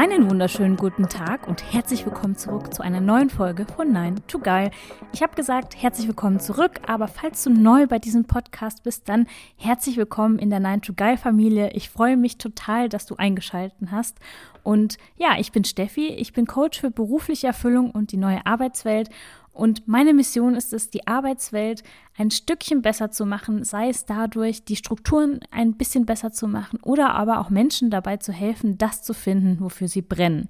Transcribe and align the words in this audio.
Einen 0.00 0.30
wunderschönen 0.30 0.78
guten 0.78 1.10
Tag 1.10 1.46
und 1.46 1.74
herzlich 1.74 2.06
willkommen 2.06 2.34
zurück 2.34 2.72
zu 2.72 2.82
einer 2.82 3.02
neuen 3.02 3.28
Folge 3.28 3.66
von 3.66 3.92
Nein 3.92 4.22
to 4.28 4.38
Geil. 4.38 4.70
Ich 5.12 5.22
habe 5.22 5.34
gesagt, 5.34 5.76
herzlich 5.76 6.08
willkommen 6.08 6.40
zurück, 6.40 6.80
aber 6.86 7.06
falls 7.06 7.44
du 7.44 7.50
neu 7.50 7.86
bei 7.86 7.98
diesem 7.98 8.24
Podcast 8.24 8.82
bist, 8.82 9.10
dann 9.10 9.26
herzlich 9.58 9.98
willkommen 9.98 10.38
in 10.38 10.48
der 10.48 10.58
Nein 10.58 10.80
to 10.80 10.94
Geil 10.94 11.18
Familie. 11.18 11.72
Ich 11.74 11.90
freue 11.90 12.16
mich 12.16 12.38
total, 12.38 12.88
dass 12.88 13.04
du 13.04 13.16
eingeschalten 13.16 13.90
hast. 13.90 14.16
Und 14.62 14.96
ja, 15.18 15.38
ich 15.38 15.52
bin 15.52 15.64
Steffi, 15.64 16.08
ich 16.08 16.32
bin 16.32 16.46
Coach 16.46 16.80
für 16.80 16.90
berufliche 16.90 17.48
Erfüllung 17.48 17.90
und 17.90 18.10
die 18.12 18.16
neue 18.16 18.46
Arbeitswelt 18.46 19.10
und 19.60 19.86
meine 19.86 20.14
Mission 20.14 20.54
ist 20.54 20.72
es, 20.72 20.88
die 20.88 21.06
Arbeitswelt 21.06 21.82
ein 22.16 22.30
Stückchen 22.30 22.80
besser 22.80 23.10
zu 23.10 23.26
machen, 23.26 23.62
sei 23.62 23.90
es 23.90 24.06
dadurch, 24.06 24.64
die 24.64 24.74
Strukturen 24.74 25.40
ein 25.50 25.74
bisschen 25.74 26.06
besser 26.06 26.32
zu 26.32 26.48
machen 26.48 26.78
oder 26.82 27.10
aber 27.10 27.40
auch 27.40 27.50
Menschen 27.50 27.90
dabei 27.90 28.16
zu 28.16 28.32
helfen, 28.32 28.78
das 28.78 29.02
zu 29.02 29.12
finden, 29.12 29.60
wofür 29.60 29.86
sie 29.86 30.00
brennen. 30.00 30.48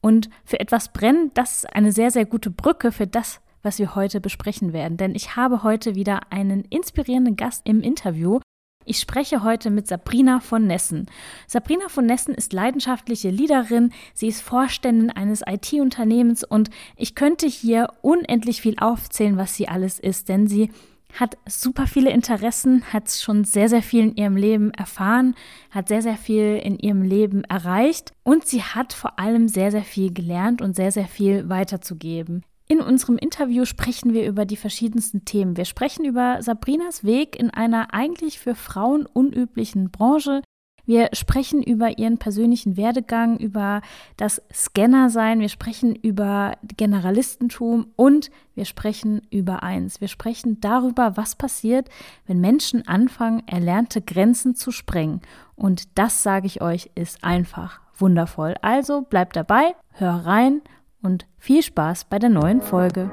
Und 0.00 0.30
für 0.46 0.58
etwas 0.58 0.94
brennen, 0.94 1.32
das 1.34 1.56
ist 1.58 1.74
eine 1.74 1.92
sehr, 1.92 2.10
sehr 2.10 2.24
gute 2.24 2.50
Brücke 2.50 2.92
für 2.92 3.06
das, 3.06 3.42
was 3.62 3.78
wir 3.78 3.94
heute 3.94 4.22
besprechen 4.22 4.72
werden. 4.72 4.96
Denn 4.96 5.14
ich 5.14 5.36
habe 5.36 5.62
heute 5.62 5.94
wieder 5.94 6.32
einen 6.32 6.64
inspirierenden 6.64 7.36
Gast 7.36 7.60
im 7.68 7.82
Interview 7.82 8.40
ich 8.86 8.98
spreche 9.00 9.42
heute 9.42 9.70
mit 9.70 9.86
Sabrina 9.86 10.40
von 10.40 10.66
Nessen. 10.66 11.06
Sabrina 11.46 11.88
von 11.88 12.06
Nessen 12.06 12.34
ist 12.34 12.52
leidenschaftliche 12.52 13.30
Leaderin, 13.30 13.92
sie 14.14 14.28
ist 14.28 14.42
Vorständin 14.42 15.10
eines 15.10 15.42
IT-Unternehmens 15.46 16.44
und 16.44 16.70
ich 16.96 17.14
könnte 17.14 17.46
hier 17.46 17.88
unendlich 18.00 18.62
viel 18.62 18.76
aufzählen, 18.78 19.36
was 19.36 19.54
sie 19.54 19.68
alles 19.68 19.98
ist, 19.98 20.28
denn 20.28 20.46
sie 20.46 20.70
hat 21.18 21.36
super 21.46 21.86
viele 21.86 22.10
Interessen, 22.10 22.84
hat 22.92 23.10
schon 23.10 23.44
sehr, 23.44 23.68
sehr 23.68 23.82
viel 23.82 24.02
in 24.02 24.16
ihrem 24.16 24.36
Leben 24.36 24.70
erfahren, 24.72 25.34
hat 25.70 25.88
sehr, 25.88 26.02
sehr 26.02 26.16
viel 26.16 26.60
in 26.62 26.78
ihrem 26.78 27.02
Leben 27.02 27.44
erreicht 27.44 28.12
und 28.22 28.46
sie 28.46 28.62
hat 28.62 28.92
vor 28.92 29.18
allem 29.18 29.48
sehr, 29.48 29.70
sehr 29.70 29.84
viel 29.84 30.12
gelernt 30.12 30.62
und 30.62 30.76
sehr, 30.76 30.92
sehr 30.92 31.06
viel 31.06 31.48
weiterzugeben. 31.48 32.44
In 32.68 32.80
unserem 32.80 33.16
Interview 33.16 33.64
sprechen 33.64 34.12
wir 34.12 34.26
über 34.26 34.44
die 34.44 34.56
verschiedensten 34.56 35.24
Themen. 35.24 35.56
Wir 35.56 35.66
sprechen 35.66 36.04
über 36.04 36.42
Sabrinas 36.42 37.04
Weg 37.04 37.38
in 37.38 37.50
einer 37.50 37.94
eigentlich 37.94 38.40
für 38.40 38.56
Frauen 38.56 39.06
unüblichen 39.06 39.90
Branche. 39.90 40.42
Wir 40.84 41.10
sprechen 41.12 41.62
über 41.62 41.98
ihren 41.98 42.18
persönlichen 42.18 42.76
Werdegang, 42.76 43.38
über 43.38 43.82
das 44.16 44.40
Scannersein, 44.52 45.40
wir 45.40 45.48
sprechen 45.48 45.96
über 45.96 46.56
Generalistentum 46.76 47.88
und 47.96 48.30
wir 48.54 48.64
sprechen 48.64 49.22
über 49.30 49.64
eins. 49.64 50.00
Wir 50.00 50.06
sprechen 50.06 50.60
darüber, 50.60 51.16
was 51.16 51.34
passiert, 51.34 51.88
wenn 52.26 52.40
Menschen 52.40 52.86
anfangen, 52.86 53.42
erlernte 53.46 54.00
Grenzen 54.00 54.54
zu 54.54 54.70
sprengen. 54.70 55.22
Und 55.56 55.98
das, 55.98 56.22
sage 56.22 56.46
ich 56.46 56.62
euch, 56.62 56.90
ist 56.94 57.24
einfach 57.24 57.80
wundervoll. 57.98 58.54
Also 58.62 59.02
bleibt 59.02 59.34
dabei, 59.34 59.74
hör 59.90 60.24
rein 60.24 60.62
und 61.02 61.26
viel 61.38 61.62
Spaß 61.62 62.04
bei 62.04 62.18
der 62.18 62.30
neuen 62.30 62.62
Folge. 62.62 63.10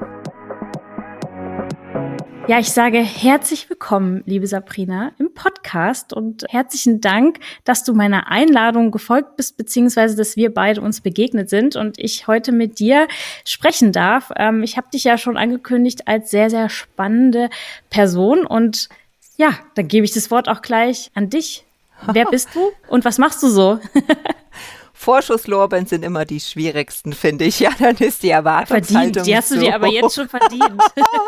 Ja, 2.46 2.60
ich 2.60 2.72
sage 2.72 3.00
herzlich 3.00 3.70
willkommen, 3.70 4.22
liebe 4.26 4.48
Sabrina, 4.48 5.14
im 5.18 5.34
Podcast 5.34 6.12
und 6.12 6.44
herzlichen 6.50 7.00
Dank, 7.00 7.40
dass 7.64 7.86
du 7.86 7.94
meiner 7.94 8.30
Einladung 8.30 8.92
gefolgt 8.92 9.38
bist, 9.38 9.56
beziehungsweise 9.56 10.18
dass 10.18 10.36
wir 10.36 10.54
beide 10.54 10.82
uns 10.82 11.00
begegnet 11.00 11.50
sind 11.50 11.78
und 11.78 11.98
ich 12.00 12.28
heute 12.28 12.52
mit 12.52 12.80
dir 12.80 13.08
sprechen 13.46 13.94
darf. 13.94 14.30
Ähm, 14.36 14.62
ich 14.62 14.76
habe 14.76 14.90
dich 14.94 15.06
ja 15.06 15.18
schon 15.18 15.38
angekündigt 15.38 16.10
als 16.10 16.32
sehr, 16.32 16.50
sehr 16.50 16.68
spannende 16.68 17.50
Person 17.90 18.46
und 18.46 18.90
ja, 19.38 19.52
dann 19.76 19.88
gebe 19.88 20.04
ich 20.04 20.12
das 20.12 20.30
Wort 20.30 20.50
auch 20.50 20.62
gleich 20.62 21.12
an 21.14 21.30
dich. 21.30 21.64
Wer 22.12 22.26
bist 22.30 22.50
du 22.56 22.72
und 22.90 23.06
was 23.06 23.20
machst 23.20 23.42
du 23.42 23.48
so? 23.48 23.80
Vorschusslorbeeren 24.94 25.88
sind 25.88 26.06
immer 26.06 26.24
die 26.24 26.40
schwierigsten, 26.40 27.14
finde 27.14 27.46
ich. 27.46 27.60
Ja, 27.64 27.72
dann 27.80 27.96
ist 27.96 28.24
die 28.24 28.30
Erwartungshaltung 28.30 29.14
Verdient, 29.14 29.26
die 29.26 29.38
hast 29.38 29.52
du 29.52 29.60
dir 29.60 29.74
aber 29.74 29.88
jetzt 29.88 30.16
schon 30.16 30.28
verdient. 30.28 30.82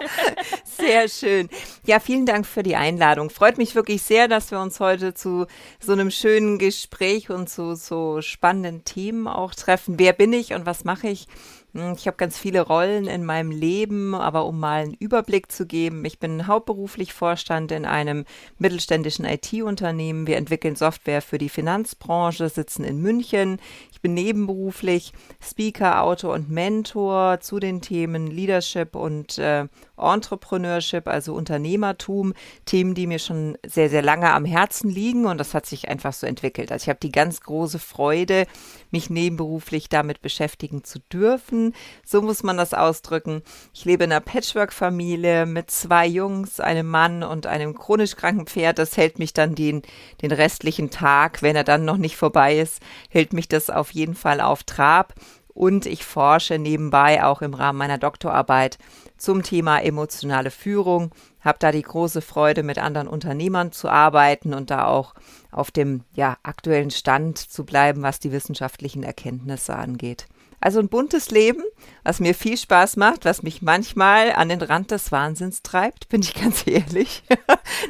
sehr 0.66 1.08
schön. 1.08 1.50
Ja, 1.86 2.02
vielen 2.02 2.26
Dank 2.26 2.46
für 2.46 2.62
die 2.62 2.76
Einladung. 2.76 3.30
Freut 3.30 3.58
mich 3.58 3.74
wirklich 3.74 4.02
sehr, 4.02 4.28
dass 4.28 4.52
wir 4.52 4.59
uns 4.59 4.81
heute 4.81 5.14
zu 5.14 5.46
so 5.80 5.94
einem 5.94 6.12
schönen 6.12 6.59
Gespräch 6.59 7.30
und 7.30 7.50
zu 7.50 7.76
so 7.76 8.22
spannenden 8.22 8.84
Themen 8.84 9.28
auch 9.28 9.56
treffen. 9.56 9.97
Wer 9.97 10.12
bin 10.12 10.34
ich 10.34 10.53
und 10.53 10.66
was 10.66 10.84
mache 10.84 11.08
ich? 11.08 11.28
Hm, 11.75 11.94
ich 11.97 12.08
habe 12.08 12.16
ganz 12.18 12.38
viele 12.38 12.62
Rollen 12.62 13.06
in 13.06 13.25
meinem 13.25 13.52
Leben, 13.52 14.16
aber 14.16 14.46
um 14.46 14.59
mal 14.59 14.84
einen 14.84 14.94
Überblick 14.94 15.52
zu 15.52 15.66
geben, 15.66 16.06
ich 16.06 16.19
bin 16.19 16.47
hauptberuflich 16.47 17.13
Vorstand 17.13 17.72
in 17.74 17.86
einem 17.86 18.24
mittelständischen 18.58 19.25
IT-Unternehmen. 19.25 20.25
Wir 20.25 20.38
entwickeln 20.38 20.78
Software 20.78 21.22
für 21.22 21.38
die 21.38 21.50
Finanzbranche, 21.50 22.47
sitzen 22.47 22.85
in 22.85 23.02
München. 23.02 23.59
Bin 24.05 24.13
nebenberuflich 24.13 25.13
Speaker, 25.41 26.03
Autor 26.03 26.35
und 26.35 26.47
Mentor 26.47 27.39
zu 27.39 27.59
den 27.59 27.81
Themen 27.81 28.27
Leadership 28.27 28.95
und 28.95 29.39
äh, 29.39 29.66
Entrepreneurship, 29.97 31.07
also 31.07 31.33
Unternehmertum, 31.33 32.33
Themen, 32.66 32.93
die 32.93 33.07
mir 33.07 33.17
schon 33.17 33.57
sehr, 33.66 33.89
sehr 33.89 34.03
lange 34.03 34.31
am 34.31 34.45
Herzen 34.45 34.89
liegen 34.91 35.25
und 35.25 35.39
das 35.39 35.55
hat 35.55 35.66
sich 35.66 35.89
einfach 35.89 36.13
so 36.13 36.27
entwickelt. 36.27 36.71
Also 36.71 36.83
ich 36.83 36.89
habe 36.89 36.99
die 37.01 37.11
ganz 37.11 37.41
große 37.41 37.79
Freude, 37.79 38.45
mich 38.91 39.09
nebenberuflich 39.09 39.89
damit 39.89 40.22
beschäftigen 40.22 40.83
zu 40.83 40.99
dürfen. 41.11 41.73
So 42.05 42.22
muss 42.22 42.43
man 42.43 42.57
das 42.57 42.73
ausdrücken. 42.73 43.41
Ich 43.73 43.85
lebe 43.85 44.03
in 44.03 44.11
einer 44.11 44.22
Patchwork-Familie 44.22 45.45
mit 45.45 45.72
zwei 45.72 46.05
Jungs, 46.05 46.59
einem 46.59 46.87
Mann 46.87 47.23
und 47.23 47.47
einem 47.47 47.73
chronisch 47.73 48.16
kranken 48.16 48.45
Pferd. 48.45 48.77
Das 48.77 48.97
hält 48.97 49.17
mich 49.17 49.33
dann 49.33 49.55
den, 49.55 49.81
den 50.22 50.31
restlichen 50.31 50.91
Tag, 50.91 51.41
wenn 51.41 51.55
er 51.55 51.63
dann 51.63 51.85
noch 51.85 51.97
nicht 51.97 52.17
vorbei 52.17 52.57
ist, 52.57 52.81
hält 53.09 53.33
mich 53.33 53.47
das 53.47 53.69
auf 53.69 53.91
jeden 53.95 54.16
Fall 54.16 54.41
auf 54.41 54.63
Trab. 54.63 55.13
Und 55.47 55.85
ich 55.85 56.03
forsche 56.03 56.59
nebenbei 56.59 57.23
auch 57.23 57.41
im 57.41 57.53
Rahmen 57.53 57.79
meiner 57.79 57.97
Doktorarbeit 57.97 58.78
zum 59.17 59.41
Thema 59.41 59.79
emotionale 59.79 60.51
Führung. 60.51 61.11
Habe 61.39 61.59
da 61.59 61.72
die 61.72 61.81
große 61.81 62.22
Freude, 62.22 62.61
mit 62.61 62.78
anderen 62.78 63.07
Unternehmern 63.07 63.72
zu 63.72 63.88
arbeiten 63.88 64.53
und 64.53 64.69
da 64.69 64.85
auch 64.85 65.13
auf 65.51 65.72
dem 65.72 66.03
ja, 66.13 66.38
aktuellen 66.44 66.91
Stand 66.91 67.38
zu 67.38 67.66
bleiben, 67.66 68.01
was 68.01 68.19
die 68.19 68.34
wissenschaftlichen 68.34 69.03
Erkenntnisse 69.03 69.75
angeht. 69.75 70.28
Also 70.59 70.79
ein 70.79 70.89
buntes 70.89 71.29
Leben, 71.29 71.63
was 72.03 72.19
mir 72.19 72.34
viel 72.34 72.57
Spaß 72.57 72.97
macht, 72.97 73.23
was 73.23 73.44
mich 73.44 73.61
manchmal 73.61 74.31
an 74.34 74.50
den 74.50 74.61
Rand 74.61 74.91
des 74.91 75.11
Wahnsinns 75.11 75.61
treibt, 75.61 76.09
bin 76.09 76.22
ich 76.22 76.34
ganz 76.41 76.66
ehrlich. 76.66 77.23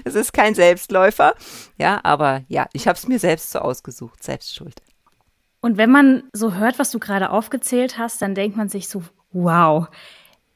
Es 0.04 0.14
ist 0.14 0.34
kein 0.34 0.56
Selbstläufer. 0.56 1.36
Ja, 1.78 2.02
aber 2.04 2.44
ja, 2.48 2.68
ich 2.74 2.88
habe 2.88 2.98
es 2.98 3.08
mir 3.08 3.18
selbst 3.18 3.52
so 3.52 3.60
ausgesucht, 3.60 4.22
selbst 4.22 4.54
schuld. 4.54 4.82
Und 5.66 5.78
wenn 5.78 5.90
man 5.90 6.22
so 6.32 6.54
hört, 6.54 6.78
was 6.78 6.92
du 6.92 7.00
gerade 7.00 7.32
aufgezählt 7.32 7.98
hast, 7.98 8.22
dann 8.22 8.36
denkt 8.36 8.56
man 8.56 8.70
sich 8.70 8.88
so, 8.88 9.02
wow, 9.32 9.88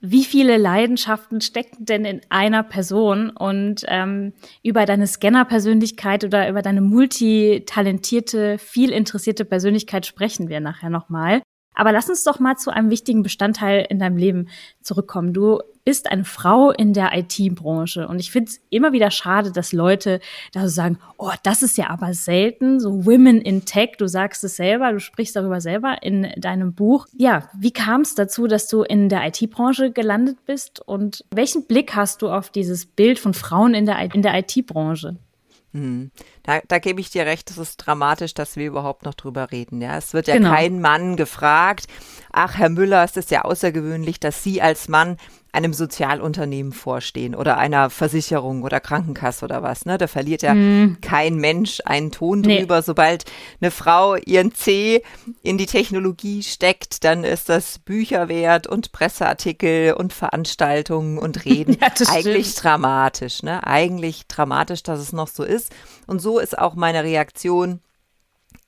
wie 0.02 0.24
viele 0.24 0.58
Leidenschaften 0.58 1.42
stecken 1.42 1.84
denn 1.84 2.06
in 2.06 2.22
einer 2.30 2.62
Person? 2.62 3.32
Und 3.32 3.84
ähm, 3.88 4.34
über 4.62 4.86
deine 4.86 5.08
Scanner-Persönlichkeit 5.08 6.26
oder 6.26 6.48
über 6.48 6.62
deine 6.62 6.82
multitalentierte, 6.82 8.60
viel 8.60 8.92
interessierte 8.92 9.46
Persönlichkeit 9.46 10.06
sprechen 10.06 10.48
wir 10.48 10.60
nachher 10.60 10.92
nochmal. 10.92 11.42
Aber 11.80 11.94
lass 11.94 12.10
uns 12.10 12.26
doch 12.26 12.40
mal 12.40 12.58
zu 12.58 12.72
einem 12.72 12.90
wichtigen 12.90 13.24
Bestandteil 13.24 13.88
in 13.90 14.00
deinem 14.00 14.18
Leben 14.18 14.50
zurückkommen. 14.82 15.32
Du 15.32 15.60
bist 15.86 16.12
eine 16.12 16.26
Frau 16.26 16.72
in 16.72 16.92
der 16.92 17.18
IT-Branche. 17.18 18.06
Und 18.06 18.20
ich 18.20 18.32
finde 18.32 18.52
es 18.52 18.60
immer 18.70 18.92
wieder 18.92 19.12
schade, 19.12 19.54
dass 19.54 19.72
Leute 19.72 20.20
da 20.52 20.64
so 20.64 20.68
sagen, 20.68 21.00
oh, 21.18 21.32
das 21.44 21.64
ist 21.64 21.78
ja 21.78 21.90
aber 21.90 22.14
selten, 22.14 22.82
so 22.82 23.06
Women 23.06 23.40
in 23.40 23.64
Tech, 23.64 23.92
du 23.98 24.08
sagst 24.08 24.44
es 24.44 24.58
selber, 24.58 24.92
du 24.92 25.00
sprichst 25.00 25.38
darüber 25.38 25.62
selber 25.62 26.04
in 26.04 26.30
deinem 26.36 26.74
Buch. 26.74 27.08
Ja, 27.16 27.50
wie 27.58 27.72
kam 27.72 28.02
es 28.02 28.14
dazu, 28.14 28.48
dass 28.48 28.68
du 28.68 28.84
in 28.84 29.08
der 29.08 29.26
IT-Branche 29.28 29.92
gelandet 29.92 30.46
bist? 30.46 30.86
Und 30.86 31.24
welchen 31.34 31.66
Blick 31.66 31.96
hast 31.96 32.22
du 32.22 32.30
auf 32.30 32.50
dieses 32.50 32.88
Bild 32.88 33.20
von 33.20 33.34
Frauen 33.34 33.74
in 33.74 33.86
der, 33.86 34.14
in 34.14 34.22
der 34.22 34.38
IT-Branche? 34.38 35.16
Hm. 35.74 36.12
Da, 36.44 36.62
da 36.68 36.80
gebe 36.80 37.00
ich 37.00 37.12
dir 37.12 37.26
recht, 37.26 37.52
es 37.52 37.58
ist 37.58 37.78
dramatisch, 37.78 38.34
dass 38.34 38.56
wir 38.56 38.66
überhaupt 38.66 39.06
noch 39.06 39.14
drüber 39.14 39.52
reden. 39.52 39.82
Ja, 39.82 39.98
es 39.98 40.14
wird 40.14 40.28
ja 40.28 40.36
genau. 40.36 40.52
kein 40.52 40.82
Mann 40.82 41.16
gefragt. 41.16 41.86
Ach, 42.32 42.58
Herr 42.58 42.70
Müller, 42.70 43.04
es 43.04 43.16
ist 43.18 43.30
ja 43.32 43.44
außergewöhnlich, 43.44 44.20
dass 44.20 44.44
Sie 44.44 44.62
als 44.62 44.88
Mann 44.88 45.18
einem 45.52 45.74
Sozialunternehmen 45.74 46.72
vorstehen 46.72 47.36
oder 47.36 47.58
einer 47.58 47.90
Versicherung 47.90 48.64
oder 48.64 48.80
Krankenkasse 48.80 49.46
oder 49.46 49.64
was. 49.64 49.86
Ne? 49.86 49.98
Da 49.98 50.08
verliert 50.08 50.42
ja 50.42 50.54
mm. 50.54 50.98
kein 51.02 51.36
Mensch 51.38 51.82
einen 51.86 52.12
Ton 52.12 52.44
drüber. 52.44 52.78
Nee. 52.78 52.84
Sobald 52.84 53.26
eine 53.60 53.72
Frau 53.72 54.16
ihren 54.16 54.54
C 54.54 55.02
in 55.42 55.58
die 55.58 55.66
Technologie 55.66 56.44
steckt, 56.44 57.04
dann 57.04 57.24
ist 57.24 57.50
das 57.50 57.80
Bücher 57.80 58.30
wert 58.30 58.68
und 58.68 58.92
Presseartikel 58.92 59.94
und 59.94 60.14
Veranstaltungen 60.14 61.18
und 61.18 61.46
Reden. 61.46 61.78
ja, 61.80 61.88
Eigentlich 62.08 62.50
stimmt. 62.50 62.64
dramatisch, 62.64 63.44
ne? 63.44 63.66
Eigentlich 63.66 64.28
dramatisch, 64.28 64.84
dass 64.84 65.00
es 65.00 65.14
noch 65.14 65.28
so 65.28 65.44
ist. 65.44 65.74
Und 66.06 66.20
so 66.20 66.40
ist 66.40 66.58
auch 66.58 66.76
meine 66.76 67.04
Reaktion 67.04 67.82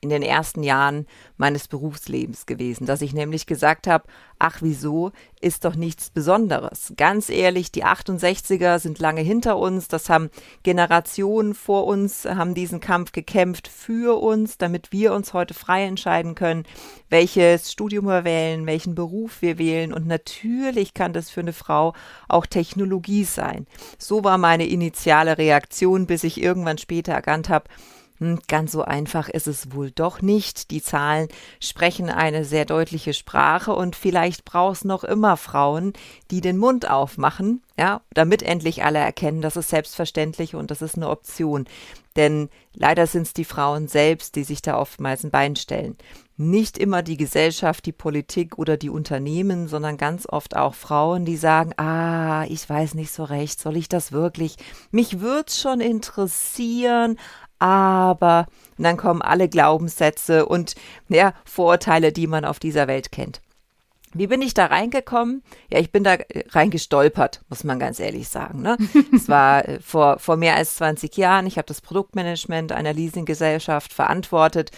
in 0.02 0.08
den 0.08 0.22
ersten 0.22 0.64
Jahren 0.64 1.06
meines 1.36 1.68
Berufslebens 1.68 2.46
gewesen, 2.46 2.86
dass 2.86 3.02
ich 3.02 3.14
nämlich 3.14 3.46
gesagt 3.46 3.86
habe, 3.86 4.04
ach 4.40 4.58
wieso, 4.60 5.12
ist 5.40 5.64
doch 5.64 5.76
nichts 5.76 6.10
Besonderes. 6.10 6.92
Ganz 6.96 7.28
ehrlich, 7.28 7.70
die 7.70 7.84
68er 7.84 8.80
sind 8.80 8.98
lange 8.98 9.20
hinter 9.20 9.56
uns, 9.56 9.86
das 9.86 10.10
haben 10.10 10.30
Generationen 10.64 11.54
vor 11.54 11.86
uns, 11.86 12.24
haben 12.24 12.54
diesen 12.54 12.80
Kampf 12.80 13.12
gekämpft 13.12 13.68
für 13.68 14.20
uns, 14.20 14.58
damit 14.58 14.90
wir 14.90 15.12
uns 15.14 15.34
heute 15.34 15.54
frei 15.54 15.84
entscheiden 15.84 16.34
können, 16.34 16.64
welches 17.08 17.70
Studium 17.70 18.06
wir 18.06 18.24
wählen, 18.24 18.66
welchen 18.66 18.96
Beruf 18.96 19.40
wir 19.40 19.56
wählen 19.56 19.92
und 19.92 20.08
natürlich 20.08 20.94
kann 20.94 21.12
das 21.12 21.30
für 21.30 21.40
eine 21.40 21.52
Frau 21.52 21.94
auch 22.26 22.46
Technologie 22.46 23.22
sein. 23.22 23.68
So 23.98 24.24
war 24.24 24.36
meine 24.36 24.66
initiale 24.66 25.38
Reaktion, 25.38 26.08
bis 26.08 26.24
ich 26.24 26.42
irgendwann 26.42 26.78
später 26.78 27.12
erkannt 27.12 27.48
habe, 27.48 27.68
ganz 28.48 28.72
so 28.72 28.82
einfach 28.82 29.28
ist 29.28 29.46
es 29.46 29.72
wohl 29.72 29.90
doch 29.90 30.22
nicht. 30.22 30.70
Die 30.70 30.82
Zahlen 30.82 31.28
sprechen 31.60 32.08
eine 32.08 32.44
sehr 32.44 32.64
deutliche 32.64 33.14
Sprache 33.14 33.74
und 33.74 33.96
vielleicht 33.96 34.44
brauchst 34.44 34.84
noch 34.84 35.04
immer 35.04 35.36
Frauen, 35.36 35.92
die 36.30 36.40
den 36.40 36.58
Mund 36.58 36.88
aufmachen, 36.88 37.62
ja, 37.78 38.02
damit 38.14 38.42
endlich 38.42 38.84
alle 38.84 38.98
erkennen, 38.98 39.42
das 39.42 39.56
ist 39.56 39.70
selbstverständlich 39.70 40.54
und 40.54 40.70
das 40.70 40.82
ist 40.82 40.96
eine 40.96 41.08
Option. 41.08 41.66
Denn 42.16 42.50
leider 42.74 43.06
sind 43.06 43.22
es 43.22 43.32
die 43.32 43.44
Frauen 43.44 43.88
selbst, 43.88 44.36
die 44.36 44.44
sich 44.44 44.60
da 44.62 44.78
oftmals 44.78 45.24
ein 45.24 45.30
Bein 45.30 45.56
stellen. 45.56 45.96
Nicht 46.36 46.76
immer 46.76 47.02
die 47.02 47.16
Gesellschaft, 47.16 47.86
die 47.86 47.92
Politik 47.92 48.58
oder 48.58 48.76
die 48.76 48.90
Unternehmen, 48.90 49.68
sondern 49.68 49.96
ganz 49.96 50.26
oft 50.28 50.56
auch 50.56 50.74
Frauen, 50.74 51.24
die 51.24 51.36
sagen, 51.36 51.72
ah, 51.78 52.44
ich 52.48 52.68
weiß 52.68 52.94
nicht 52.94 53.12
so 53.12 53.24
recht, 53.24 53.60
soll 53.60 53.76
ich 53.76 53.88
das 53.88 54.12
wirklich? 54.12 54.56
Mich 54.90 55.20
wird's 55.20 55.60
schon 55.60 55.80
interessieren, 55.80 57.18
aber 57.62 58.46
und 58.76 58.84
dann 58.84 58.96
kommen 58.96 59.22
alle 59.22 59.48
Glaubenssätze 59.48 60.44
und 60.46 60.74
ja, 61.08 61.34
Vorurteile, 61.44 62.12
die 62.12 62.26
man 62.26 62.44
auf 62.44 62.58
dieser 62.58 62.88
Welt 62.88 63.12
kennt. 63.12 63.40
Wie 64.14 64.26
bin 64.26 64.42
ich 64.42 64.52
da 64.52 64.66
reingekommen? 64.66 65.42
Ja, 65.70 65.78
ich 65.78 65.90
bin 65.90 66.04
da 66.04 66.16
reingestolpert, 66.50 67.42
muss 67.48 67.64
man 67.64 67.78
ganz 67.78 67.98
ehrlich 67.98 68.28
sagen. 68.28 68.62
Ne? 68.62 68.76
Es 69.14 69.28
war 69.28 69.68
äh, 69.68 69.80
vor, 69.80 70.18
vor 70.18 70.36
mehr 70.36 70.56
als 70.56 70.76
20 70.76 71.16
Jahren. 71.16 71.46
Ich 71.46 71.56
habe 71.56 71.66
das 71.66 71.80
Produktmanagement 71.80 72.72
einer 72.72 72.92
Leasinggesellschaft 72.92 73.92
verantwortet, 73.92 74.70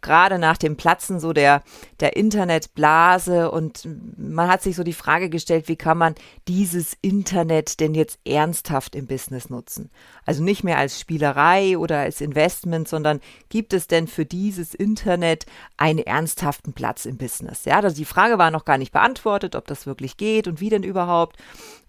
gerade 0.00 0.38
nach 0.38 0.56
dem 0.56 0.76
Platzen 0.76 1.20
so 1.20 1.32
der, 1.32 1.62
der 2.00 2.16
Internetblase. 2.16 3.50
Und 3.50 3.88
man 4.16 4.48
hat 4.48 4.62
sich 4.62 4.76
so 4.76 4.82
die 4.82 4.92
Frage 4.92 5.30
gestellt, 5.30 5.68
wie 5.68 5.76
kann 5.76 5.98
man 5.98 6.14
dieses 6.48 6.96
Internet 7.00 7.80
denn 7.80 7.94
jetzt 7.94 8.18
ernsthaft 8.26 8.94
im 8.94 9.06
Business 9.06 9.50
nutzen? 9.50 9.90
Also 10.24 10.42
nicht 10.42 10.64
mehr 10.64 10.78
als 10.78 11.00
Spielerei 11.00 11.78
oder 11.78 11.98
als 11.98 12.20
Investment, 12.20 12.88
sondern 12.88 13.20
gibt 13.48 13.72
es 13.72 13.86
denn 13.86 14.06
für 14.06 14.24
dieses 14.24 14.74
Internet 14.74 15.46
einen 15.76 15.98
ernsthaften 15.98 16.72
Platz 16.72 17.06
im 17.06 17.16
Business? 17.16 17.64
Ja, 17.64 17.80
also 17.80 17.96
die 17.96 18.04
Frage 18.04 18.38
war 18.38 18.50
noch 18.50 18.64
gar 18.64 18.78
nicht 18.78 18.81
beantwortet, 18.90 19.54
ob 19.54 19.66
das 19.66 19.86
wirklich 19.86 20.16
geht 20.16 20.48
und 20.48 20.60
wie 20.60 20.70
denn 20.70 20.82
überhaupt. 20.82 21.36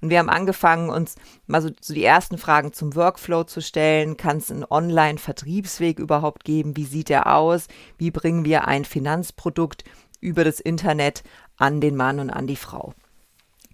Und 0.02 0.10
wir 0.10 0.20
haben 0.20 0.30
angefangen, 0.30 0.90
uns 0.90 1.16
mal 1.48 1.62
so, 1.62 1.70
so 1.82 1.94
die 1.94 2.04
ersten 2.04 2.38
Fragen 2.38 2.74
zum 2.74 2.96
Workflow 2.96 3.46
zu 3.46 3.62
stellen. 3.62 4.18
Kann 4.18 4.38
es 4.38 4.52
einen 4.52 4.66
Online-Vertriebsweg 4.70 6.00
überhaupt 6.00 6.44
geben? 6.44 6.78
Wie 6.78 6.86
sieht 6.86 7.10
der 7.10 7.36
aus? 7.36 7.68
Wie 7.98 8.12
bringen 8.12 8.46
wir 8.46 8.68
ein 8.68 8.86
Finanzprodukt 8.86 9.84
über 10.20 10.44
das 10.44 10.60
Internet 10.60 11.24
an 11.58 11.82
den 11.82 11.96
Mann 11.96 12.20
und 12.20 12.30
an 12.30 12.48
die 12.48 12.56
Frau? 12.56 12.94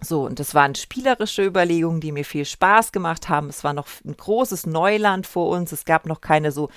So, 0.02 0.24
und 0.24 0.38
das 0.38 0.54
waren 0.54 0.74
spielerische 0.74 1.44
Überlegungen, 1.44 2.00
die 2.00 2.12
mir 2.12 2.24
viel 2.24 2.46
Spaß 2.46 2.92
gemacht 2.92 3.28
haben. 3.28 3.50
Es 3.50 3.64
war 3.64 3.74
noch 3.74 3.86
ein 4.04 4.16
großes 4.16 4.66
Neuland 4.66 5.26
vor 5.26 5.50
uns. 5.50 5.72
Es 5.72 5.84
gab 5.84 6.06
noch 6.06 6.22
keine 6.22 6.52
so 6.52 6.70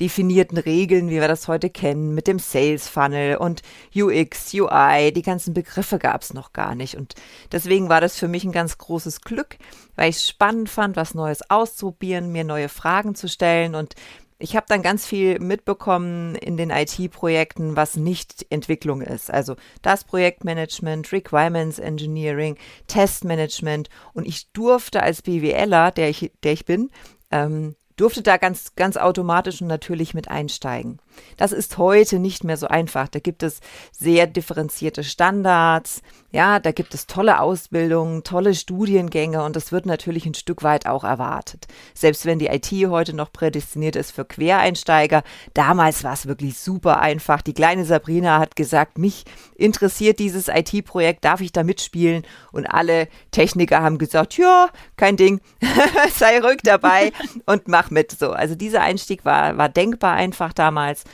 definierten 0.00 0.58
Regeln, 0.58 1.10
wie 1.10 1.20
wir 1.20 1.28
das 1.28 1.46
heute 1.46 1.70
kennen, 1.70 2.14
mit 2.14 2.26
dem 2.26 2.38
Sales 2.38 2.88
Funnel 2.88 3.36
und 3.36 3.62
UX, 3.94 4.52
UI. 4.54 5.12
Die 5.12 5.22
ganzen 5.22 5.54
Begriffe 5.54 5.98
gab 5.98 6.22
es 6.22 6.34
noch 6.34 6.52
gar 6.52 6.74
nicht. 6.74 6.96
Und 6.96 7.14
deswegen 7.52 7.88
war 7.88 8.00
das 8.00 8.18
für 8.18 8.28
mich 8.28 8.44
ein 8.44 8.52
ganz 8.52 8.78
großes 8.78 9.20
Glück, 9.20 9.58
weil 9.96 10.10
ich 10.10 10.16
es 10.16 10.28
spannend 10.28 10.70
fand, 10.70 10.96
was 10.96 11.14
Neues 11.14 11.48
auszuprobieren, 11.50 12.32
mir 12.32 12.44
neue 12.44 12.68
Fragen 12.68 13.14
zu 13.14 13.28
stellen 13.28 13.74
und 13.74 13.94
ich 14.42 14.56
habe 14.56 14.64
dann 14.68 14.82
ganz 14.82 15.06
viel 15.06 15.38
mitbekommen 15.38 16.34
in 16.34 16.56
den 16.56 16.70
IT-Projekten, 16.70 17.76
was 17.76 17.96
nicht 17.96 18.46
Entwicklung 18.48 19.02
ist. 19.02 19.30
Also 19.30 19.54
das 19.82 20.04
Projektmanagement, 20.04 21.12
Requirements 21.12 21.78
Engineering, 21.78 22.56
Testmanagement. 22.86 23.90
Und 24.14 24.26
ich 24.26 24.50
durfte 24.52 25.02
als 25.02 25.20
BWLer, 25.20 25.90
der 25.90 26.08
ich, 26.08 26.32
der 26.42 26.54
ich 26.54 26.64
bin, 26.64 26.90
ähm, 27.30 27.76
durfte 28.00 28.22
da 28.22 28.36
ganz, 28.38 28.74
ganz 28.76 28.96
automatisch 28.96 29.60
und 29.60 29.68
natürlich 29.68 30.14
mit 30.14 30.28
einsteigen. 30.28 31.00
Das 31.36 31.52
ist 31.52 31.78
heute 31.78 32.18
nicht 32.18 32.44
mehr 32.44 32.56
so 32.56 32.66
einfach. 32.66 33.08
Da 33.08 33.18
gibt 33.18 33.42
es 33.42 33.60
sehr 33.92 34.26
differenzierte 34.26 35.04
Standards. 35.04 36.02
Ja, 36.32 36.60
da 36.60 36.70
gibt 36.70 36.94
es 36.94 37.08
tolle 37.08 37.40
Ausbildungen, 37.40 38.22
tolle 38.22 38.54
Studiengänge 38.54 39.42
und 39.42 39.56
das 39.56 39.72
wird 39.72 39.84
natürlich 39.84 40.26
ein 40.26 40.34
Stück 40.34 40.62
weit 40.62 40.86
auch 40.86 41.02
erwartet. 41.02 41.66
Selbst 41.92 42.24
wenn 42.24 42.38
die 42.38 42.46
IT 42.46 42.70
heute 42.88 43.14
noch 43.14 43.32
prädestiniert 43.32 43.96
ist 43.96 44.12
für 44.12 44.24
Quereinsteiger, 44.24 45.24
damals 45.54 46.04
war 46.04 46.12
es 46.12 46.26
wirklich 46.26 46.56
super 46.56 47.00
einfach. 47.00 47.42
Die 47.42 47.52
kleine 47.52 47.84
Sabrina 47.84 48.38
hat 48.38 48.54
gesagt, 48.54 48.96
mich 48.96 49.24
interessiert 49.56 50.20
dieses 50.20 50.46
IT-Projekt, 50.46 51.24
darf 51.24 51.40
ich 51.40 51.50
da 51.50 51.64
mitspielen? 51.64 52.24
Und 52.52 52.66
alle 52.66 53.08
Techniker 53.32 53.82
haben 53.82 53.98
gesagt, 53.98 54.36
ja, 54.36 54.68
kein 54.96 55.16
Ding, 55.16 55.40
sei 56.14 56.40
ruhig 56.40 56.60
dabei 56.62 57.12
und 57.46 57.66
mach 57.66 57.90
mit. 57.90 58.12
So, 58.12 58.30
also 58.30 58.54
dieser 58.54 58.82
Einstieg 58.82 59.24
war, 59.24 59.58
war 59.58 59.68
denkbar 59.68 60.14
einfach 60.14 60.52
damals. 60.52 61.04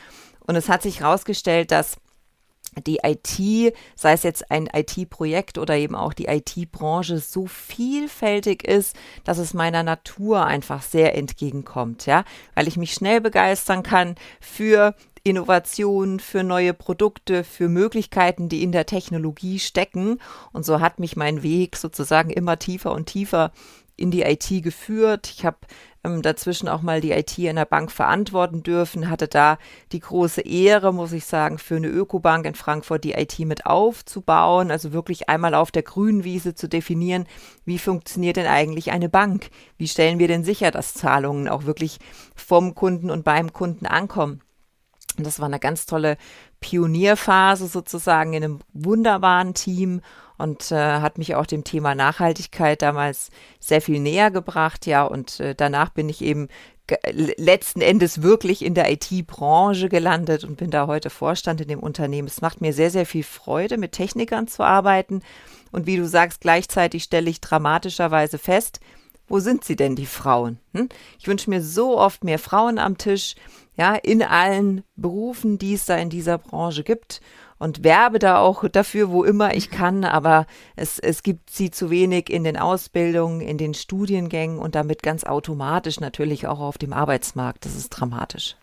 Und 0.45 0.55
es 0.55 0.69
hat 0.69 0.81
sich 0.81 1.01
herausgestellt, 1.01 1.71
dass 1.71 1.97
die 2.85 2.99
IT, 3.03 3.73
sei 3.95 4.13
es 4.13 4.23
jetzt 4.23 4.51
ein 4.51 4.69
IT-Projekt 4.71 5.57
oder 5.57 5.75
eben 5.75 5.95
auch 5.95 6.13
die 6.13 6.25
IT-Branche, 6.25 7.19
so 7.19 7.47
vielfältig 7.47 8.63
ist, 8.67 8.95
dass 9.23 9.37
es 9.37 9.53
meiner 9.53 9.83
Natur 9.83 10.45
einfach 10.45 10.81
sehr 10.81 11.15
entgegenkommt, 11.15 12.05
ja, 12.05 12.23
weil 12.55 12.67
ich 12.67 12.77
mich 12.77 12.93
schnell 12.93 13.21
begeistern 13.21 13.83
kann 13.83 14.15
für 14.39 14.95
Innovationen, 15.23 16.19
für 16.19 16.43
neue 16.43 16.73
Produkte, 16.73 17.43
für 17.43 17.67
Möglichkeiten, 17.67 18.47
die 18.47 18.63
in 18.63 18.71
der 18.71 18.85
Technologie 18.85 19.59
stecken. 19.59 20.19
Und 20.53 20.65
so 20.65 20.79
hat 20.79 20.99
mich 20.99 21.17
mein 21.17 21.43
Weg 21.43 21.75
sozusagen 21.75 22.29
immer 22.29 22.57
tiefer 22.59 22.93
und 22.93 23.07
tiefer 23.07 23.51
in 23.97 24.11
die 24.11 24.21
IT 24.21 24.63
geführt. 24.63 25.33
Ich 25.35 25.45
habe 25.45 25.57
ähm, 26.03 26.21
dazwischen 26.21 26.69
auch 26.69 26.81
mal 26.81 27.01
die 27.01 27.11
IT 27.11 27.37
in 27.37 27.55
der 27.55 27.65
Bank 27.65 27.91
verantworten 27.91 28.63
dürfen, 28.63 29.09
hatte 29.09 29.27
da 29.27 29.57
die 29.91 29.99
große 29.99 30.41
Ehre, 30.41 30.93
muss 30.93 31.11
ich 31.11 31.25
sagen, 31.25 31.57
für 31.57 31.75
eine 31.75 31.87
Ökobank 31.87 32.45
in 32.45 32.55
Frankfurt 32.55 33.03
die 33.03 33.13
IT 33.13 33.39
mit 33.39 33.65
aufzubauen, 33.65 34.71
also 34.71 34.93
wirklich 34.93 35.29
einmal 35.29 35.53
auf 35.53 35.71
der 35.71 35.83
grünen 35.83 36.23
Wiese 36.23 36.55
zu 36.55 36.69
definieren, 36.69 37.25
wie 37.65 37.79
funktioniert 37.79 38.37
denn 38.37 38.47
eigentlich 38.47 38.91
eine 38.91 39.09
Bank? 39.09 39.49
Wie 39.77 39.87
stellen 39.87 40.19
wir 40.19 40.27
denn 40.27 40.43
sicher, 40.43 40.71
dass 40.71 40.93
Zahlungen 40.93 41.49
auch 41.49 41.65
wirklich 41.65 41.99
vom 42.35 42.75
Kunden 42.75 43.09
und 43.09 43.25
beim 43.25 43.51
Kunden 43.51 43.85
ankommen? 43.85 44.41
Und 45.17 45.25
das 45.25 45.39
war 45.39 45.47
eine 45.47 45.59
ganz 45.59 45.87
tolle 45.87 46.17
Pionierphase 46.59 47.67
sozusagen 47.67 48.33
in 48.33 48.43
einem 48.43 48.59
wunderbaren 48.73 49.55
Team 49.55 50.01
und 50.37 50.71
äh, 50.71 50.75
hat 50.75 51.17
mich 51.17 51.35
auch 51.35 51.45
dem 51.45 51.63
Thema 51.63 51.95
Nachhaltigkeit 51.95 52.81
damals 52.81 53.29
sehr 53.59 53.81
viel 53.81 53.99
näher 53.99 54.31
gebracht. 54.31 54.85
Ja, 54.85 55.03
und 55.03 55.39
äh, 55.39 55.55
danach 55.55 55.89
bin 55.89 56.09
ich 56.09 56.21
eben 56.21 56.47
letzten 57.11 57.81
Endes 57.81 58.21
wirklich 58.21 58.63
in 58.63 58.73
der 58.73 58.89
IT-Branche 58.91 59.89
gelandet 59.89 60.43
und 60.43 60.55
bin 60.55 60.71
da 60.71 60.87
heute 60.87 61.09
Vorstand 61.09 61.59
in 61.59 61.67
dem 61.67 61.79
Unternehmen. 61.79 62.27
Es 62.27 62.41
macht 62.41 62.61
mir 62.61 62.71
sehr, 62.71 62.91
sehr 62.91 63.05
viel 63.05 63.23
Freude, 63.23 63.77
mit 63.77 63.91
Technikern 63.91 64.47
zu 64.47 64.63
arbeiten. 64.63 65.21
Und 65.71 65.85
wie 65.85 65.97
du 65.97 66.07
sagst, 66.07 66.41
gleichzeitig 66.41 67.03
stelle 67.03 67.29
ich 67.29 67.41
dramatischerweise 67.41 68.37
fest, 68.37 68.79
wo 69.27 69.39
sind 69.39 69.65
sie 69.65 69.75
denn, 69.75 69.97
die 69.97 70.05
Frauen? 70.05 70.59
Hm? 70.73 70.87
Ich 71.19 71.27
wünsche 71.27 71.49
mir 71.49 71.61
so 71.61 71.97
oft 71.97 72.23
mehr 72.23 72.39
Frauen 72.39 72.79
am 72.79 72.97
Tisch, 72.97 73.35
ja, 73.75 73.93
in 73.95 74.23
allen 74.23 74.83
Berufen, 74.95 75.57
die 75.57 75.73
es 75.73 75.85
da 75.85 75.97
in 75.97 76.09
dieser 76.09 76.37
Branche 76.37 76.83
gibt 76.83 77.21
und 77.59 77.83
werbe 77.83 78.19
da 78.19 78.39
auch 78.39 78.67
dafür, 78.69 79.09
wo 79.09 79.23
immer 79.23 79.55
ich 79.55 79.69
kann, 79.69 80.03
aber 80.03 80.45
es, 80.75 80.99
es 80.99 81.23
gibt 81.23 81.49
sie 81.49 81.71
zu 81.71 81.89
wenig 81.89 82.29
in 82.29 82.43
den 82.43 82.57
Ausbildungen, 82.57 83.41
in 83.41 83.57
den 83.57 83.73
Studiengängen 83.73 84.59
und 84.59 84.75
damit 84.75 85.03
ganz 85.03 85.23
automatisch 85.23 85.99
natürlich 85.99 86.47
auch 86.47 86.59
auf 86.59 86.77
dem 86.77 86.93
Arbeitsmarkt. 86.93 87.65
Das 87.65 87.75
ist 87.75 87.89
dramatisch. 87.89 88.55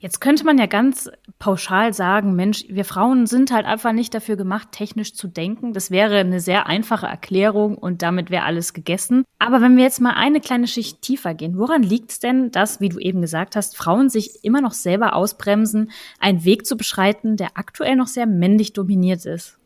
Jetzt 0.00 0.20
könnte 0.20 0.44
man 0.44 0.58
ja 0.58 0.66
ganz 0.66 1.10
pauschal 1.40 1.92
sagen, 1.92 2.36
Mensch, 2.36 2.64
wir 2.68 2.84
Frauen 2.84 3.26
sind 3.26 3.50
halt 3.50 3.66
einfach 3.66 3.92
nicht 3.92 4.14
dafür 4.14 4.36
gemacht, 4.36 4.68
technisch 4.70 5.14
zu 5.14 5.26
denken. 5.26 5.72
Das 5.72 5.90
wäre 5.90 6.18
eine 6.18 6.38
sehr 6.38 6.68
einfache 6.68 7.06
Erklärung 7.06 7.76
und 7.76 8.00
damit 8.02 8.30
wäre 8.30 8.44
alles 8.44 8.74
gegessen. 8.74 9.24
Aber 9.40 9.60
wenn 9.60 9.76
wir 9.76 9.82
jetzt 9.82 10.00
mal 10.00 10.14
eine 10.14 10.40
kleine 10.40 10.68
Schicht 10.68 11.02
tiefer 11.02 11.34
gehen, 11.34 11.58
woran 11.58 11.82
liegt 11.82 12.12
es 12.12 12.20
denn, 12.20 12.52
dass, 12.52 12.80
wie 12.80 12.90
du 12.90 13.00
eben 13.00 13.20
gesagt 13.20 13.56
hast, 13.56 13.76
Frauen 13.76 14.08
sich 14.08 14.44
immer 14.44 14.60
noch 14.60 14.72
selber 14.72 15.16
ausbremsen, 15.16 15.90
einen 16.20 16.44
Weg 16.44 16.64
zu 16.64 16.76
beschreiten, 16.76 17.36
der 17.36 17.58
aktuell 17.58 17.96
noch 17.96 18.06
sehr 18.06 18.26
männlich 18.26 18.72
dominiert 18.74 19.26
ist? 19.26 19.58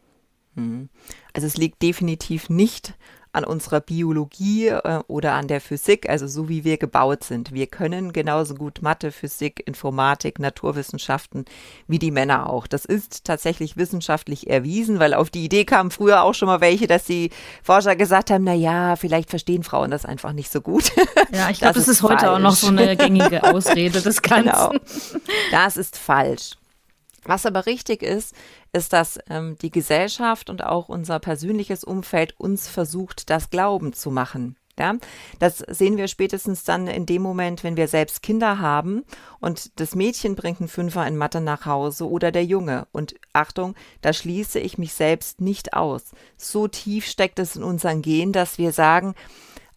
Mhm. 0.54 0.88
Also 1.34 1.46
es 1.46 1.58
liegt 1.58 1.82
definitiv 1.82 2.48
nicht 2.48 2.94
an 3.32 3.44
unserer 3.44 3.80
Biologie 3.80 4.68
äh, 4.68 5.00
oder 5.08 5.32
an 5.32 5.48
der 5.48 5.60
Physik, 5.60 6.08
also 6.08 6.26
so 6.26 6.48
wie 6.48 6.64
wir 6.64 6.76
gebaut 6.76 7.24
sind. 7.24 7.52
Wir 7.52 7.66
können 7.66 8.12
genauso 8.12 8.54
gut 8.54 8.82
Mathe, 8.82 9.10
Physik, 9.10 9.62
Informatik, 9.66 10.38
Naturwissenschaften 10.38 11.46
wie 11.88 11.98
die 11.98 12.10
Männer 12.10 12.50
auch. 12.50 12.66
Das 12.66 12.84
ist 12.84 13.24
tatsächlich 13.24 13.76
wissenschaftlich 13.76 14.50
erwiesen, 14.50 14.98
weil 14.98 15.14
auf 15.14 15.30
die 15.30 15.44
Idee 15.44 15.64
kamen 15.64 15.90
früher 15.90 16.22
auch 16.22 16.34
schon 16.34 16.46
mal 16.46 16.60
welche, 16.60 16.86
dass 16.86 17.04
die 17.04 17.30
Forscher 17.62 17.96
gesagt 17.96 18.30
haben, 18.30 18.44
na 18.44 18.54
ja, 18.54 18.96
vielleicht 18.96 19.30
verstehen 19.30 19.62
Frauen 19.62 19.90
das 19.90 20.04
einfach 20.04 20.32
nicht 20.32 20.50
so 20.50 20.60
gut. 20.60 20.92
Ja, 21.32 21.48
ich 21.48 21.60
glaube, 21.60 21.74
das, 21.74 21.86
das, 21.86 21.96
ist 21.96 22.02
heute 22.02 22.26
falsch. 22.26 22.30
auch 22.30 22.38
noch 22.38 22.54
so 22.54 22.66
eine 22.66 22.94
gängige 22.94 23.42
Ausrede 23.42 24.02
des 24.02 24.20
Ganzen. 24.22 24.44
Genau. 24.44 24.72
Das 25.50 25.78
ist 25.78 25.96
falsch. 25.96 26.56
Was 27.24 27.46
aber 27.46 27.66
richtig 27.66 28.02
ist, 28.02 28.34
ist, 28.72 28.92
dass 28.92 29.18
ähm, 29.28 29.56
die 29.62 29.70
Gesellschaft 29.70 30.50
und 30.50 30.64
auch 30.64 30.88
unser 30.88 31.18
persönliches 31.20 31.84
Umfeld 31.84 32.38
uns 32.38 32.68
versucht, 32.68 33.30
das 33.30 33.50
Glauben 33.50 33.92
zu 33.92 34.10
machen. 34.10 34.56
Ja, 34.78 34.94
das 35.38 35.58
sehen 35.58 35.98
wir 35.98 36.08
spätestens 36.08 36.64
dann 36.64 36.86
in 36.86 37.04
dem 37.04 37.20
Moment, 37.20 37.62
wenn 37.62 37.76
wir 37.76 37.88
selbst 37.88 38.22
Kinder 38.22 38.58
haben 38.58 39.04
und 39.38 39.78
das 39.78 39.94
Mädchen 39.94 40.34
bringt 40.34 40.60
einen 40.60 40.68
Fünfer 40.68 41.06
in 41.06 41.18
Mathe 41.18 41.42
nach 41.42 41.66
Hause 41.66 42.08
oder 42.08 42.32
der 42.32 42.46
Junge. 42.46 42.86
Und 42.90 43.14
Achtung, 43.34 43.74
da 44.00 44.14
schließe 44.14 44.58
ich 44.58 44.78
mich 44.78 44.94
selbst 44.94 45.42
nicht 45.42 45.74
aus. 45.74 46.12
So 46.38 46.68
tief 46.68 47.04
steckt 47.04 47.38
es 47.38 47.54
in 47.54 47.62
unseren 47.62 48.00
Gen, 48.00 48.32
dass 48.32 48.56
wir 48.56 48.72
sagen, 48.72 49.14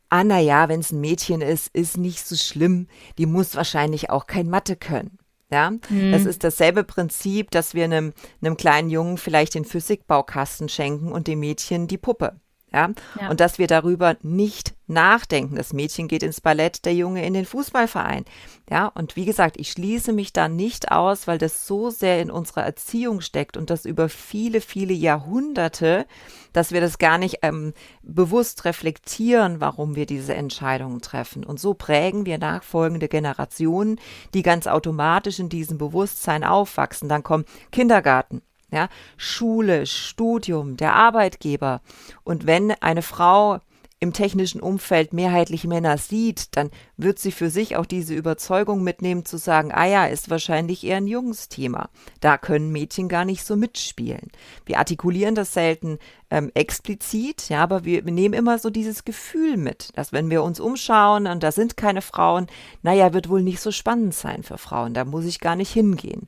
ah, 0.09 0.23
na 0.23 0.39
ja, 0.39 0.69
wenn 0.69 0.79
es 0.79 0.93
ein 0.93 1.01
Mädchen 1.01 1.41
ist, 1.41 1.75
ist 1.75 1.97
nicht 1.97 2.25
so 2.25 2.37
schlimm. 2.37 2.87
Die 3.17 3.25
muss 3.25 3.55
wahrscheinlich 3.55 4.09
auch 4.09 4.27
kein 4.27 4.49
Mathe 4.49 4.77
können. 4.77 5.17
Ja, 5.51 5.71
mhm. 5.71 6.11
das 6.11 6.25
ist 6.25 6.43
dasselbe 6.43 6.83
Prinzip, 6.83 7.51
dass 7.51 7.73
wir 7.75 7.83
einem, 7.83 8.13
einem 8.41 8.57
kleinen 8.57 8.89
Jungen 8.89 9.17
vielleicht 9.17 9.53
den 9.53 9.65
Physikbaukasten 9.65 10.69
schenken 10.69 11.11
und 11.11 11.27
dem 11.27 11.39
Mädchen 11.39 11.87
die 11.87 11.99
Puppe. 11.99 12.39
Ja? 12.71 12.89
ja? 13.19 13.29
Und 13.29 13.39
dass 13.39 13.57
wir 13.57 13.67
darüber 13.67 14.17
nicht 14.21 14.75
nachdenken. 14.87 15.55
Das 15.55 15.73
Mädchen 15.73 16.07
geht 16.07 16.23
ins 16.23 16.41
Ballett, 16.41 16.85
der 16.85 16.93
Junge 16.93 17.25
in 17.25 17.33
den 17.33 17.45
Fußballverein. 17.45 18.25
Ja, 18.69 18.87
und 18.87 19.15
wie 19.15 19.25
gesagt, 19.25 19.57
ich 19.59 19.71
schließe 19.71 20.13
mich 20.13 20.33
da 20.33 20.47
nicht 20.47 20.91
aus, 20.91 21.27
weil 21.27 21.37
das 21.37 21.65
so 21.65 21.89
sehr 21.89 22.21
in 22.21 22.29
unserer 22.29 22.63
Erziehung 22.63 23.21
steckt 23.21 23.57
und 23.57 23.69
das 23.69 23.85
über 23.85 24.09
viele, 24.09 24.61
viele 24.61 24.93
Jahrhunderte, 24.93 26.05
dass 26.53 26.71
wir 26.71 26.81
das 26.81 26.97
gar 26.97 27.17
nicht 27.17 27.39
ähm, 27.41 27.73
bewusst 28.03 28.65
reflektieren, 28.65 29.59
warum 29.59 29.95
wir 29.95 30.05
diese 30.05 30.35
Entscheidungen 30.35 31.01
treffen. 31.01 31.43
Und 31.43 31.59
so 31.59 31.73
prägen 31.73 32.25
wir 32.25 32.37
nachfolgende 32.37 33.07
Generationen, 33.07 33.99
die 34.33 34.43
ganz 34.43 34.67
automatisch 34.67 35.39
in 35.39 35.49
diesem 35.49 35.77
Bewusstsein 35.77 36.43
aufwachsen. 36.43 37.09
Dann 37.09 37.23
kommt 37.23 37.47
Kindergarten, 37.71 38.41
ja, 38.71 38.89
Schule, 39.17 39.85
Studium, 39.85 40.77
der 40.77 40.93
Arbeitgeber. 40.93 41.81
Und 42.23 42.45
wenn 42.45 42.71
eine 42.71 43.01
Frau 43.01 43.59
im 44.01 44.11
technischen 44.11 44.59
Umfeld 44.59 45.13
mehrheitlich 45.13 45.63
Männer 45.63 45.97
sieht, 45.97 46.55
dann 46.57 46.69
wird 46.97 47.17
sie 47.17 47.31
für 47.31 47.49
sich 47.49 47.77
auch 47.77 47.85
diese 47.85 48.13
Überzeugung 48.13 48.83
mitnehmen 48.83 49.23
zu 49.23 49.37
sagen, 49.37 49.71
ah 49.71 49.85
ja, 49.85 50.05
ist 50.05 50.29
wahrscheinlich 50.29 50.83
eher 50.83 50.97
ein 50.97 51.07
Jungsthema. 51.07 51.89
Da 52.19 52.37
können 52.37 52.71
Mädchen 52.71 53.07
gar 53.07 53.23
nicht 53.23 53.45
so 53.45 53.55
mitspielen. 53.55 54.31
Wir 54.65 54.79
artikulieren 54.79 55.33
das 55.33 55.53
selten 55.53 55.97
ähm, 56.29 56.51
explizit, 56.53 57.47
ja, 57.47 57.63
aber 57.63 57.85
wir, 57.85 58.05
wir 58.05 58.11
nehmen 58.11 58.33
immer 58.33 58.59
so 58.59 58.69
dieses 58.69 59.05
Gefühl 59.05 59.55
mit, 59.55 59.89
dass 59.97 60.11
wenn 60.11 60.29
wir 60.29 60.43
uns 60.43 60.59
umschauen 60.59 61.25
und 61.25 61.41
da 61.41 61.51
sind 61.51 61.77
keine 61.77 62.01
Frauen, 62.01 62.47
naja, 62.83 63.13
wird 63.13 63.29
wohl 63.29 63.43
nicht 63.43 63.61
so 63.61 63.71
spannend 63.71 64.13
sein 64.13 64.43
für 64.43 64.57
Frauen, 64.57 64.93
da 64.93 65.05
muss 65.05 65.25
ich 65.25 65.39
gar 65.39 65.55
nicht 65.55 65.71
hingehen. 65.71 66.27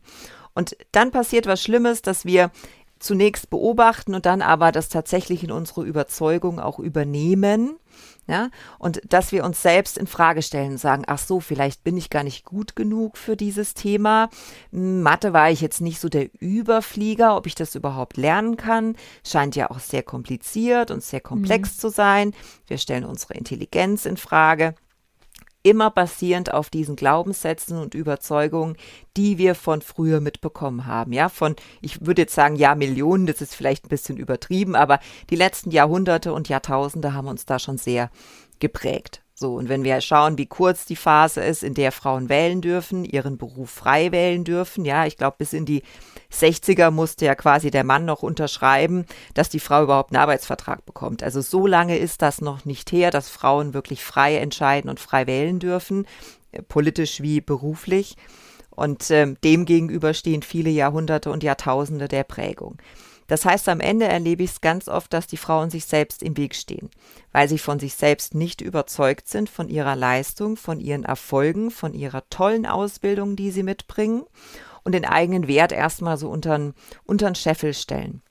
Und 0.57 0.75
dann 0.91 1.11
passiert 1.11 1.45
was 1.45 1.61
Schlimmes, 1.61 2.01
dass 2.01 2.25
wir 2.25 2.49
zunächst 2.97 3.51
beobachten 3.51 4.15
und 4.15 4.25
dann 4.25 4.41
aber 4.41 4.71
das 4.71 4.89
tatsächlich 4.89 5.43
in 5.43 5.51
unsere 5.51 5.83
Überzeugung 5.83 6.59
auch 6.59 6.79
übernehmen. 6.79 7.75
Ja, 8.25 8.49
und 8.79 9.01
dass 9.07 9.31
wir 9.31 9.45
uns 9.45 9.61
selbst 9.61 9.99
in 9.99 10.07
Frage 10.07 10.41
stellen 10.41 10.71
und 10.71 10.77
sagen, 10.79 11.03
ach 11.05 11.19
so, 11.19 11.39
vielleicht 11.39 11.83
bin 11.83 11.95
ich 11.95 12.09
gar 12.09 12.23
nicht 12.23 12.43
gut 12.43 12.75
genug 12.75 13.19
für 13.19 13.37
dieses 13.37 13.75
Thema. 13.75 14.29
Mathe 14.71 15.31
war 15.31 15.51
ich 15.51 15.61
jetzt 15.61 15.79
nicht 15.79 15.99
so 16.01 16.09
der 16.09 16.29
Überflieger, 16.41 17.37
ob 17.37 17.45
ich 17.45 17.53
das 17.53 17.75
überhaupt 17.75 18.17
lernen 18.17 18.57
kann. 18.57 18.95
Scheint 19.23 19.55
ja 19.55 19.69
auch 19.69 19.79
sehr 19.79 20.01
kompliziert 20.01 20.89
und 20.89 21.03
sehr 21.03 21.21
komplex 21.21 21.75
mhm. 21.75 21.79
zu 21.79 21.89
sein. 21.89 22.33
Wir 22.65 22.79
stellen 22.79 23.05
unsere 23.05 23.35
Intelligenz 23.35 24.07
in 24.07 24.17
Frage 24.17 24.73
immer 25.67 25.91
basierend 25.91 26.53
auf 26.53 26.69
diesen 26.69 26.95
Glaubenssätzen 26.95 27.77
und 27.77 27.93
Überzeugungen, 27.93 28.77
die 29.17 29.38
wir 29.38 29.53
von 29.53 29.81
früher 29.81 30.21
mitbekommen 30.21 30.86
haben. 30.86 31.12
Ja, 31.12 31.27
von, 31.27 31.55
ich 31.81 32.05
würde 32.05 32.21
jetzt 32.24 32.36
sagen, 32.36 32.55
ja, 32.55 32.74
Millionen, 32.75 33.27
das 33.27 33.41
ist 33.41 33.53
vielleicht 33.53 33.86
ein 33.86 33.89
bisschen 33.89 34.17
übertrieben, 34.17 34.75
aber 34.75 35.00
die 35.29 35.36
letzten 35.36 35.71
Jahrhunderte 35.71 36.31
und 36.31 36.47
Jahrtausende 36.47 37.13
haben 37.13 37.27
uns 37.27 37.45
da 37.45 37.59
schon 37.59 37.77
sehr 37.77 38.09
geprägt. 38.59 39.21
So, 39.39 39.53
und 39.53 39.70
wenn 39.70 39.84
wir 39.84 40.01
schauen, 40.01 40.39
wie 40.39 40.48
kurz 40.48 40.86
die 40.86 40.96
Phase 40.96 41.41
ist, 41.44 41.62
in 41.62 41.75
der 41.75 41.91
Frauen 41.91 42.27
wählen 42.27 42.60
dürfen, 42.60 43.06
ihren 43.06 43.38
Beruf 43.38 43.70
frei 43.70 44.12
wählen 44.12 44.44
dürfen, 44.44 44.84
ja, 44.84 45.06
ich 45.06 45.15
glaube, 45.15 45.36
bis 45.38 45.53
in 45.53 45.63
die 45.63 45.84
60er 46.34 46.89
musste 46.89 47.25
ja 47.25 47.36
quasi 47.36 47.70
der 47.70 47.84
Mann 47.84 48.03
noch 48.03 48.24
unterschreiben, 48.24 49.06
dass 49.36 49.50
die 49.50 49.60
Frau 49.60 49.84
überhaupt 49.84 50.12
einen 50.12 50.24
Arbeitsvertrag 50.24 50.88
bekommt. 50.88 51.22
Also 51.22 51.41
so 51.41 51.67
lange 51.67 52.00
ist 52.00 52.24
das 52.24 52.41
noch 52.41 52.65
nicht 52.65 52.91
her, 52.91 53.12
dass 53.12 53.29
Frauen 53.29 53.75
wirklich 53.75 54.03
frei 54.03 54.38
entscheiden 54.38 54.89
und 54.89 55.00
frei 55.00 55.27
wählen 55.27 55.60
dürfen, 55.60 56.08
äh, 56.51 56.63
politisch 56.63 57.22
wie 57.22 57.39
beruflich. 57.39 58.15
Und 58.72 59.12
äh, 59.12 59.36
dem 59.44 59.65
gegenüber 59.65 60.15
stehen 60.15 60.41
viele 60.41 60.72
Jahrhunderte 60.72 61.29
und 61.29 61.44
Jahrtausende 61.44 62.08
der 62.08 62.24
Prägung. 62.24 62.77
Das 63.27 63.43
heißt, 63.43 63.67
am 63.67 63.81
Ende 63.81 64.07
erlebe 64.07 64.43
ich 64.43 64.51
es 64.51 64.62
ganz 64.62 64.88
oft, 64.88 65.12
dass 65.12 65.27
die 65.27 65.38
Frauen 65.38 65.69
sich 65.69 65.86
selbst 65.86 66.24
im 66.24 66.38
Weg 66.38 66.55
stehen, 66.55 66.89
weil 67.34 67.50
sie 67.50 67.57
von 67.57 67.77
sich 67.77 67.93
selbst 67.93 68.34
nicht 68.34 68.62
überzeugt 68.62 69.27
sind, 69.27 69.50
von 69.50 69.67
ihrer 69.67 69.96
Leistung, 69.96 70.55
von 70.55 70.79
ihren 70.79 71.03
Erfolgen, 71.03 71.69
von 71.69 71.93
ihrer 71.93 72.27
tollen 72.29 72.65
Ausbildung, 72.65 73.36
die 73.36 73.51
sie 73.51 73.63
mitbringen 73.63 74.24
und 74.84 74.93
den 74.93 75.05
eigenen 75.05 75.48
Wert 75.48 75.74
erstmal 75.74 76.17
so 76.17 76.29
unter 76.29 76.57
den 76.57 77.36
Scheffel 77.36 77.74
stellen. 77.74 78.22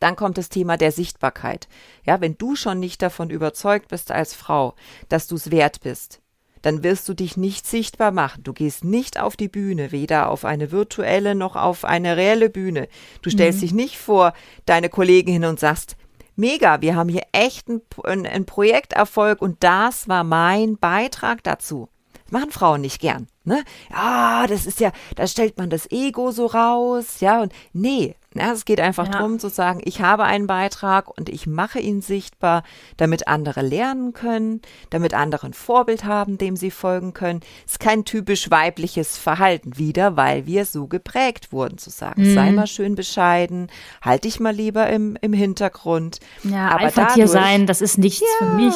Dann 0.00 0.16
kommt 0.16 0.36
das 0.36 0.50
Thema 0.50 0.76
der 0.76 0.92
Sichtbarkeit. 0.92 1.66
Ja, 2.04 2.20
wenn 2.20 2.36
du 2.36 2.54
schon 2.56 2.78
nicht 2.78 3.00
davon 3.00 3.30
überzeugt 3.30 3.88
bist 3.88 4.12
als 4.12 4.34
Frau, 4.34 4.74
dass 5.08 5.26
du 5.26 5.36
es 5.36 5.50
wert 5.50 5.80
bist, 5.80 6.20
dann 6.68 6.84
wirst 6.84 7.08
du 7.08 7.14
dich 7.14 7.38
nicht 7.38 7.66
sichtbar 7.66 8.12
machen. 8.12 8.42
Du 8.42 8.52
gehst 8.52 8.84
nicht 8.84 9.18
auf 9.18 9.38
die 9.38 9.48
Bühne, 9.48 9.90
weder 9.90 10.28
auf 10.28 10.44
eine 10.44 10.70
virtuelle 10.70 11.34
noch 11.34 11.56
auf 11.56 11.86
eine 11.86 12.18
reelle 12.18 12.50
Bühne. 12.50 12.88
Du 13.22 13.30
stellst 13.30 13.60
mhm. 13.60 13.62
dich 13.62 13.72
nicht 13.72 13.96
vor 13.96 14.34
deine 14.66 14.90
Kollegen 14.90 15.32
hin 15.32 15.46
und 15.46 15.58
sagst, 15.58 15.96
mega, 16.36 16.82
wir 16.82 16.94
haben 16.94 17.08
hier 17.08 17.22
echt 17.32 17.68
einen, 17.68 18.26
einen 18.26 18.44
Projekterfolg 18.44 19.40
und 19.40 19.64
das 19.64 20.08
war 20.08 20.24
mein 20.24 20.76
Beitrag 20.76 21.42
dazu. 21.42 21.88
Das 22.28 22.32
machen 22.32 22.50
Frauen 22.50 22.82
nicht 22.82 23.00
gern. 23.00 23.26
Ne? 23.44 23.64
Ja, 23.90 24.46
das 24.46 24.66
ist 24.66 24.80
ja, 24.80 24.92
da 25.16 25.26
stellt 25.26 25.56
man 25.56 25.70
das 25.70 25.90
Ego 25.90 26.30
so 26.30 26.44
raus, 26.44 27.20
ja, 27.20 27.40
und 27.40 27.52
nee, 27.72 28.14
ja, 28.34 28.52
es 28.52 28.66
geht 28.66 28.78
einfach 28.78 29.06
ja. 29.06 29.12
darum 29.12 29.38
zu 29.38 29.48
sagen, 29.48 29.80
ich 29.84 30.02
habe 30.02 30.24
einen 30.24 30.46
Beitrag 30.46 31.08
und 31.16 31.30
ich 31.30 31.46
mache 31.46 31.80
ihn 31.80 32.02
sichtbar, 32.02 32.62
damit 32.98 33.26
andere 33.26 33.62
lernen 33.62 34.12
können, 34.12 34.60
damit 34.90 35.14
andere 35.14 35.46
ein 35.46 35.54
Vorbild 35.54 36.04
haben, 36.04 36.36
dem 36.36 36.54
sie 36.54 36.70
folgen 36.70 37.14
können. 37.14 37.40
Es 37.64 37.72
ist 37.72 37.80
kein 37.80 38.04
typisch 38.04 38.50
weibliches 38.50 39.16
Verhalten 39.16 39.78
wieder, 39.78 40.18
weil 40.18 40.44
wir 40.44 40.66
so 40.66 40.86
geprägt 40.86 41.50
wurden 41.50 41.78
zu 41.78 41.88
sagen, 41.88 42.22
mhm. 42.22 42.34
sei 42.34 42.50
mal 42.52 42.66
schön 42.66 42.94
bescheiden, 42.96 43.70
halte 44.02 44.28
dich 44.28 44.40
mal 44.40 44.54
lieber 44.54 44.90
im, 44.90 45.16
im 45.22 45.32
Hintergrund. 45.32 46.20
Ja, 46.44 46.68
aber 46.68 46.84
Alpha-Tier 46.84 47.28
sein, 47.28 47.66
das 47.66 47.80
ist 47.80 47.96
nichts 47.96 48.20
ja, 48.20 48.46
für 48.46 48.52
mich. 48.52 48.74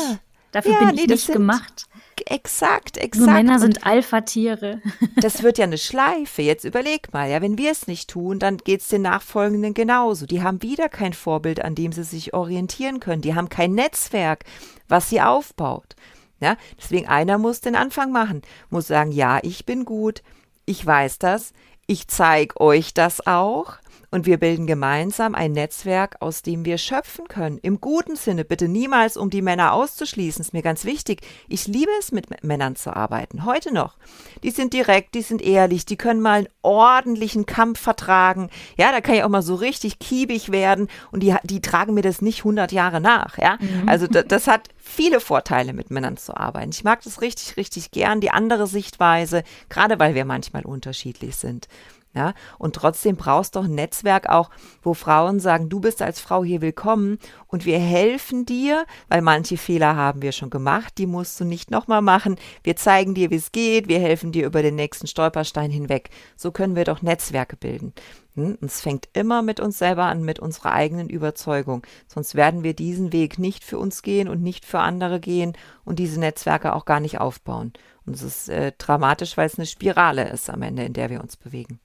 Dafür 0.53 0.79
bin 0.79 0.89
ich 0.91 1.07
nee, 1.07 1.13
nicht 1.13 1.27
sind, 1.27 1.35
gemacht. 1.35 1.87
Exakt, 2.27 2.97
exakt. 2.97 3.17
Nur 3.17 3.33
Männer 3.33 3.59
sind 3.59 3.87
Alpha-Tiere. 3.87 4.81
das 5.17 5.43
wird 5.43 5.59
ja 5.59 5.65
eine 5.65 5.79
Schleife. 5.79 6.43
Jetzt 6.43 6.65
überleg 6.65 7.13
mal, 7.13 7.31
ja, 7.31 7.43
wenn 7.43 7.59
wir 7.59 7.71
es 7.71 7.87
nicht 7.87 8.11
tun, 8.11 8.39
dann 8.39 8.59
geht 8.59 8.81
es 8.81 8.89
den 8.89 9.03
Nachfolgenden 9.03 9.75
genauso. 9.75 10.27
Die 10.27 10.43
haben 10.43 10.63
wieder 10.63 10.89
kein 10.89 11.13
Vorbild, 11.13 11.65
an 11.65 11.75
dem 11.75 11.93
sie 11.93 12.05
sich 12.05 12.35
orientieren 12.35 13.01
können. 13.01 13.23
Die 13.23 13.35
haben 13.35 13.49
kein 13.49 13.73
Netzwerk, 13.73 14.45
was 14.89 15.09
sie 15.11 15.21
aufbaut. 15.21 15.97
Ja, 16.41 16.57
deswegen 16.77 17.07
einer 17.07 17.39
muss 17.39 17.61
den 17.61 17.77
Anfang 17.77 18.11
machen, 18.11 18.43
muss 18.69 18.89
sagen, 18.89 19.13
ja, 19.13 19.39
ich 19.43 19.65
bin 19.65 19.85
gut, 19.85 20.23
ich 20.65 20.85
weiß 20.85 21.19
das, 21.19 21.53
ich 21.87 22.09
zeige 22.09 22.61
euch 22.61 22.95
das 22.95 23.27
auch 23.27 23.75
und 24.11 24.27
wir 24.27 24.39
bilden 24.39 24.67
gemeinsam 24.67 25.35
ein 25.35 25.53
Netzwerk, 25.53 26.17
aus 26.21 26.43
dem 26.43 26.65
wir 26.65 26.79
schöpfen 26.79 27.29
können. 27.29 27.59
Im 27.59 27.81
guten 27.81 28.15
Sinne, 28.15 28.45
bitte 28.45 28.69
niemals, 28.69 29.17
um 29.17 29.31
die 29.31 29.43
Männer 29.43 29.73
auszuschließen, 29.73 30.43
ist 30.43 30.53
mir 30.53 30.63
ganz 30.63 30.85
wichtig. 30.85 31.23
Ich 31.49 31.67
liebe 31.67 31.91
es, 31.99 32.13
mit 32.13 32.45
Männern 32.45 32.77
zu 32.77 32.95
arbeiten, 32.95 33.45
heute 33.45 33.73
noch. 33.73 33.97
Die 34.43 34.51
sind 34.51 34.75
direkt, 34.75 35.15
die 35.15 35.23
sind 35.23 35.41
ehrlich, 35.41 35.87
die 35.87 35.97
können 35.97 36.21
mal 36.21 36.39
einen 36.39 36.49
ordentlichen 36.61 37.47
Kampf 37.47 37.81
vertragen. 37.81 38.51
Ja, 38.77 38.93
da 38.93 39.01
kann 39.01 39.15
ich 39.15 39.23
auch 39.25 39.29
mal 39.29 39.43
so 39.43 39.55
richtig 39.55 39.99
kiebig 39.99 40.53
werden 40.53 40.89
und 41.11 41.23
die, 41.23 41.35
die 41.45 41.63
tragen 41.63 41.95
mir 41.95 42.03
das 42.03 42.21
nicht 42.21 42.41
100 42.41 42.71
Jahre 42.71 43.01
nach. 43.01 43.39
Ja, 43.39 43.57
mhm. 43.61 43.89
also 43.89 44.07
das, 44.07 44.27
das 44.29 44.47
hat 44.47 44.69
viele 44.77 45.21
Vorteile, 45.21 45.73
mit 45.73 45.91
Männern 45.91 46.17
zu 46.17 46.37
arbeiten. 46.37 46.71
Ich 46.71 46.85
mag 46.85 47.03
das 47.03 47.21
richtig, 47.23 47.57
richtig 47.57 47.91
gern, 47.93 48.21
die 48.21 48.31
andere 48.31 48.67
Sichtweise, 48.67 49.43
gerade 49.69 49.99
weil 49.99 50.15
wir 50.15 50.25
manchmal 50.25 50.65
unterschiedlich 50.65 51.37
sind. 51.37 51.69
Ja, 52.15 52.35
und 52.59 52.75
trotzdem 52.75 53.17
brauchst 53.17 53.55
du 53.55 53.61
doch 53.61 53.67
ein 53.67 53.75
Netzwerk 53.75 54.29
auch, 54.29 54.51
wo 54.83 54.93
Frauen 54.93 55.41
sagen, 55.41 55.71
du 55.71 55.81
bist 55.81 56.03
als 56.03 56.21
Frau 56.21 56.45
hier 56.45 56.61
willkommen 56.61 57.19
und 57.47 57.65
wir 57.65 57.79
helfen 57.79 58.45
dir, 58.45 58.85
weil 59.09 59.23
manche 59.23 59.57
Fehler 59.57 59.97
haben 59.97 60.21
wir 60.21 60.33
schon 60.33 60.51
gemacht, 60.51 60.99
die 60.99 61.07
musst 61.07 61.41
du 61.41 61.47
nicht 61.47 61.71
nochmal 61.71 62.03
machen. 62.03 62.37
Wir 62.63 62.77
zeigen 62.77 63.15
dir, 63.15 63.31
wie 63.31 63.37
es 63.37 63.51
geht, 63.51 63.89
wir 63.89 63.99
helfen 63.99 64.31
dir 64.31 64.45
über 64.45 64.63
den 64.63 64.75
nächsten 64.75 65.07
Stolperstein 65.07 65.71
hinweg. 65.71 66.11
So 66.37 66.53
können 66.53 66.77
wir 66.77 66.85
doch 66.85 67.01
Netzwerke 67.01 67.57
bilden. 67.57 67.95
Hm? 68.35 68.59
Und 68.61 68.65
es 68.65 68.83
fängt 68.83 69.09
immer 69.15 69.41
mit 69.41 69.59
uns 69.59 69.79
selber 69.79 70.05
an, 70.05 70.23
mit 70.23 70.39
unserer 70.39 70.73
eigenen 70.73 71.09
Überzeugung. 71.09 71.83
Sonst 72.09 72.35
werden 72.35 72.63
wir 72.63 72.75
diesen 72.75 73.13
Weg 73.13 73.39
nicht 73.39 73.65
für 73.65 73.79
uns 73.79 74.03
gehen 74.03 74.29
und 74.29 74.43
nicht 74.43 74.67
für 74.67 74.81
andere 74.81 75.19
gehen 75.19 75.57
und 75.85 75.99
diese 75.99 76.21
Netzwerke 76.21 76.75
auch 76.75 76.85
gar 76.85 77.01
nicht 77.01 77.21
aufbauen. 77.21 77.73
Und 78.05 78.15
es 78.15 78.23
ist 78.23 78.49
äh, 78.49 78.73
dramatisch, 78.77 79.37
weil 79.37 79.47
es 79.47 79.59
eine 79.59 79.67
Spirale 79.67 80.29
ist 80.29 80.51
am 80.51 80.63
Ende, 80.63 80.85
in 80.85 80.93
der 80.93 81.09
wir 81.09 81.21
uns 81.21 81.37
bewegen. 81.37 81.79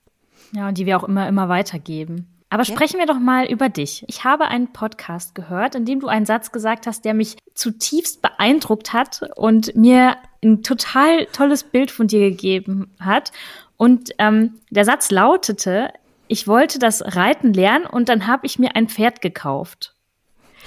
Ja, 0.52 0.68
und 0.68 0.78
die 0.78 0.86
wir 0.86 0.96
auch 0.96 1.04
immer, 1.04 1.28
immer 1.28 1.48
weitergeben. 1.48 2.26
Aber 2.50 2.62
ja. 2.62 2.74
sprechen 2.74 2.98
wir 2.98 3.06
doch 3.06 3.18
mal 3.18 3.46
über 3.46 3.68
dich. 3.68 4.04
Ich 4.06 4.24
habe 4.24 4.46
einen 4.46 4.72
Podcast 4.72 5.34
gehört, 5.34 5.74
in 5.74 5.84
dem 5.84 6.00
du 6.00 6.08
einen 6.08 6.26
Satz 6.26 6.50
gesagt 6.50 6.86
hast, 6.86 7.04
der 7.04 7.14
mich 7.14 7.36
zutiefst 7.54 8.22
beeindruckt 8.22 8.92
hat 8.92 9.20
und 9.36 9.76
mir 9.76 10.16
ein 10.42 10.62
total 10.62 11.26
tolles 11.26 11.64
Bild 11.64 11.90
von 11.90 12.06
dir 12.06 12.20
gegeben 12.20 12.90
hat. 13.00 13.32
Und 13.76 14.12
ähm, 14.18 14.54
der 14.70 14.84
Satz 14.84 15.10
lautete, 15.10 15.92
ich 16.26 16.48
wollte 16.48 16.78
das 16.78 17.16
Reiten 17.16 17.52
lernen 17.52 17.86
und 17.86 18.08
dann 18.08 18.26
habe 18.26 18.46
ich 18.46 18.58
mir 18.58 18.76
ein 18.76 18.88
Pferd 18.88 19.20
gekauft. 19.20 19.94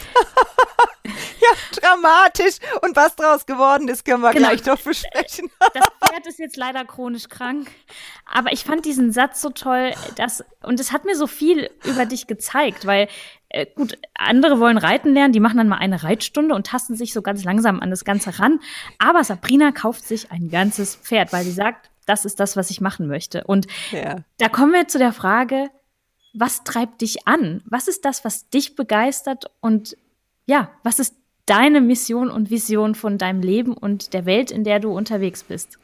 ja, 1.05 1.79
dramatisch. 1.79 2.58
Und 2.81 2.96
was 2.96 3.15
daraus 3.15 3.46
geworden 3.46 3.88
ist, 3.88 4.05
können 4.05 4.22
wir 4.22 4.31
genau. 4.31 4.50
gleich 4.50 4.65
noch 4.65 4.79
besprechen. 4.79 5.50
das 5.74 5.86
Pferd 6.03 6.27
ist 6.27 6.39
jetzt 6.39 6.58
leider 6.58 6.86
chronisch 6.86 7.29
krank. 7.29 7.70
Aber 8.25 8.51
ich 8.51 8.63
fand 8.63 8.86
diesen 8.86 9.12
Satz 9.12 9.41
so 9.41 9.50
toll, 9.50 9.93
dass, 10.15 10.43
und 10.63 10.79
es 10.79 10.91
hat 10.91 11.05
mir 11.05 11.15
so 11.15 11.27
viel 11.27 11.70
über 11.84 12.05
dich 12.05 12.27
gezeigt, 12.27 12.86
weil 12.86 13.08
äh, 13.50 13.65
gut, 13.75 13.98
andere 14.13 14.60
wollen 14.60 14.77
reiten 14.77 15.13
lernen, 15.13 15.34
die 15.34 15.39
machen 15.39 15.58
dann 15.58 15.67
mal 15.67 15.77
eine 15.77 16.03
Reitstunde 16.03 16.55
und 16.55 16.67
tasten 16.67 16.96
sich 16.96 17.13
so 17.13 17.22
ganz 17.22 17.43
langsam 17.43 17.79
an 17.79 17.89
das 17.89 18.05
Ganze 18.05 18.39
ran. 18.39 18.60
Aber 18.98 19.24
Sabrina 19.24 19.72
kauft 19.72 20.05
sich 20.05 20.31
ein 20.31 20.50
ganzes 20.50 20.96
Pferd, 20.96 21.34
weil 21.34 21.43
sie 21.43 21.51
sagt, 21.51 21.89
das 22.05 22.25
ist 22.25 22.39
das, 22.39 22.55
was 22.55 22.70
ich 22.70 22.81
machen 22.81 23.08
möchte. 23.08 23.43
Und 23.43 23.67
ja. 23.91 24.17
da 24.38 24.50
kommen 24.50 24.74
wir 24.74 24.88
zu 24.88 24.98
der 24.98 25.13
Frage, 25.13 25.70
was 26.33 26.63
treibt 26.63 27.01
dich 27.01 27.27
an? 27.27 27.61
Was 27.65 27.88
ist 27.88 28.05
das, 28.05 28.23
was 28.23 28.50
dich 28.50 28.75
begeistert? 28.75 29.45
Und 29.59 29.97
ja, 30.45 30.71
was 30.83 31.00
ist 31.00 31.15
deine 31.45 31.81
Mission 31.81 32.29
und 32.29 32.50
Vision 32.50 32.95
von 32.95 33.17
deinem 33.17 33.41
Leben 33.41 33.73
und 33.73 34.13
der 34.13 34.25
Welt, 34.25 34.51
in 34.51 34.63
der 34.63 34.79
du 34.79 34.91
unterwegs 34.91 35.43
bist? 35.43 35.77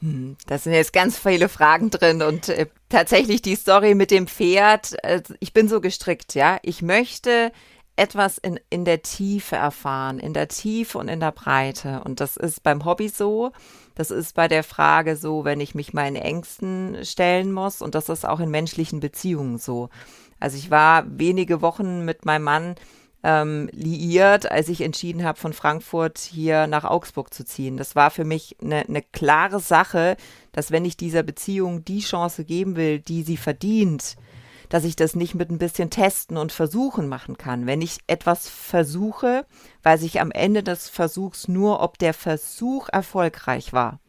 Hm, 0.00 0.36
da 0.46 0.58
sind 0.58 0.74
jetzt 0.74 0.92
ganz 0.92 1.18
viele 1.18 1.48
Fragen 1.48 1.90
drin 1.90 2.22
und 2.22 2.48
äh, 2.48 2.66
tatsächlich 2.88 3.42
die 3.42 3.56
Story 3.56 3.94
mit 3.94 4.10
dem 4.12 4.28
Pferd. 4.28 4.94
Äh, 5.02 5.22
ich 5.40 5.52
bin 5.52 5.68
so 5.68 5.80
gestrickt, 5.80 6.34
ja. 6.34 6.58
Ich 6.62 6.82
möchte 6.82 7.50
etwas 7.98 8.38
in, 8.38 8.60
in 8.70 8.84
der 8.84 9.02
Tiefe 9.02 9.56
erfahren, 9.56 10.18
in 10.18 10.32
der 10.32 10.48
Tiefe 10.48 10.98
und 10.98 11.08
in 11.08 11.20
der 11.20 11.32
Breite. 11.32 12.02
Und 12.04 12.20
das 12.20 12.36
ist 12.36 12.62
beim 12.62 12.84
Hobby 12.84 13.08
so. 13.08 13.52
Das 13.94 14.10
ist 14.10 14.34
bei 14.34 14.48
der 14.48 14.62
Frage 14.62 15.16
so, 15.16 15.44
wenn 15.44 15.60
ich 15.60 15.74
mich 15.74 15.92
meinen 15.92 16.16
Ängsten 16.16 17.04
stellen 17.04 17.52
muss. 17.52 17.82
Und 17.82 17.94
das 17.94 18.08
ist 18.08 18.24
auch 18.24 18.40
in 18.40 18.50
menschlichen 18.50 19.00
Beziehungen 19.00 19.58
so. 19.58 19.88
Also 20.40 20.56
ich 20.56 20.70
war 20.70 21.04
wenige 21.08 21.60
Wochen 21.60 22.04
mit 22.04 22.24
meinem 22.24 22.44
Mann 22.44 22.74
ähm, 23.24 23.68
liiert, 23.72 24.50
als 24.50 24.68
ich 24.68 24.80
entschieden 24.80 25.24
habe, 25.24 25.38
von 25.38 25.52
Frankfurt 25.52 26.18
hier 26.18 26.68
nach 26.68 26.84
Augsburg 26.84 27.34
zu 27.34 27.44
ziehen. 27.44 27.76
Das 27.76 27.96
war 27.96 28.10
für 28.10 28.24
mich 28.24 28.56
eine, 28.62 28.86
eine 28.88 29.02
klare 29.02 29.58
Sache, 29.58 30.16
dass 30.52 30.70
wenn 30.70 30.84
ich 30.84 30.96
dieser 30.96 31.24
Beziehung 31.24 31.84
die 31.84 32.00
Chance 32.00 32.44
geben 32.44 32.76
will, 32.76 33.00
die 33.00 33.24
sie 33.24 33.36
verdient, 33.36 34.16
dass 34.68 34.84
ich 34.84 34.96
das 34.96 35.14
nicht 35.14 35.34
mit 35.34 35.50
ein 35.50 35.58
bisschen 35.58 35.90
Testen 35.90 36.36
und 36.36 36.52
Versuchen 36.52 37.08
machen 37.08 37.38
kann. 37.38 37.66
Wenn 37.66 37.82
ich 37.82 37.98
etwas 38.06 38.48
versuche, 38.48 39.46
weiß 39.82 40.02
ich 40.02 40.20
am 40.20 40.30
Ende 40.30 40.62
des 40.62 40.88
Versuchs 40.88 41.48
nur, 41.48 41.80
ob 41.80 41.98
der 41.98 42.14
Versuch 42.14 42.88
erfolgreich 42.90 43.72
war. 43.72 44.00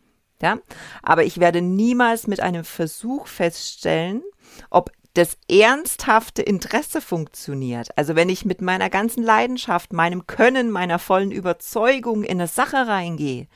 Ja, 0.42 0.58
aber 1.04 1.26
ich 1.26 1.40
werde 1.40 1.62
niemals 1.62 2.28
mit 2.28 2.40
einem 2.40 2.64
Versuch 2.64 3.28
feststellen, 3.28 4.24
ob 4.70 4.92
das 5.16 5.38
ernsthafte 5.50 6.42
Interesse 6.42 7.02
funktioniert, 7.02 7.90
also 7.98 8.16
wenn 8.16 8.30
ich 8.30 8.46
mit 8.46 8.62
meiner 8.62 8.90
ganzen 8.90 9.24
Leidenschaft, 9.24 9.92
meinem 9.92 10.28
Können, 10.28 10.70
meiner 10.70 11.00
vollen 11.00 11.32
Überzeugung 11.32 12.24
in 12.24 12.40
eine 12.40 12.48
Sache 12.48 12.88
reingehe, 12.88 13.48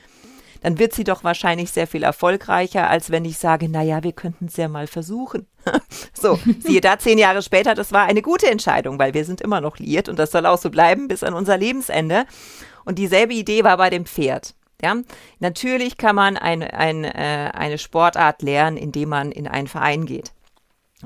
dann 0.64 0.78
wird 0.78 0.94
sie 0.94 1.04
doch 1.04 1.24
wahrscheinlich 1.24 1.70
sehr 1.72 1.86
viel 1.86 2.02
erfolgreicher, 2.02 2.88
als 2.88 3.10
wenn 3.10 3.26
ich 3.26 3.36
sage, 3.36 3.68
naja, 3.68 4.02
wir 4.02 4.12
könnten 4.12 4.46
es 4.46 4.56
ja 4.56 4.66
mal 4.66 4.86
versuchen. 4.86 5.46
so, 6.14 6.38
siehe 6.60 6.80
da, 6.80 6.98
zehn 6.98 7.18
Jahre 7.18 7.42
später, 7.42 7.74
das 7.74 7.92
war 7.92 8.06
eine 8.06 8.22
gute 8.22 8.50
Entscheidung, 8.50 8.98
weil 8.98 9.12
wir 9.12 9.26
sind 9.26 9.42
immer 9.42 9.60
noch 9.60 9.76
liiert 9.76 10.08
und 10.08 10.18
das 10.18 10.30
soll 10.30 10.46
auch 10.46 10.56
so 10.56 10.70
bleiben 10.70 11.06
bis 11.06 11.22
an 11.22 11.34
unser 11.34 11.58
Lebensende. 11.58 12.24
Und 12.86 12.98
dieselbe 12.98 13.34
Idee 13.34 13.62
war 13.62 13.76
bei 13.76 13.90
dem 13.90 14.06
Pferd. 14.06 14.54
Ja, 14.82 14.96
natürlich 15.38 15.98
kann 15.98 16.16
man 16.16 16.38
ein, 16.38 16.62
ein, 16.62 17.04
äh, 17.04 17.50
eine 17.52 17.76
Sportart 17.76 18.40
lernen, 18.40 18.78
indem 18.78 19.10
man 19.10 19.32
in 19.32 19.46
einen 19.46 19.68
Verein 19.68 20.06
geht 20.06 20.32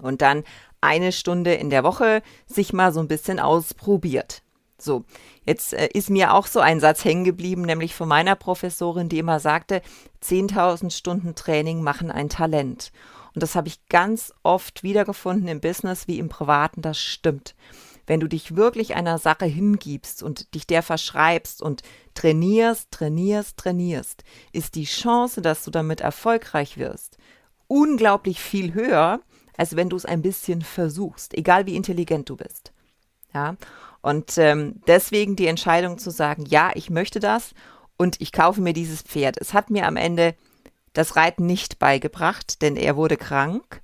und 0.01 0.23
dann 0.23 0.45
eine 0.81 1.11
Stunde 1.11 1.55
in 1.55 1.69
der 1.69 1.83
Woche 1.83 2.23
sich 2.47 2.73
mal 2.73 2.93
so 2.93 3.01
ein 3.01 3.09
bisschen 3.09 3.41
ausprobiert. 3.41 4.43
So, 4.81 5.05
jetzt 5.49 5.75
äh, 5.75 5.89
ist 5.93 6.11
mir 6.11 6.35
auch 6.35 6.47
so 6.47 6.61
ein 6.61 6.81
Satz 6.81 7.05
hängen 7.05 7.25
geblieben, 7.25 7.63
nämlich 7.63 7.95
von 7.95 8.09
meiner 8.09 8.37
Professorin, 8.37 9.09
die 9.09 9.19
immer 9.19 9.41
sagte, 9.41 9.83
10.000 10.23 10.91
Stunden 10.91 11.35
Training 11.35 11.83
machen 11.83 12.11
ein 12.11 12.29
Talent. 12.29 12.93
Und 13.35 13.43
das 13.43 13.55
habe 13.55 13.69
ich 13.69 13.87
ganz 13.89 14.33
oft 14.43 14.83
wiedergefunden 14.83 15.49
im 15.49 15.61
Business 15.61 16.09
wie 16.09 16.19
im 16.19 16.29
Privaten, 16.29 16.83
das 16.83 16.99
stimmt. 16.99 17.55
Wenn 18.07 18.21
du 18.21 18.27
dich 18.27 18.57
wirklich 18.57 18.95
einer 18.95 19.19
Sache 19.19 19.45
hingibst 19.45 20.23
und 20.23 20.55
dich 20.55 20.67
der 20.67 20.83
verschreibst 20.83 21.63
und 21.63 21.83
trainierst, 22.15 22.91
trainierst, 22.91 23.59
trainierst, 23.59 24.25
ist 24.53 24.77
die 24.77 24.85
Chance, 24.85 25.43
dass 25.43 25.63
du 25.65 25.71
damit 25.71 26.01
erfolgreich 26.01 26.79
wirst, 26.79 27.19
unglaublich 27.67 28.41
viel 28.41 28.73
höher, 28.73 29.21
als 29.57 29.77
wenn 29.77 29.91
du 29.91 29.97
es 29.97 30.07
ein 30.07 30.23
bisschen 30.23 30.63
versuchst, 30.63 31.37
egal 31.37 31.67
wie 31.67 31.77
intelligent 31.77 32.31
du 32.31 32.37
bist. 32.37 32.73
Ja, 33.35 33.57
und 34.03 34.39
ähm, 34.39 34.81
deswegen 34.87 35.37
die 35.37 35.47
Entscheidung 35.47 35.99
zu 35.99 36.11
sagen, 36.11 36.45
ja, 36.47 36.71
ich 36.75 36.91
möchte 36.91 37.21
das 37.21 37.53
und 37.97 38.21
ich 38.21 38.33
kaufe 38.33 38.61
mir 38.61 38.73
dieses 38.73 39.03
Pferd. 39.03 39.37
Es 39.41 39.55
hat 39.55 39.71
mir 39.71 39.87
am 39.87 39.97
Ende 39.97 40.35
das 40.93 41.17
Reiten 41.17 41.47
nicht 41.47 41.79
beigebracht, 41.79 42.63
denn 42.63 42.77
er 42.77 42.97
wurde 42.97 43.17
krank. 43.17 43.83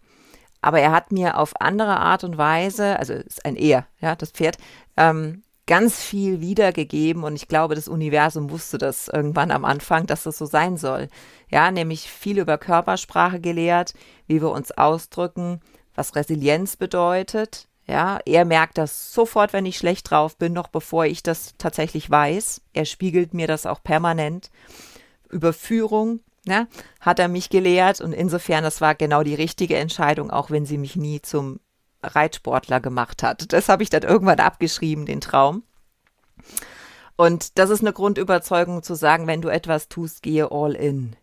Aber 0.61 0.81
er 0.81 0.93
hat 0.93 1.13
mir 1.13 1.39
auf 1.39 1.61
andere 1.61 1.99
Art 1.99 2.25
und 2.25 2.39
Weise, 2.39 2.99
also 2.99 3.13
ist 3.13 3.45
ein 3.45 3.57
Er, 3.57 3.87
ja, 4.01 4.17
das 4.17 4.31
Pferd, 4.31 4.57
ähm, 4.97 5.43
ganz 5.67 6.01
viel 6.03 6.41
wiedergegeben 6.41 7.23
und 7.25 7.37
ich 7.37 7.49
glaube, 7.49 7.75
das 7.75 7.89
Universum 7.89 8.51
wusste 8.51 8.79
das 8.79 9.09
irgendwann 9.09 9.51
am 9.51 9.65
Anfang, 9.65 10.07
dass 10.07 10.25
das 10.25 10.39
so 10.39 10.47
sein 10.47 10.77
soll. 10.77 11.09
Ja, 11.51 11.71
nämlich 11.71 12.11
viel 12.11 12.39
über 12.39 12.59
Körpersprache 12.59 13.41
gelehrt, 13.41 13.95
wie 14.27 14.43
wir 14.43 14.51
uns 14.51 14.73
ausdrücken, 14.73 15.61
was 15.95 16.17
Resilienz 16.17 16.77
bedeutet. 16.77 17.69
Ja, 17.87 18.19
er 18.25 18.45
merkt 18.47 18.79
das 18.79 19.13
sofort, 19.13 19.53
wenn 19.53 19.67
ich 19.67 19.77
schlecht 19.77 20.11
drauf 20.11 20.37
bin, 20.39 20.55
noch 20.55 20.69
bevor 20.69 21.05
ich 21.05 21.23
das 21.23 21.55
tatsächlich 21.59 22.11
weiß. 22.11 22.63
Er 22.73 22.87
spiegelt 22.87 23.35
mir 23.35 23.47
das 23.47 23.67
auch 23.67 23.83
permanent. 23.83 24.51
Überführung, 25.31 26.21
ja, 26.47 26.67
hat 27.01 27.19
er 27.19 27.29
mich 27.29 27.51
gelehrt 27.51 28.01
und 28.01 28.13
insofern, 28.13 28.65
das 28.65 28.81
war 28.81 28.95
genau 28.95 29.23
die 29.23 29.35
richtige 29.35 29.77
Entscheidung, 29.77 30.31
auch 30.31 30.51
wenn 30.51 30.65
sie 30.65 30.79
mich 30.79 30.97
nie 30.97 31.21
zum 31.21 31.61
Reitsportler 32.03 32.81
gemacht 32.81 33.23
hat. 33.23 33.53
Das 33.53 33.69
habe 33.69 33.83
ich 33.83 33.91
dann 33.91 34.03
irgendwann 34.03 34.41
abgeschrieben, 34.41 35.07
den 35.07 35.21
Traum. 35.21 35.63
Und 37.17 37.59
das 37.59 37.71
ist 37.71 37.81
eine 37.81 37.93
Grundüberzeugung 37.93 38.83
zu 38.83 38.95
sagen, 38.95 39.27
wenn 39.27 39.41
du 39.41 39.49
etwas 39.49 39.89
tust, 39.89 40.23
gehe 40.23 40.51
all 40.51 40.73
in. 40.73 41.17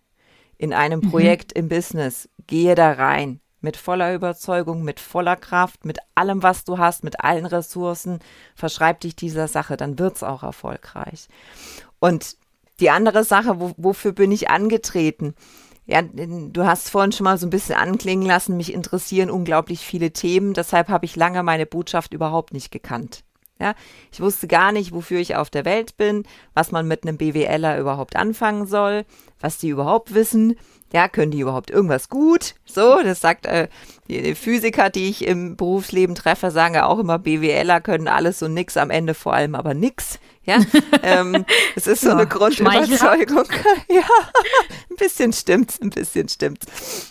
In 0.57 0.73
einem 0.73 1.01
mhm. 1.01 1.09
Projekt 1.09 1.53
im 1.53 1.69
Business, 1.69 2.29
gehe 2.47 2.75
da 2.75 2.91
rein. 2.93 3.40
Mit 3.61 3.77
voller 3.77 4.13
Überzeugung, 4.13 4.83
mit 4.83 4.99
voller 4.99 5.35
Kraft, 5.35 5.85
mit 5.85 5.99
allem, 6.15 6.43
was 6.43 6.63
du 6.63 6.77
hast, 6.77 7.03
mit 7.03 7.23
allen 7.23 7.45
Ressourcen, 7.45 8.19
verschreib 8.55 8.99
dich 9.01 9.15
dieser 9.15 9.47
Sache, 9.47 9.77
dann 9.77 9.99
wird 9.99 10.15
es 10.17 10.23
auch 10.23 10.43
erfolgreich. 10.43 11.27
Und 11.99 12.35
die 12.79 12.89
andere 12.89 13.23
Sache, 13.23 13.59
wo, 13.59 13.73
wofür 13.77 14.11
bin 14.11 14.31
ich 14.31 14.49
angetreten? 14.49 15.35
Ja, 15.85 16.01
du 16.01 16.65
hast 16.65 16.89
vorhin 16.89 17.11
schon 17.11 17.25
mal 17.25 17.37
so 17.37 17.47
ein 17.47 17.51
bisschen 17.51 17.75
anklingen 17.75 18.25
lassen, 18.25 18.57
mich 18.57 18.73
interessieren 18.73 19.29
unglaublich 19.29 19.81
viele 19.81 20.11
Themen, 20.11 20.53
deshalb 20.53 20.89
habe 20.89 21.05
ich 21.05 21.15
lange 21.15 21.43
meine 21.43 21.65
Botschaft 21.65 22.13
überhaupt 22.13 22.53
nicht 22.53 22.71
gekannt. 22.71 23.23
Ja, 23.61 23.75
ich 24.11 24.19
wusste 24.19 24.47
gar 24.47 24.71
nicht, 24.71 24.91
wofür 24.91 25.19
ich 25.19 25.35
auf 25.35 25.51
der 25.51 25.65
Welt 25.65 25.95
bin, 25.95 26.23
was 26.55 26.71
man 26.71 26.87
mit 26.87 27.03
einem 27.03 27.17
BWLer 27.17 27.79
überhaupt 27.79 28.15
anfangen 28.15 28.65
soll, 28.65 29.05
was 29.39 29.59
die 29.59 29.69
überhaupt 29.69 30.15
wissen. 30.15 30.57
Ja, 30.91 31.07
können 31.07 31.31
die 31.31 31.41
überhaupt 31.41 31.69
irgendwas 31.69 32.09
gut? 32.09 32.55
So, 32.65 33.03
das 33.03 33.21
sagt 33.21 33.45
äh, 33.45 33.67
die 34.07 34.33
Physiker, 34.33 34.89
die 34.89 35.09
ich 35.09 35.27
im 35.27 35.55
Berufsleben 35.57 36.15
treffe, 36.15 36.49
sagen 36.49 36.73
ja 36.73 36.87
auch 36.87 36.97
immer, 36.97 37.19
BWLer 37.19 37.81
können 37.81 38.07
alles 38.07 38.41
und 38.41 38.55
nix, 38.55 38.77
am 38.77 38.89
Ende 38.89 39.13
vor 39.13 39.33
allem 39.33 39.53
aber 39.53 39.75
nix. 39.75 40.19
Ja, 40.43 40.57
ähm, 41.03 41.45
es 41.75 41.85
ist 41.85 42.01
so 42.01 42.09
ja, 42.09 42.15
eine 42.15 42.27
Grundüberzeugung. 42.27 43.45
ja, 43.89 44.01
ein 44.89 44.95
bisschen 44.97 45.33
stimmt's, 45.33 45.79
ein 45.79 45.91
bisschen 45.91 46.27
stimmt's. 46.27 47.10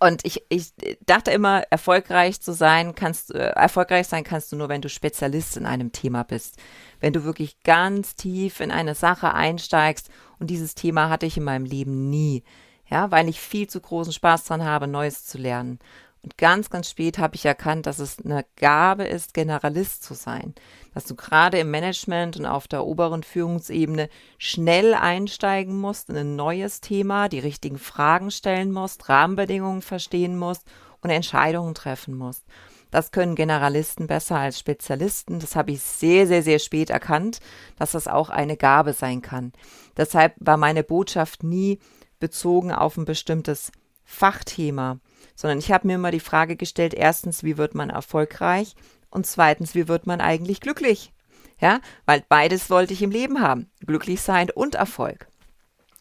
Und 0.00 0.24
ich, 0.24 0.44
ich 0.48 0.72
dachte 1.06 1.32
immer, 1.32 1.62
erfolgreich 1.70 2.40
zu 2.40 2.52
sein, 2.52 2.94
kannst 2.94 3.34
äh, 3.34 3.50
erfolgreich 3.50 4.06
sein 4.06 4.22
kannst 4.22 4.52
du 4.52 4.56
nur, 4.56 4.68
wenn 4.68 4.80
du 4.80 4.88
Spezialist 4.88 5.56
in 5.56 5.66
einem 5.66 5.90
Thema 5.90 6.22
bist. 6.22 6.56
Wenn 7.00 7.12
du 7.12 7.24
wirklich 7.24 7.62
ganz 7.64 8.14
tief 8.14 8.60
in 8.60 8.70
eine 8.70 8.94
Sache 8.94 9.34
einsteigst. 9.34 10.08
Und 10.38 10.50
dieses 10.50 10.76
Thema 10.76 11.08
hatte 11.10 11.26
ich 11.26 11.36
in 11.36 11.44
meinem 11.44 11.64
Leben 11.64 12.10
nie. 12.10 12.44
Ja, 12.90 13.10
weil 13.10 13.28
ich 13.28 13.40
viel 13.40 13.68
zu 13.68 13.80
großen 13.80 14.12
Spaß 14.12 14.44
dran 14.44 14.64
habe, 14.64 14.86
Neues 14.86 15.26
zu 15.26 15.36
lernen. 15.36 15.78
Und 16.22 16.36
ganz, 16.36 16.68
ganz 16.68 16.90
spät 16.90 17.18
habe 17.18 17.36
ich 17.36 17.44
erkannt, 17.44 17.86
dass 17.86 18.00
es 18.00 18.18
eine 18.18 18.44
Gabe 18.56 19.04
ist, 19.04 19.34
Generalist 19.34 20.02
zu 20.02 20.14
sein. 20.14 20.54
Dass 20.92 21.04
du 21.04 21.14
gerade 21.14 21.58
im 21.58 21.70
Management 21.70 22.36
und 22.36 22.46
auf 22.46 22.66
der 22.66 22.84
oberen 22.84 23.22
Führungsebene 23.22 24.08
schnell 24.36 24.94
einsteigen 24.94 25.78
musst 25.78 26.10
in 26.10 26.16
ein 26.16 26.36
neues 26.36 26.80
Thema, 26.80 27.28
die 27.28 27.38
richtigen 27.38 27.78
Fragen 27.78 28.30
stellen 28.30 28.72
musst, 28.72 29.08
Rahmenbedingungen 29.08 29.82
verstehen 29.82 30.36
musst 30.36 30.64
und 31.00 31.10
Entscheidungen 31.10 31.74
treffen 31.74 32.16
musst. 32.16 32.44
Das 32.90 33.10
können 33.10 33.34
Generalisten 33.34 34.06
besser 34.06 34.38
als 34.38 34.58
Spezialisten. 34.58 35.40
Das 35.40 35.56
habe 35.56 35.72
ich 35.72 35.82
sehr, 35.82 36.26
sehr, 36.26 36.42
sehr 36.42 36.58
spät 36.58 36.90
erkannt, 36.90 37.40
dass 37.78 37.92
das 37.92 38.08
auch 38.08 38.30
eine 38.30 38.56
Gabe 38.56 38.92
sein 38.92 39.22
kann. 39.22 39.52
Deshalb 39.96 40.34
war 40.38 40.56
meine 40.56 40.82
Botschaft 40.82 41.42
nie 41.42 41.78
bezogen 42.18 42.72
auf 42.72 42.96
ein 42.96 43.04
bestimmtes 43.04 43.70
Fachthema, 44.04 44.98
sondern 45.38 45.60
ich 45.60 45.70
habe 45.70 45.86
mir 45.86 45.94
immer 45.94 46.10
die 46.10 46.18
Frage 46.18 46.56
gestellt, 46.56 46.94
erstens, 46.94 47.44
wie 47.44 47.56
wird 47.56 47.76
man 47.76 47.90
erfolgreich 47.90 48.74
und 49.08 49.24
zweitens, 49.24 49.76
wie 49.76 49.86
wird 49.86 50.04
man 50.04 50.20
eigentlich 50.20 50.60
glücklich? 50.60 51.12
Ja, 51.60 51.80
weil 52.06 52.24
beides 52.28 52.70
wollte 52.70 52.92
ich 52.92 53.02
im 53.02 53.12
Leben 53.12 53.40
haben, 53.40 53.70
glücklich 53.86 54.20
sein 54.20 54.50
und 54.50 54.74
Erfolg. 54.74 55.28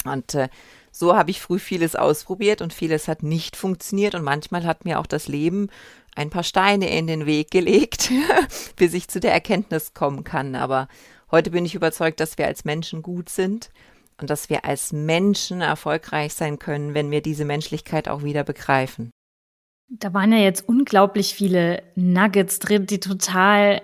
Und 0.05 0.33
äh, 0.33 0.49
so 0.91 1.15
habe 1.15 1.29
ich 1.29 1.39
früh 1.39 1.59
vieles 1.59 1.95
ausprobiert 1.95 2.63
und 2.63 2.73
vieles 2.73 3.07
hat 3.07 3.21
nicht 3.21 3.55
funktioniert 3.55 4.15
und 4.15 4.23
manchmal 4.23 4.65
hat 4.65 4.85
mir 4.85 4.99
auch 4.99 5.05
das 5.05 5.27
Leben 5.27 5.69
ein 6.15 6.31
paar 6.31 6.43
Steine 6.43 6.89
in 6.89 7.05
den 7.05 7.27
Weg 7.27 7.51
gelegt, 7.51 8.11
bis 8.75 8.95
ich 8.95 9.07
zu 9.07 9.19
der 9.19 9.33
Erkenntnis 9.33 9.93
kommen 9.93 10.23
kann. 10.23 10.55
Aber 10.55 10.87
heute 11.29 11.51
bin 11.51 11.63
ich 11.63 11.75
überzeugt, 11.75 12.19
dass 12.21 12.39
wir 12.39 12.47
als 12.47 12.65
Menschen 12.65 13.03
gut 13.03 13.29
sind 13.29 13.69
und 14.19 14.31
dass 14.31 14.49
wir 14.49 14.65
als 14.65 14.93
Menschen 14.93 15.61
erfolgreich 15.61 16.33
sein 16.33 16.57
können, 16.57 16.95
wenn 16.95 17.11
wir 17.11 17.21
diese 17.21 17.45
Menschlichkeit 17.45 18.07
auch 18.07 18.23
wieder 18.23 18.43
begreifen. 18.43 19.11
Da 19.89 20.13
waren 20.13 20.31
ja 20.31 20.39
jetzt 20.39 20.67
unglaublich 20.67 21.33
viele 21.33 21.81
Nuggets 21.95 22.59
drin, 22.59 22.85
die 22.85 22.99
total 22.99 23.81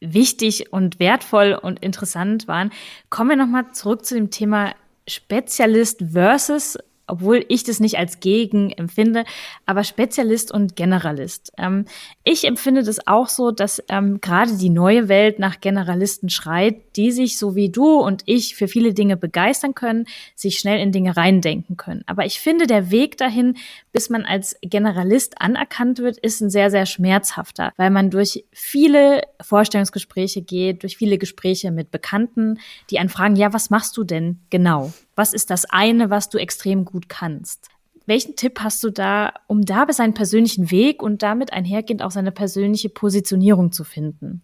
wichtig 0.00 0.72
und 0.72 0.98
wertvoll 0.98 1.58
und 1.60 1.82
interessant 1.82 2.48
waren. 2.48 2.70
Kommen 3.08 3.30
wir 3.30 3.36
nochmal 3.36 3.72
zurück 3.72 4.04
zu 4.04 4.14
dem 4.14 4.30
Thema 4.30 4.74
Spezialist 5.08 6.02
versus 6.12 6.78
obwohl 7.06 7.44
ich 7.48 7.64
das 7.64 7.80
nicht 7.80 7.98
als 7.98 8.20
Gegen 8.20 8.70
empfinde, 8.70 9.24
aber 9.66 9.84
Spezialist 9.84 10.52
und 10.52 10.76
Generalist. 10.76 11.52
Ähm, 11.58 11.84
ich 12.22 12.44
empfinde 12.44 12.82
das 12.82 13.06
auch 13.06 13.28
so, 13.28 13.50
dass 13.50 13.82
ähm, 13.88 14.20
gerade 14.20 14.56
die 14.56 14.70
neue 14.70 15.08
Welt 15.08 15.38
nach 15.38 15.60
Generalisten 15.60 16.30
schreit, 16.30 16.96
die 16.96 17.10
sich 17.10 17.38
so 17.38 17.54
wie 17.54 17.68
du 17.68 18.00
und 18.00 18.22
ich 18.26 18.54
für 18.54 18.68
viele 18.68 18.94
Dinge 18.94 19.16
begeistern 19.16 19.74
können, 19.74 20.06
sich 20.34 20.58
schnell 20.58 20.80
in 20.80 20.92
Dinge 20.92 21.16
reindenken 21.16 21.76
können. 21.76 22.02
Aber 22.06 22.24
ich 22.24 22.40
finde, 22.40 22.66
der 22.66 22.90
Weg 22.90 23.18
dahin, 23.18 23.56
bis 23.92 24.10
man 24.10 24.24
als 24.24 24.56
Generalist 24.62 25.40
anerkannt 25.40 25.98
wird, 25.98 26.18
ist 26.18 26.40
ein 26.40 26.50
sehr, 26.50 26.70
sehr 26.70 26.86
schmerzhafter, 26.86 27.72
weil 27.76 27.90
man 27.90 28.10
durch 28.10 28.44
viele 28.52 29.22
Vorstellungsgespräche 29.40 30.42
geht, 30.42 30.82
durch 30.82 30.96
viele 30.96 31.18
Gespräche 31.18 31.70
mit 31.70 31.90
Bekannten, 31.90 32.58
die 32.90 32.98
einen 32.98 33.08
fragen, 33.08 33.36
ja, 33.36 33.52
was 33.52 33.70
machst 33.70 33.96
du 33.96 34.04
denn 34.04 34.40
genau? 34.50 34.92
Was 35.14 35.32
ist 35.32 35.50
das 35.50 35.64
eine, 35.66 36.10
was 36.10 36.28
du 36.28 36.38
extrem 36.38 36.84
gut 36.84 37.08
kannst? 37.08 37.68
Welchen 38.06 38.36
Tipp 38.36 38.60
hast 38.60 38.82
du 38.84 38.90
da, 38.90 39.32
um 39.46 39.64
da 39.64 39.90
seinen 39.90 40.14
persönlichen 40.14 40.70
Weg 40.70 41.02
und 41.02 41.22
damit 41.22 41.52
einhergehend 41.52 42.02
auch 42.02 42.10
seine 42.10 42.32
persönliche 42.32 42.90
Positionierung 42.90 43.72
zu 43.72 43.84
finden? 43.84 44.42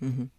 Mhm. 0.00 0.30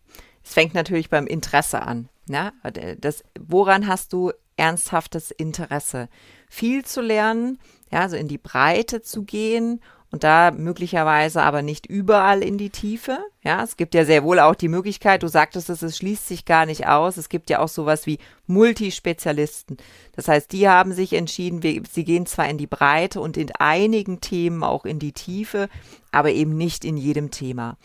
Es 0.44 0.54
fängt 0.54 0.74
natürlich 0.74 1.10
beim 1.10 1.26
Interesse 1.26 1.82
an. 1.82 2.10
Ne? 2.28 2.52
Das, 3.00 3.24
woran 3.40 3.88
hast 3.88 4.12
du 4.12 4.32
ernsthaftes 4.58 5.32
Interesse? 5.32 6.10
Viel 6.50 6.84
zu 6.84 7.02
lernen, 7.02 7.60
ja, 7.92 8.02
also 8.02 8.18
in 8.18 8.28
die 8.28 8.38
Breite 8.38 9.02
zu 9.02 9.24
gehen 9.24 9.80
und 10.14 10.24
da 10.24 10.52
möglicherweise 10.52 11.42
aber 11.42 11.64
nicht 11.64 11.88
überall 11.88 12.44
in 12.44 12.60
die 12.60 12.70
Tiefe. 12.70 13.18
Ja, 13.44 13.64
es 13.64 13.78
gibt 13.78 13.96
ja 13.96 14.06
sehr 14.06 14.24
wohl 14.24 14.40
auch 14.40 14.54
die 14.54 14.68
Möglichkeit, 14.68 15.24
du 15.24 15.28
sagtest 15.28 15.72
es, 15.72 15.82
es 15.82 15.98
schließt 15.98 16.28
sich 16.28 16.46
gar 16.46 16.68
nicht 16.68 16.86
aus. 16.86 17.18
Es 17.18 17.30
gibt 17.30 17.50
ja 17.50 17.58
auch 17.58 17.68
sowas 17.68 18.06
wie 18.06 18.20
Multispezialisten. 18.46 19.78
Das 20.16 20.28
heißt, 20.28 20.52
die 20.52 20.70
haben 20.70 20.94
sich 20.94 21.14
entschieden, 21.14 21.64
wir, 21.64 21.82
sie 21.92 22.04
gehen 22.04 22.28
zwar 22.28 22.48
in 22.48 22.60
die 22.60 22.68
Breite 22.68 23.22
und 23.22 23.38
in 23.38 23.52
einigen 23.58 24.22
Themen 24.22 24.64
auch 24.64 24.86
in 24.86 25.00
die 25.00 25.14
Tiefe, 25.14 25.68
aber 26.12 26.30
eben 26.30 26.56
nicht 26.56 26.86
in 26.86 26.96
jedem 26.96 27.32
Thema. 27.32 27.78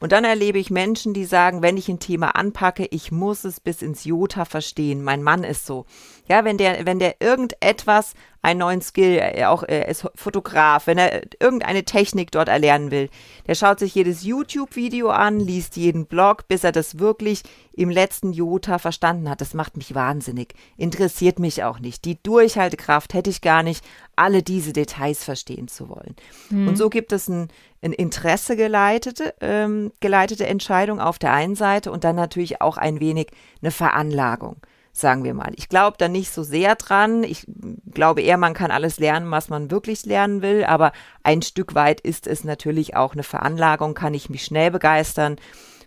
Und 0.00 0.12
dann 0.12 0.24
erlebe 0.24 0.58
ich 0.58 0.70
Menschen, 0.70 1.12
die 1.12 1.26
sagen, 1.26 1.60
wenn 1.60 1.76
ich 1.76 1.90
ein 1.90 1.98
Thema 1.98 2.34
anpacke, 2.34 2.86
ich 2.92 3.12
muss 3.12 3.44
es 3.44 3.60
bis 3.60 3.82
ins 3.82 4.04
Jota 4.04 4.46
verstehen. 4.46 5.02
Mein 5.02 5.22
Mann 5.22 5.44
ist 5.44 5.66
so. 5.66 5.84
Ja, 6.28 6.44
wenn 6.44 6.56
der, 6.56 6.86
wenn 6.86 6.98
der 6.98 7.20
irgendetwas, 7.20 8.14
einen 8.44 8.60
neuen 8.60 8.82
Skill, 8.82 9.16
er 9.16 9.50
auch 9.50 9.62
er 9.62 9.88
ist 9.88 10.06
Fotograf, 10.14 10.86
wenn 10.86 10.98
er 10.98 11.22
irgendeine 11.40 11.84
Technik 11.84 12.30
dort 12.30 12.48
erlernen 12.48 12.90
will, 12.90 13.08
der 13.46 13.54
schaut 13.54 13.78
sich 13.78 13.94
jedes 13.94 14.22
YouTube-Video 14.22 15.08
an, 15.08 15.40
liest 15.40 15.76
jeden 15.76 16.04
Blog, 16.04 16.46
bis 16.46 16.62
er 16.62 16.72
das 16.72 16.98
wirklich 16.98 17.42
im 17.72 17.88
letzten 17.88 18.34
Jota 18.34 18.78
verstanden 18.78 19.30
hat. 19.30 19.40
Das 19.40 19.54
macht 19.54 19.78
mich 19.78 19.94
wahnsinnig. 19.94 20.54
Interessiert 20.76 21.38
mich 21.38 21.64
auch 21.64 21.78
nicht. 21.78 22.04
Die 22.04 22.22
Durchhaltekraft 22.22 23.14
hätte 23.14 23.30
ich 23.30 23.40
gar 23.40 23.62
nicht, 23.62 23.82
alle 24.14 24.42
diese 24.42 24.74
Details 24.74 25.24
verstehen 25.24 25.68
zu 25.68 25.88
wollen. 25.88 26.14
Mhm. 26.50 26.68
Und 26.68 26.76
so 26.76 26.90
gibt 26.90 27.12
es 27.12 27.28
ein, 27.28 27.48
ein 27.82 27.94
Interesse 27.94 28.56
geleitete, 28.56 29.34
ähm, 29.40 29.90
geleitete 30.00 30.46
Entscheidung 30.46 31.00
auf 31.00 31.18
der 31.18 31.32
einen 31.32 31.56
Seite 31.56 31.90
und 31.90 32.04
dann 32.04 32.16
natürlich 32.16 32.60
auch 32.60 32.76
ein 32.76 33.00
wenig 33.00 33.28
eine 33.62 33.70
Veranlagung 33.70 34.56
sagen 34.94 35.24
wir 35.24 35.34
mal. 35.34 35.52
Ich 35.56 35.68
glaube 35.68 35.96
da 35.98 36.08
nicht 36.08 36.32
so 36.32 36.44
sehr 36.44 36.76
dran. 36.76 37.24
Ich 37.24 37.46
glaube 37.92 38.22
eher, 38.22 38.38
man 38.38 38.54
kann 38.54 38.70
alles 38.70 38.98
lernen, 38.98 39.30
was 39.30 39.48
man 39.48 39.70
wirklich 39.70 40.06
lernen 40.06 40.40
will, 40.40 40.64
aber 40.64 40.92
ein 41.24 41.42
Stück 41.42 41.74
weit 41.74 42.00
ist 42.00 42.26
es 42.26 42.44
natürlich 42.44 42.96
auch 42.96 43.12
eine 43.12 43.24
Veranlagung, 43.24 43.94
kann 43.94 44.14
ich 44.14 44.30
mich 44.30 44.44
schnell 44.44 44.70
begeistern 44.70 45.36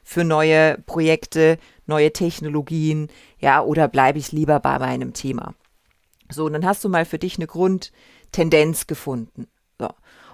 für 0.04 0.24
neue 0.24 0.78
Projekte, 0.86 1.58
neue 1.86 2.12
Technologien, 2.12 3.08
ja, 3.40 3.62
oder 3.62 3.88
bleibe 3.88 4.20
ich 4.20 4.32
lieber 4.32 4.60
bei 4.60 4.78
meinem 4.78 5.14
Thema? 5.14 5.54
So, 6.30 6.46
und 6.46 6.54
dann 6.54 6.66
hast 6.66 6.84
du 6.84 6.90
mal 6.90 7.06
für 7.06 7.18
dich 7.18 7.38
eine 7.38 7.48
Grundtendenz 7.48 8.88
gefunden. 8.88 9.48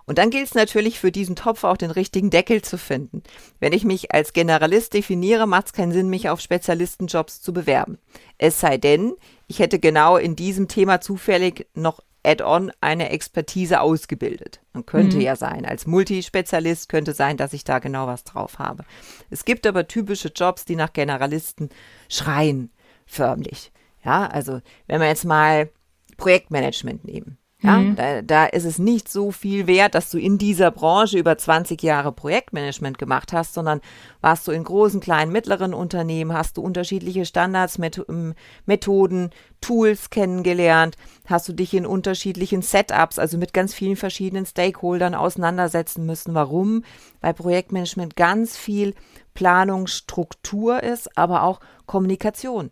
Und 0.06 0.18
dann 0.18 0.30
gilt 0.30 0.48
es 0.48 0.54
natürlich 0.54 1.00
für 1.00 1.12
diesen 1.12 1.36
Topf 1.36 1.64
auch 1.64 1.78
den 1.78 1.92
richtigen 1.92 2.30
Deckel 2.30 2.62
zu 2.62 2.78
finden. 2.78 3.24
Wenn 3.60 3.74
ich 3.74 3.86
mich 3.86 4.14
als 4.14 4.34
Generalist 4.34 4.94
definiere, 4.94 5.48
macht 5.48 5.68
es 5.68 5.74
keinen 5.74 5.92
Sinn, 5.92 6.10
mich 6.10 6.30
auf 6.30 6.42
Spezialistenjobs 6.42 7.42
zu 7.42 7.54
bewerben. 7.54 7.98
Es 8.38 8.60
sei 8.60 8.78
denn, 8.78 9.14
ich 9.48 9.60
hätte 9.60 9.80
genau 9.80 10.18
in 10.18 10.36
diesem 10.36 10.68
Thema 10.68 11.00
zufällig 11.00 11.68
noch 11.74 12.02
Add-on 12.26 12.72
eine 12.80 13.10
Expertise 13.10 13.82
ausgebildet. 13.82 14.62
Und 14.74 14.88
könnte 14.88 15.18
mhm. 15.18 15.24
ja 15.24 15.36
sein. 15.36 15.66
Als 15.66 15.86
Multispezialist 15.86 16.90
könnte 16.90 17.14
sein, 17.14 17.38
dass 17.38 17.54
ich 17.54 17.64
da 17.64 17.80
genau 17.80 18.08
was 18.08 18.24
drauf 18.24 18.60
habe. 18.60 18.86
Es 19.30 19.46
gibt 19.46 19.68
aber 19.68 19.88
typische 19.88 20.30
Jobs, 20.30 20.66
die 20.66 20.76
nach 20.76 20.94
Generalisten 20.94 21.70
schreien, 22.10 22.72
förmlich. 23.06 23.72
Ja, 24.04 24.26
also 24.28 24.62
wenn 24.88 25.02
wir 25.02 25.08
jetzt 25.08 25.26
mal 25.26 25.70
Projektmanagement 26.18 27.06
nehmen. 27.06 27.38
Ja, 27.64 27.78
mhm. 27.78 27.96
da, 27.96 28.22
da 28.22 28.46
ist 28.46 28.66
es 28.66 28.78
nicht 28.78 29.10
so 29.10 29.32
viel 29.32 29.68
wert, 29.68 29.96
dass 29.96 30.12
du 30.12 30.20
in 30.20 30.38
dieser 30.38 30.70
Branche 30.70 31.18
über 31.18 31.38
20 31.38 31.82
Jahre 31.82 32.12
Projektmanagement 32.12 32.98
gemacht 32.98 33.32
hast, 33.32 33.54
sondern 33.54 33.80
warst 34.20 34.46
du 34.48 34.52
in 34.52 34.66
großen, 34.66 35.00
kleinen, 35.00 35.32
mittleren 35.32 35.74
Unternehmen, 35.74 36.34
hast 36.34 36.58
du 36.58 36.62
unterschiedliche 36.62 37.26
Standards, 37.26 37.78
Methoden, 37.78 39.30
Tools 39.62 40.10
kennengelernt, 40.10 40.98
hast 41.26 41.48
du 41.48 41.54
dich 41.54 41.74
in 41.74 41.86
unterschiedlichen 41.86 42.62
Setups, 42.62 43.18
also 43.18 43.38
mit 43.38 43.54
ganz 43.54 43.74
vielen 43.74 43.96
verschiedenen 43.96 44.46
Stakeholdern 44.46 45.16
auseinandersetzen 45.16 46.06
müssen. 46.06 46.36
Warum? 46.36 46.84
Weil 47.22 47.34
Projektmanagement 47.34 48.18
ganz 48.18 48.58
viel 48.58 48.94
Planungsstruktur 49.34 50.84
ist, 50.84 51.18
aber 51.18 51.44
auch 51.44 51.62
Kommunikation. 51.86 52.72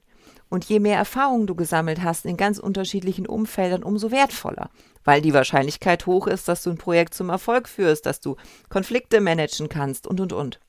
Und 0.51 0.65
je 0.65 0.81
mehr 0.81 0.97
Erfahrung 0.97 1.47
du 1.47 1.55
gesammelt 1.55 2.03
hast 2.03 2.25
in 2.25 2.35
ganz 2.35 2.59
unterschiedlichen 2.59 3.25
Umfeldern, 3.25 3.83
umso 3.83 4.11
wertvoller, 4.11 4.69
weil 5.05 5.21
die 5.21 5.33
Wahrscheinlichkeit 5.33 6.05
hoch 6.05 6.27
ist, 6.27 6.49
dass 6.49 6.61
du 6.61 6.71
ein 6.71 6.77
Projekt 6.77 7.13
zum 7.13 7.29
Erfolg 7.29 7.69
führst, 7.69 8.05
dass 8.05 8.19
du 8.19 8.35
Konflikte 8.67 9.21
managen 9.21 9.69
kannst 9.69 10.05
und, 10.07 10.19
und, 10.19 10.33
und. 10.33 10.59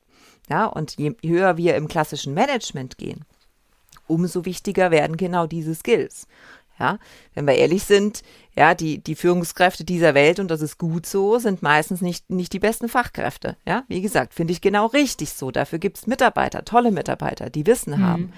Ja, 0.49 0.67
und 0.67 0.97
je 0.99 1.17
höher 1.25 1.57
wir 1.57 1.75
im 1.75 1.89
klassischen 1.89 2.33
Management 2.33 2.97
gehen, 2.97 3.25
umso 4.07 4.45
wichtiger 4.45 4.93
werden 4.93 5.17
genau 5.17 5.49
diese 5.49 5.75
Skills. 5.75 6.29
Ja, 6.79 7.01
wenn 7.35 7.49
wir 7.49 7.57
ehrlich 7.57 7.83
sind, 7.83 8.23
ja, 8.57 8.77
die, 8.77 9.03
die 9.03 9.17
Führungskräfte 9.17 9.83
dieser 9.83 10.15
Welt, 10.15 10.39
und 10.39 10.49
das 10.49 10.63
ist 10.63 10.79
gut 10.79 11.07
so, 11.07 11.39
sind 11.41 11.61
meistens 11.61 12.03
nicht, 12.03 12.31
nicht 12.31 12.53
die 12.53 12.61
besten 12.61 12.89
Fachkräfte. 12.89 13.57
Ja, 13.67 13.83
wie 13.89 14.01
gesagt, 14.01 14.33
finde 14.33 14.53
ich 14.53 14.61
genau 14.61 14.87
richtig 14.87 15.33
so. 15.33 15.51
Dafür 15.51 15.81
gibt 15.81 15.99
es 15.99 16.07
Mitarbeiter, 16.07 16.65
tolle 16.65 16.93
Mitarbeiter, 16.93 17.51
die 17.51 17.67
Wissen 17.67 17.99
mhm. 17.99 18.05
haben. 18.05 18.33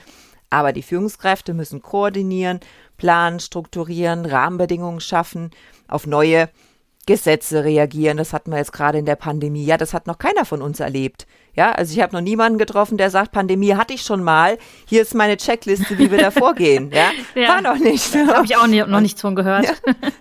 Aber 0.50 0.72
die 0.72 0.82
Führungskräfte 0.82 1.54
müssen 1.54 1.82
koordinieren, 1.82 2.60
planen, 2.96 3.40
strukturieren, 3.40 4.24
Rahmenbedingungen 4.24 5.00
schaffen, 5.00 5.50
auf 5.88 6.06
neue 6.06 6.48
Gesetze 7.06 7.64
reagieren. 7.64 8.16
Das 8.16 8.32
hatten 8.32 8.50
wir 8.50 8.58
jetzt 8.58 8.72
gerade 8.72 8.98
in 8.98 9.04
der 9.04 9.16
Pandemie. 9.16 9.64
Ja, 9.64 9.76
das 9.76 9.92
hat 9.92 10.06
noch 10.06 10.18
keiner 10.18 10.44
von 10.44 10.62
uns 10.62 10.80
erlebt. 10.80 11.26
Ja, 11.56 11.70
also 11.72 11.94
ich 11.94 12.02
habe 12.02 12.12
noch 12.14 12.20
niemanden 12.20 12.58
getroffen, 12.58 12.98
der 12.98 13.10
sagt, 13.10 13.30
Pandemie 13.30 13.74
hatte 13.74 13.94
ich 13.94 14.02
schon 14.02 14.24
mal. 14.24 14.58
Hier 14.86 15.02
ist 15.02 15.14
meine 15.14 15.36
Checkliste, 15.36 15.98
wie 15.98 16.10
wir 16.10 16.18
da 16.18 16.30
vorgehen. 16.30 16.90
Ja? 16.92 17.10
ja, 17.40 17.48
war 17.48 17.60
noch 17.60 17.78
nicht. 17.78 18.12
Da 18.14 18.26
habe 18.34 18.46
ich 18.46 18.56
auch 18.56 18.66
nie, 18.66 18.82
noch 18.82 19.00
nichts 19.00 19.20
von 19.20 19.36
gehört. 19.36 19.64
Ja, 19.64 19.74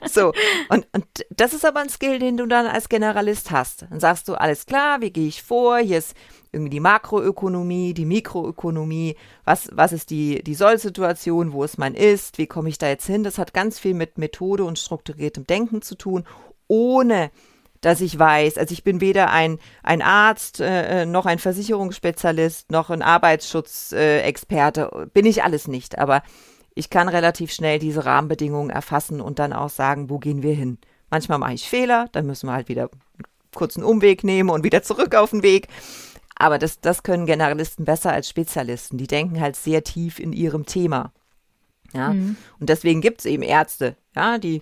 so, 0.08 0.32
und, 0.70 0.86
und 0.92 1.06
das 1.32 1.54
ist 1.54 1.66
aber 1.66 1.80
ein 1.80 1.90
Skill, 1.90 2.20
den 2.20 2.38
du 2.38 2.46
dann 2.46 2.68
als 2.68 2.88
Generalist 2.88 3.50
hast. 3.50 3.86
Dann 3.90 4.00
sagst 4.00 4.28
du, 4.28 4.36
alles 4.36 4.66
klar, 4.66 5.02
wie 5.02 5.10
gehe 5.10 5.28
ich 5.28 5.42
vor? 5.42 5.78
Hier 5.78 5.98
ist 5.98 6.14
irgendwie 6.54 6.70
die 6.70 6.80
Makroökonomie, 6.80 7.94
die 7.94 8.06
Mikroökonomie, 8.06 9.16
was, 9.44 9.70
was 9.74 9.92
ist 9.92 10.12
die, 10.12 10.44
die 10.44 10.54
Soll-Situation, 10.54 11.52
wo 11.52 11.64
ist 11.64 11.78
mein 11.78 11.96
Ist, 11.96 12.38
wie 12.38 12.48
komme 12.48 12.70
ich 12.70 12.78
da 12.78 12.88
jetzt 12.88 13.08
hin? 13.08 13.24
Das 13.24 13.38
hat 13.38 13.54
ganz 13.54 13.80
viel 13.80 13.96
mit 13.96 14.18
Methode 14.18 14.64
und 14.64 14.80
strukturiertem 14.80 15.46
Denken 15.46 15.82
zu 15.82 15.96
tun, 15.96 16.26
ohne 16.68 17.32
dass 17.82 18.00
ich 18.00 18.18
weiß, 18.18 18.58
also 18.58 18.72
ich 18.72 18.84
bin 18.84 19.02
weder 19.02 19.30
ein, 19.30 19.60
ein 19.82 20.02
Arzt, 20.02 20.62
äh, 20.62 21.02
äh 21.02 21.06
noch 21.06 21.26
ein 21.26 21.40
Versicherungsspezialist, 21.40 22.72
noch 22.72 22.90
ein 22.90 23.02
Arbeitsschutzexperte, 23.02 24.90
äh, 24.94 25.06
bin 25.08 25.26
ich 25.26 25.44
alles 25.44 25.68
nicht, 25.68 25.98
aber 25.98 26.24
ich 26.76 26.90
kann 26.90 27.10
relativ 27.10 27.52
schnell 27.52 27.80
diese 27.80 28.06
Rahmenbedingungen 28.06 28.70
erfassen 28.70 29.20
und 29.20 29.40
dann 29.40 29.54
auch 29.54 29.70
sagen, 29.70 30.10
wo 30.10 30.18
gehen 30.18 30.44
wir 30.44 30.54
hin. 30.54 30.78
Manchmal 31.10 31.40
mache 31.40 31.54
ich 31.54 31.70
Fehler, 31.70 32.08
dann 32.14 32.26
müssen 32.26 32.48
wir 32.48 32.54
halt 32.54 32.70
wieder 32.70 32.90
einen 33.56 33.84
Umweg 33.84 34.24
nehmen 34.24 34.50
und 34.50 34.64
wieder 34.64 34.82
zurück 34.82 35.14
auf 35.16 35.30
den 35.30 35.44
Weg. 35.44 35.68
Aber 36.36 36.58
das, 36.58 36.80
das 36.80 37.04
können 37.04 37.26
Generalisten 37.26 37.86
besser 37.86 38.12
als 38.12 38.28
Spezialisten. 38.30 38.98
Die 38.98 39.08
denken 39.08 39.40
halt 39.40 39.56
sehr 39.56 39.84
tief 39.84 40.20
in 40.20 40.34
ihrem 40.34 40.66
Thema. 40.66 41.12
Ja. 41.94 42.14
Mhm. 42.14 42.38
Und 42.60 42.70
deswegen 42.70 43.02
gibt 43.02 43.20
es 43.20 43.26
eben 43.26 43.44
Ärzte, 43.44 43.96
ja, 44.16 44.38
die 44.38 44.62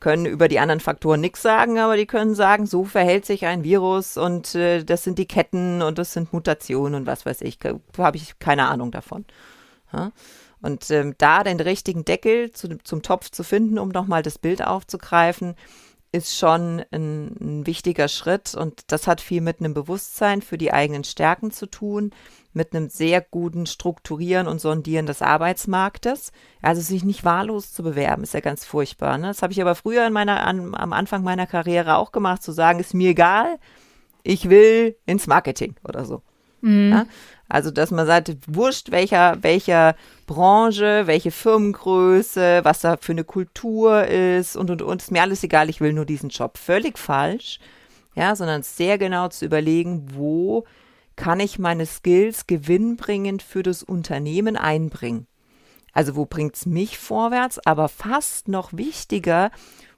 können 0.00 0.26
über 0.26 0.48
die 0.48 0.58
anderen 0.58 0.80
Faktoren 0.80 1.20
nichts 1.20 1.42
sagen, 1.42 1.78
aber 1.78 1.96
die 1.96 2.06
können 2.06 2.34
sagen, 2.34 2.66
so 2.66 2.84
verhält 2.84 3.24
sich 3.24 3.46
ein 3.46 3.62
Virus 3.62 4.16
und 4.16 4.52
äh, 4.56 4.82
das 4.82 5.04
sind 5.04 5.16
die 5.16 5.28
Ketten 5.28 5.80
und 5.80 5.96
das 5.96 6.12
sind 6.12 6.32
Mutationen 6.32 6.96
und 6.96 7.06
was 7.06 7.24
weiß 7.24 7.40
ich. 7.42 7.60
Habe 7.96 8.16
ich 8.16 8.36
keine 8.40 8.66
Ahnung 8.66 8.90
davon. 8.90 9.24
Ja? 9.92 10.10
Und 10.60 10.90
ähm, 10.90 11.14
da 11.18 11.44
den 11.44 11.60
richtigen 11.60 12.04
Deckel 12.04 12.50
zu, 12.50 12.78
zum 12.78 13.02
Topf 13.02 13.30
zu 13.30 13.44
finden, 13.44 13.78
um 13.78 13.90
nochmal 13.90 14.24
das 14.24 14.38
Bild 14.38 14.64
aufzugreifen, 14.64 15.54
ist 16.12 16.36
schon 16.36 16.84
ein, 16.90 17.36
ein, 17.40 17.66
wichtiger 17.66 18.06
Schritt 18.06 18.54
und 18.54 18.92
das 18.92 19.06
hat 19.06 19.22
viel 19.22 19.40
mit 19.40 19.60
einem 19.60 19.72
Bewusstsein 19.72 20.42
für 20.42 20.58
die 20.58 20.72
eigenen 20.72 21.04
Stärken 21.04 21.50
zu 21.50 21.66
tun, 21.66 22.10
mit 22.52 22.74
einem 22.74 22.90
sehr 22.90 23.22
guten 23.22 23.64
Strukturieren 23.64 24.46
und 24.46 24.60
Sondieren 24.60 25.06
des 25.06 25.22
Arbeitsmarktes. 25.22 26.32
Also 26.60 26.82
sich 26.82 27.02
nicht 27.02 27.24
wahllos 27.24 27.72
zu 27.72 27.82
bewerben, 27.82 28.24
ist 28.24 28.34
ja 28.34 28.40
ganz 28.40 28.66
furchtbar. 28.66 29.16
Ne? 29.16 29.28
Das 29.28 29.40
habe 29.40 29.54
ich 29.54 29.60
aber 29.62 29.74
früher 29.74 30.06
in 30.06 30.12
meiner, 30.12 30.46
an, 30.46 30.74
am 30.74 30.92
Anfang 30.92 31.22
meiner 31.22 31.46
Karriere 31.46 31.96
auch 31.96 32.12
gemacht, 32.12 32.42
zu 32.42 32.52
sagen, 32.52 32.78
ist 32.78 32.92
mir 32.92 33.10
egal, 33.10 33.58
ich 34.22 34.50
will 34.50 34.96
ins 35.06 35.26
Marketing 35.26 35.76
oder 35.82 36.04
so. 36.04 36.22
Mhm. 36.62 36.92
Ja? 36.92 37.06
Also, 37.48 37.70
dass 37.70 37.90
man 37.90 38.06
sagt, 38.06 38.34
wurscht, 38.46 38.90
welcher, 38.90 39.36
welcher 39.42 39.94
Branche, 40.26 41.02
welche 41.06 41.30
Firmengröße, 41.30 42.60
was 42.62 42.80
da 42.80 42.96
für 42.96 43.12
eine 43.12 43.24
Kultur 43.24 44.06
ist 44.06 44.56
und, 44.56 44.70
und, 44.70 44.80
und, 44.80 45.02
ist 45.02 45.10
mir 45.10 45.20
alles 45.20 45.44
egal, 45.44 45.68
ich 45.68 45.82
will 45.82 45.92
nur 45.92 46.06
diesen 46.06 46.30
Job. 46.30 46.56
Völlig 46.56 46.98
falsch. 46.98 47.58
Ja, 48.14 48.36
sondern 48.36 48.62
sehr 48.62 48.98
genau 48.98 49.28
zu 49.28 49.44
überlegen, 49.44 50.14
wo 50.14 50.64
kann 51.16 51.40
ich 51.40 51.58
meine 51.58 51.86
Skills 51.86 52.46
gewinnbringend 52.46 53.42
für 53.42 53.62
das 53.62 53.82
Unternehmen 53.82 54.56
einbringen. 54.56 55.26
Also 55.92 56.16
wo 56.16 56.24
bringt 56.24 56.56
es 56.56 56.66
mich 56.66 56.98
vorwärts, 56.98 57.58
aber 57.66 57.88
fast 57.88 58.48
noch 58.48 58.72
wichtiger, 58.72 59.50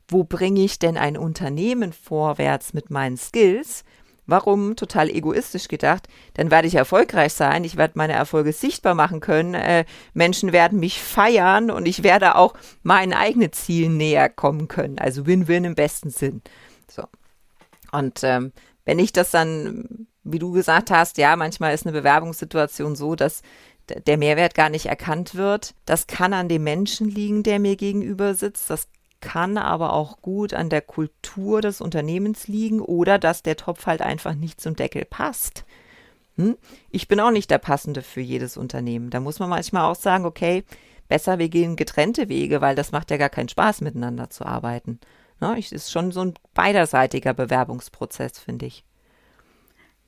wo 0.08 0.24
bringe 0.24 0.62
ich 0.62 0.78
denn 0.78 0.96
ein 0.96 1.16
Unternehmen 1.16 1.92
vorwärts 1.92 2.72
mit 2.72 2.90
meinen 2.90 3.16
Skills, 3.16 3.84
Warum? 4.26 4.76
Total 4.76 5.10
egoistisch 5.10 5.68
gedacht. 5.68 6.08
Dann 6.34 6.50
werde 6.50 6.66
ich 6.66 6.74
erfolgreich 6.74 7.34
sein, 7.34 7.64
ich 7.64 7.76
werde 7.76 7.94
meine 7.96 8.14
Erfolge 8.14 8.52
sichtbar 8.52 8.94
machen 8.94 9.20
können, 9.20 9.54
äh, 9.54 9.84
Menschen 10.14 10.52
werden 10.52 10.80
mich 10.80 11.00
feiern 11.00 11.70
und 11.70 11.86
ich 11.86 12.02
werde 12.02 12.36
auch 12.36 12.54
meinen 12.82 13.12
eigenen 13.12 13.52
Zielen 13.52 13.96
näher 13.96 14.28
kommen 14.30 14.68
können. 14.68 14.98
Also 14.98 15.26
Win-Win 15.26 15.64
im 15.64 15.74
besten 15.74 16.10
Sinn. 16.10 16.42
So. 16.90 17.04
Und 17.92 18.24
ähm, 18.24 18.52
wenn 18.84 18.98
ich 18.98 19.12
das 19.12 19.30
dann, 19.30 20.06
wie 20.22 20.38
du 20.38 20.52
gesagt 20.52 20.90
hast, 20.90 21.18
ja, 21.18 21.36
manchmal 21.36 21.74
ist 21.74 21.86
eine 21.86 21.96
Bewerbungssituation 21.96 22.96
so, 22.96 23.14
dass 23.14 23.42
der 24.06 24.16
Mehrwert 24.16 24.54
gar 24.54 24.70
nicht 24.70 24.86
erkannt 24.86 25.34
wird. 25.34 25.74
Das 25.84 26.06
kann 26.06 26.32
an 26.32 26.48
dem 26.48 26.64
Menschen 26.64 27.08
liegen, 27.08 27.42
der 27.42 27.58
mir 27.58 27.76
gegenüber 27.76 28.34
sitzt. 28.34 28.70
Das 28.70 28.88
kann 29.24 29.56
aber 29.56 29.94
auch 29.94 30.20
gut 30.20 30.52
an 30.52 30.68
der 30.68 30.82
Kultur 30.82 31.62
des 31.62 31.80
Unternehmens 31.80 32.46
liegen 32.46 32.80
oder 32.80 33.18
dass 33.18 33.42
der 33.42 33.56
Topf 33.56 33.86
halt 33.86 34.02
einfach 34.02 34.34
nicht 34.34 34.60
zum 34.60 34.76
Deckel 34.76 35.06
passt. 35.06 35.64
Hm? 36.36 36.58
Ich 36.90 37.08
bin 37.08 37.20
auch 37.20 37.30
nicht 37.30 37.50
der 37.50 37.58
Passende 37.58 38.02
für 38.02 38.20
jedes 38.20 38.58
Unternehmen. 38.58 39.08
Da 39.08 39.20
muss 39.20 39.38
man 39.38 39.48
manchmal 39.48 39.90
auch 39.90 39.96
sagen, 39.96 40.26
okay, 40.26 40.62
besser 41.08 41.38
wir 41.38 41.48
gehen 41.48 41.76
getrennte 41.76 42.28
Wege, 42.28 42.60
weil 42.60 42.76
das 42.76 42.92
macht 42.92 43.10
ja 43.10 43.16
gar 43.16 43.30
keinen 43.30 43.48
Spaß, 43.48 43.80
miteinander 43.80 44.28
zu 44.28 44.44
arbeiten. 44.44 45.00
Ne? 45.40 45.58
ist 45.58 45.90
schon 45.90 46.12
so 46.12 46.20
ein 46.20 46.34
beiderseitiger 46.52 47.32
Bewerbungsprozess, 47.32 48.38
finde 48.38 48.66
ich. 48.66 48.84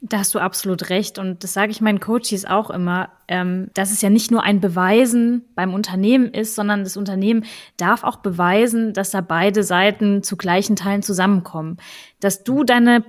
Da 0.01 0.19
hast 0.19 0.35
du 0.35 0.39
absolut 0.39 0.91
recht. 0.91 1.19
Und 1.19 1.43
das 1.43 1.53
sage 1.53 1.71
ich 1.71 1.81
meinen 1.81 2.01
Coaches 2.01 2.45
auch 2.45 2.71
immer, 2.71 3.11
ähm, 3.29 3.71
dass 3.75 3.91
es 3.91 4.03
ja 4.03 4.11
nicht 4.11 4.31
nur 4.31 4.43
ein 4.43 4.61
Beweisen 4.61 5.45
beim 5.55 5.73
Unternehmen 5.73 6.33
ist, 6.33 6.55
sondern 6.55 6.85
das 6.85 6.97
Unternehmen 6.97 7.45
darf 7.77 8.05
auch 8.05 8.17
beweisen, 8.17 8.93
dass 8.93 9.11
da 9.11 9.21
beide 9.21 9.63
Seiten 9.63 10.23
zu 10.23 10.37
gleichen 10.37 10.77
Teilen 10.77 11.03
zusammenkommen. 11.03 11.79
Dass 12.21 12.45
du 12.45 12.63
deine 12.63 13.05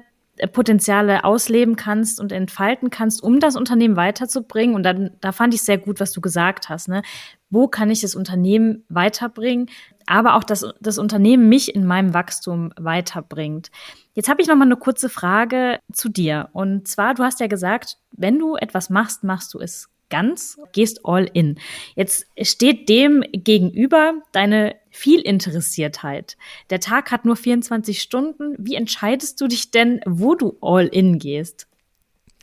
Potenziale 0.51 1.23
ausleben 1.23 1.75
kannst 1.75 2.19
und 2.19 2.31
entfalten 2.31 2.89
kannst, 2.89 3.23
um 3.23 3.39
das 3.39 3.55
Unternehmen 3.55 3.95
weiterzubringen. 3.95 4.75
Und 4.75 4.83
dann, 4.83 5.11
da 5.19 5.31
fand 5.31 5.53
ich 5.53 5.63
sehr 5.63 5.79
gut, 5.79 5.99
was 5.99 6.11
du 6.11 6.21
gesagt 6.21 6.69
hast. 6.69 6.87
Ne? 6.87 7.01
Wo 7.49 7.67
kann 7.67 7.89
ich 7.89 8.01
das 8.01 8.15
Unternehmen 8.15 8.83
weiterbringen? 8.89 9.69
Aber 10.05 10.35
auch, 10.35 10.43
dass 10.43 10.65
das 10.79 10.97
Unternehmen 10.97 11.49
mich 11.49 11.73
in 11.73 11.85
meinem 11.85 12.13
Wachstum 12.13 12.73
weiterbringt. 12.77 13.71
Jetzt 14.13 14.29
habe 14.29 14.41
ich 14.41 14.47
noch 14.47 14.55
mal 14.55 14.65
eine 14.65 14.77
kurze 14.77 15.09
Frage 15.09 15.79
zu 15.91 16.09
dir. 16.09 16.49
Und 16.53 16.87
zwar, 16.87 17.13
du 17.13 17.23
hast 17.23 17.39
ja 17.39 17.47
gesagt, 17.47 17.97
wenn 18.11 18.39
du 18.39 18.55
etwas 18.55 18.89
machst, 18.89 19.23
machst 19.23 19.53
du 19.53 19.59
es 19.59 19.89
ganz, 20.09 20.59
gehst 20.71 21.01
all 21.05 21.29
in. 21.33 21.59
Jetzt 21.95 22.25
steht 22.41 22.89
dem 22.89 23.23
gegenüber 23.31 24.13
deine 24.31 24.75
Vielinteressiertheit. 24.89 26.37
Der 26.69 26.79
Tag 26.79 27.11
hat 27.11 27.25
nur 27.25 27.35
24 27.35 28.01
Stunden. 28.01 28.55
Wie 28.57 28.75
entscheidest 28.75 29.39
du 29.41 29.47
dich 29.47 29.71
denn, 29.71 30.01
wo 30.05 30.35
du 30.35 30.57
all 30.61 30.87
in 30.87 31.19
gehst? 31.19 31.67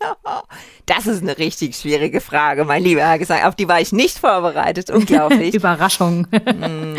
Das 0.87 1.07
ist 1.07 1.23
eine 1.23 1.39
richtig 1.39 1.77
schwierige 1.77 2.21
Frage, 2.21 2.65
mein 2.65 2.83
lieber 2.83 3.01
Herr 3.01 3.19
Gesang. 3.19 3.43
Auf 3.45 3.55
die 3.55 3.69
war 3.69 3.81
ich 3.81 3.93
nicht 3.93 4.19
vorbereitet. 4.19 4.91
Unglaublich. 4.91 5.55
Überraschung. 5.55 6.27
Mm. 6.31 6.97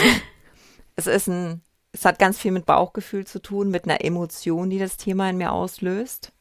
es 0.96 1.06
ist 1.06 1.28
ein 1.28 1.62
es 1.96 2.04
hat 2.04 2.20
ganz 2.20 2.38
viel 2.38 2.52
mit 2.52 2.66
Bauchgefühl 2.66 3.26
zu 3.26 3.42
tun, 3.42 3.70
mit 3.70 3.86
einer 3.86 4.04
Emotion, 4.04 4.70
die 4.70 4.80
das 4.80 4.98
Thema 4.98 5.30
in 5.30 5.38
mir 5.38 5.54
auslöst. 5.54 6.34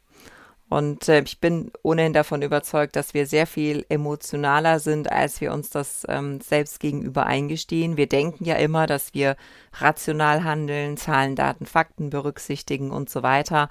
Und 0.68 1.08
äh, 1.08 1.22
ich 1.24 1.38
bin 1.38 1.70
ohnehin 1.82 2.12
davon 2.12 2.42
überzeugt, 2.42 2.96
dass 2.96 3.14
wir 3.14 3.26
sehr 3.26 3.46
viel 3.46 3.86
emotionaler 3.88 4.80
sind, 4.80 5.12
als 5.12 5.40
wir 5.40 5.52
uns 5.52 5.70
das 5.70 6.04
ähm, 6.08 6.40
selbst 6.40 6.80
gegenüber 6.80 7.26
eingestehen. 7.26 7.96
Wir 7.96 8.08
denken 8.08 8.44
ja 8.44 8.56
immer, 8.56 8.88
dass 8.88 9.14
wir 9.14 9.36
rational 9.74 10.42
handeln, 10.42 10.96
Zahlen, 10.96 11.36
Daten, 11.36 11.66
Fakten 11.66 12.10
berücksichtigen 12.10 12.90
und 12.90 13.08
so 13.08 13.22
weiter. 13.22 13.68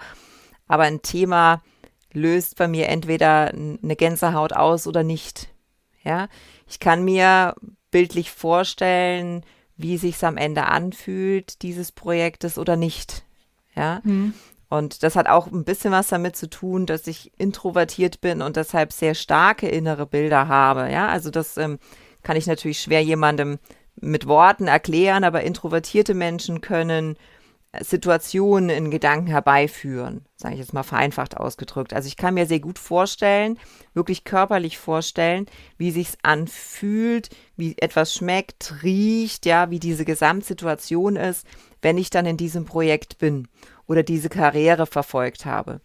Aber 0.67 0.83
ein 0.83 1.01
Thema 1.01 1.61
löst 2.13 2.57
bei 2.57 2.67
mir 2.67 2.89
entweder 2.89 3.49
eine 3.49 3.95
Gänsehaut 3.95 4.53
aus 4.53 4.87
oder 4.87 5.03
nicht. 5.03 5.49
Ja, 6.03 6.27
ich 6.67 6.79
kann 6.79 7.03
mir 7.03 7.55
bildlich 7.91 8.31
vorstellen, 8.31 9.45
wie 9.77 9.97
sich's 9.97 10.23
am 10.23 10.37
Ende 10.37 10.65
anfühlt, 10.65 11.61
dieses 11.61 11.91
Projektes 11.91 12.57
oder 12.57 12.75
nicht. 12.75 13.23
Ja. 13.75 14.01
Mhm. 14.03 14.33
Und 14.69 15.03
das 15.03 15.15
hat 15.15 15.27
auch 15.27 15.47
ein 15.47 15.65
bisschen 15.65 15.91
was 15.91 16.07
damit 16.07 16.35
zu 16.35 16.49
tun, 16.49 16.87
dass 16.87 17.05
ich 17.05 17.31
introvertiert 17.37 18.21
bin 18.21 18.41
und 18.41 18.55
deshalb 18.55 18.91
sehr 18.91 19.13
starke 19.13 19.67
innere 19.67 20.07
Bilder 20.07 20.47
habe. 20.47 20.91
Ja, 20.91 21.09
also 21.09 21.29
das 21.29 21.57
ähm, 21.57 21.77
kann 22.23 22.37
ich 22.37 22.47
natürlich 22.47 22.79
schwer 22.79 23.03
jemandem 23.03 23.59
mit 23.95 24.27
Worten 24.27 24.67
erklären, 24.67 25.23
aber 25.23 25.43
introvertierte 25.43 26.15
Menschen 26.15 26.61
können 26.61 27.17
Situationen 27.79 28.69
in 28.69 28.91
Gedanken 28.91 29.27
herbeiführen, 29.27 30.25
sage 30.35 30.53
ich 30.53 30.59
jetzt 30.59 30.73
mal 30.73 30.83
vereinfacht 30.83 31.37
ausgedrückt. 31.37 31.93
Also 31.93 32.07
ich 32.07 32.17
kann 32.17 32.35
mir 32.35 32.45
sehr 32.45 32.59
gut 32.59 32.77
vorstellen, 32.77 33.57
wirklich 33.95 34.25
körperlich 34.25 34.77
vorstellen, 34.77 35.47
wie 35.77 35.89
sich's 35.89 36.17
anfühlt, 36.21 37.29
wie 37.57 37.75
etwas 37.79 38.13
schmeckt, 38.13 38.83
riecht, 38.83 39.47
ja, 39.47 39.71
wie 39.71 39.79
diese 39.79 40.05
Gesamtsituation 40.05 41.15
ist, 41.15 41.47
wenn 41.81 41.97
ich 41.97 42.11
dann 42.11 42.27
in 42.27 42.37
diesem 42.37 42.65
Projekt 42.65 43.17
bin 43.17 43.47
oder 43.87 44.03
diese 44.03 44.29
Karriere 44.29 44.85
verfolgt 44.85 45.45
habe. 45.45 45.81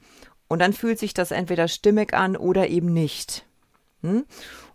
Und 0.46 0.61
dann 0.61 0.74
fühlt 0.74 0.98
sich 0.98 1.14
das 1.14 1.31
entweder 1.31 1.68
stimmig 1.68 2.12
an 2.12 2.37
oder 2.37 2.68
eben 2.68 2.92
nicht. 2.92 3.46
Hm? 4.03 4.27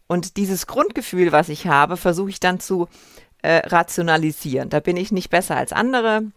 Und 0.08 0.38
dieses 0.38 0.66
Grundgefühl, 0.66 1.32
was 1.32 1.50
ich 1.50 1.68
habe, 1.68 1.96
versuche 1.96 2.32
ich 2.32 2.40
dann 2.40 2.60
zu 2.60 2.88
äh, 3.44 3.58
rationalisieren. 3.68 4.70
Da 4.70 4.80
bin 4.80 4.98
ich 4.98 5.12
nicht 5.12 5.30
besser 5.30 5.56
als 5.56 5.74
andere 5.74 6.32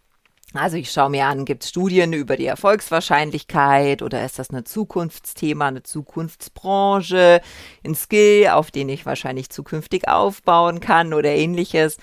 Also 0.55 0.77
ich 0.77 0.91
schaue 0.91 1.11
mir 1.11 1.27
an, 1.27 1.45
gibt 1.45 1.65
es 1.65 1.71
Studien 1.71 2.13
über 2.13 2.37
die 2.37 2.47
Erfolgswahrscheinlichkeit 2.47 4.01
oder 4.01 4.25
ist 4.25 4.39
das 4.39 4.51
ein 4.51 4.65
Zukunftsthema, 4.65 5.69
eine 5.69 5.83
Zukunftsbranche, 5.83 7.41
ein 7.85 7.95
Skill, 7.95 8.49
auf 8.49 8.71
den 8.71 8.89
ich 8.89 9.05
wahrscheinlich 9.05 9.51
zukünftig 9.51 10.09
aufbauen 10.09 10.81
kann 10.81 11.13
oder 11.13 11.31
ähnliches. 11.31 11.99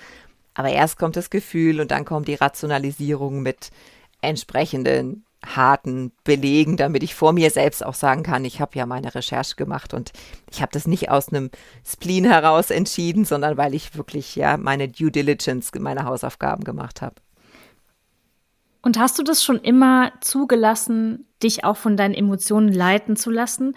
Aber 0.52 0.68
erst 0.68 0.98
kommt 0.98 1.16
das 1.16 1.30
Gefühl 1.30 1.80
und 1.80 1.90
dann 1.90 2.04
kommt 2.04 2.28
die 2.28 2.34
Rationalisierung 2.34 3.42
mit 3.42 3.70
entsprechenden 4.20 5.24
harten 5.44 6.12
Belegen, 6.22 6.76
damit 6.76 7.02
ich 7.02 7.14
vor 7.14 7.32
mir 7.32 7.50
selbst 7.50 7.84
auch 7.84 7.94
sagen 7.94 8.22
kann, 8.22 8.44
ich 8.44 8.60
habe 8.60 8.78
ja 8.78 8.86
meine 8.86 9.14
Recherche 9.14 9.56
gemacht 9.56 9.92
und 9.94 10.12
ich 10.50 10.62
habe 10.62 10.72
das 10.72 10.86
nicht 10.86 11.10
aus 11.10 11.28
einem 11.28 11.50
Spleen 11.84 12.24
heraus 12.24 12.70
entschieden, 12.70 13.24
sondern 13.24 13.56
weil 13.56 13.74
ich 13.74 13.96
wirklich 13.96 14.36
ja 14.36 14.56
meine 14.56 14.88
Due 14.88 15.10
Diligence, 15.10 15.72
meine 15.78 16.04
Hausaufgaben 16.04 16.64
gemacht 16.64 17.02
habe. 17.02 17.16
Und 18.84 18.98
hast 18.98 19.18
du 19.18 19.22
das 19.22 19.42
schon 19.42 19.60
immer 19.60 20.12
zugelassen, 20.20 21.26
dich 21.42 21.64
auch 21.64 21.78
von 21.78 21.96
deinen 21.96 22.12
Emotionen 22.12 22.70
leiten 22.70 23.16
zu 23.16 23.30
lassen? 23.30 23.76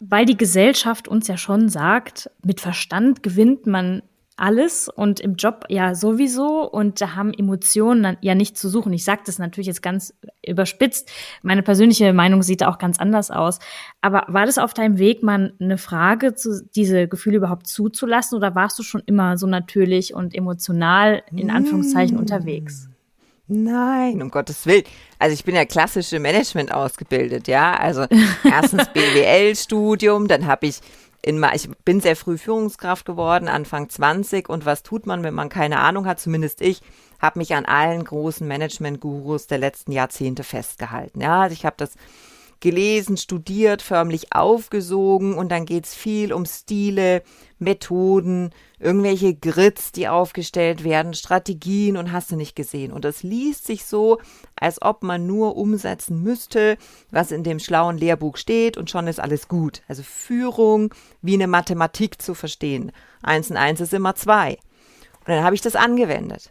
Weil 0.00 0.26
die 0.26 0.36
Gesellschaft 0.36 1.08
uns 1.08 1.28
ja 1.28 1.38
schon 1.38 1.70
sagt, 1.70 2.30
mit 2.44 2.60
Verstand 2.60 3.22
gewinnt 3.22 3.66
man 3.66 4.02
alles 4.36 4.88
und 4.88 5.20
im 5.20 5.36
Job 5.36 5.64
ja 5.68 5.94
sowieso 5.94 6.68
und 6.70 7.00
da 7.00 7.14
haben 7.14 7.32
Emotionen 7.32 8.18
ja 8.20 8.34
nicht 8.34 8.58
zu 8.58 8.68
suchen. 8.68 8.92
Ich 8.92 9.04
sage 9.04 9.22
das 9.24 9.38
natürlich 9.38 9.68
jetzt 9.68 9.82
ganz 9.82 10.12
überspitzt. 10.46 11.10
Meine 11.42 11.62
persönliche 11.62 12.12
Meinung 12.12 12.42
sieht 12.42 12.60
da 12.60 12.68
auch 12.68 12.78
ganz 12.78 12.98
anders 12.98 13.30
aus. 13.30 13.60
Aber 14.02 14.26
war 14.28 14.44
das 14.44 14.58
auf 14.58 14.74
deinem 14.74 14.98
Weg 14.98 15.22
mal 15.22 15.54
eine 15.58 15.78
Frage, 15.78 16.34
zu, 16.34 16.66
diese 16.74 17.08
Gefühle 17.08 17.38
überhaupt 17.38 17.66
zuzulassen 17.66 18.36
oder 18.36 18.54
warst 18.54 18.78
du 18.78 18.82
schon 18.82 19.02
immer 19.06 19.38
so 19.38 19.46
natürlich 19.46 20.12
und 20.14 20.34
emotional 20.34 21.22
in 21.30 21.50
Anführungszeichen 21.50 22.16
mmh. 22.16 22.20
unterwegs? 22.20 22.88
Nein, 23.46 24.22
um 24.22 24.30
Gottes 24.30 24.64
Willen. 24.66 24.84
Also 25.18 25.34
ich 25.34 25.44
bin 25.44 25.54
ja 25.54 25.64
klassische 25.64 26.18
Management 26.18 26.72
ausgebildet, 26.72 27.46
ja. 27.46 27.74
Also 27.74 28.06
erstens 28.44 28.88
BWL-Studium, 28.88 30.28
dann 30.28 30.46
habe 30.46 30.66
ich 30.66 30.80
in, 31.20 31.44
ich 31.54 31.68
bin 31.84 32.00
sehr 32.00 32.16
früh 32.16 32.38
Führungskraft 32.38 33.04
geworden, 33.06 33.48
Anfang 33.48 33.88
20. 33.88 34.48
Und 34.48 34.66
was 34.66 34.82
tut 34.82 35.06
man, 35.06 35.22
wenn 35.22 35.34
man 35.34 35.48
keine 35.48 35.80
Ahnung 35.80 36.06
hat? 36.06 36.20
Zumindest 36.20 36.60
ich 36.60 36.80
habe 37.20 37.38
mich 37.38 37.54
an 37.54 37.64
allen 37.64 38.04
großen 38.04 38.46
Management-Gurus 38.46 39.46
der 39.46 39.58
letzten 39.58 39.92
Jahrzehnte 39.92 40.44
festgehalten. 40.44 41.20
Ja, 41.20 41.42
also 41.42 41.54
ich 41.54 41.64
habe 41.64 41.76
das 41.78 41.94
gelesen, 42.64 43.18
studiert, 43.18 43.82
förmlich 43.82 44.32
aufgesogen 44.34 45.34
und 45.34 45.50
dann 45.50 45.66
geht 45.66 45.84
es 45.84 45.94
viel 45.94 46.32
um 46.32 46.46
Stile, 46.46 47.22
Methoden, 47.58 48.54
irgendwelche 48.78 49.34
Grids, 49.34 49.92
die 49.92 50.08
aufgestellt 50.08 50.82
werden, 50.82 51.12
Strategien 51.12 51.98
und 51.98 52.10
hast 52.10 52.32
du 52.32 52.36
nicht 52.36 52.56
gesehen. 52.56 52.90
Und 52.90 53.04
das 53.04 53.22
liest 53.22 53.66
sich 53.66 53.84
so, 53.84 54.18
als 54.56 54.80
ob 54.80 55.02
man 55.02 55.26
nur 55.26 55.58
umsetzen 55.58 56.22
müsste, 56.22 56.78
was 57.10 57.32
in 57.32 57.44
dem 57.44 57.58
schlauen 57.58 57.98
Lehrbuch 57.98 58.38
steht 58.38 58.78
und 58.78 58.90
schon 58.90 59.08
ist 59.08 59.20
alles 59.20 59.46
gut. 59.46 59.82
Also 59.86 60.02
Führung 60.02 60.94
wie 61.20 61.34
eine 61.34 61.46
Mathematik 61.46 62.22
zu 62.22 62.32
verstehen. 62.32 62.92
Eins 63.22 63.50
und 63.50 63.58
eins 63.58 63.82
ist 63.82 63.92
immer 63.92 64.14
zwei. 64.14 64.52
Und 65.20 65.28
dann 65.28 65.44
habe 65.44 65.54
ich 65.54 65.60
das 65.60 65.76
angewendet 65.76 66.50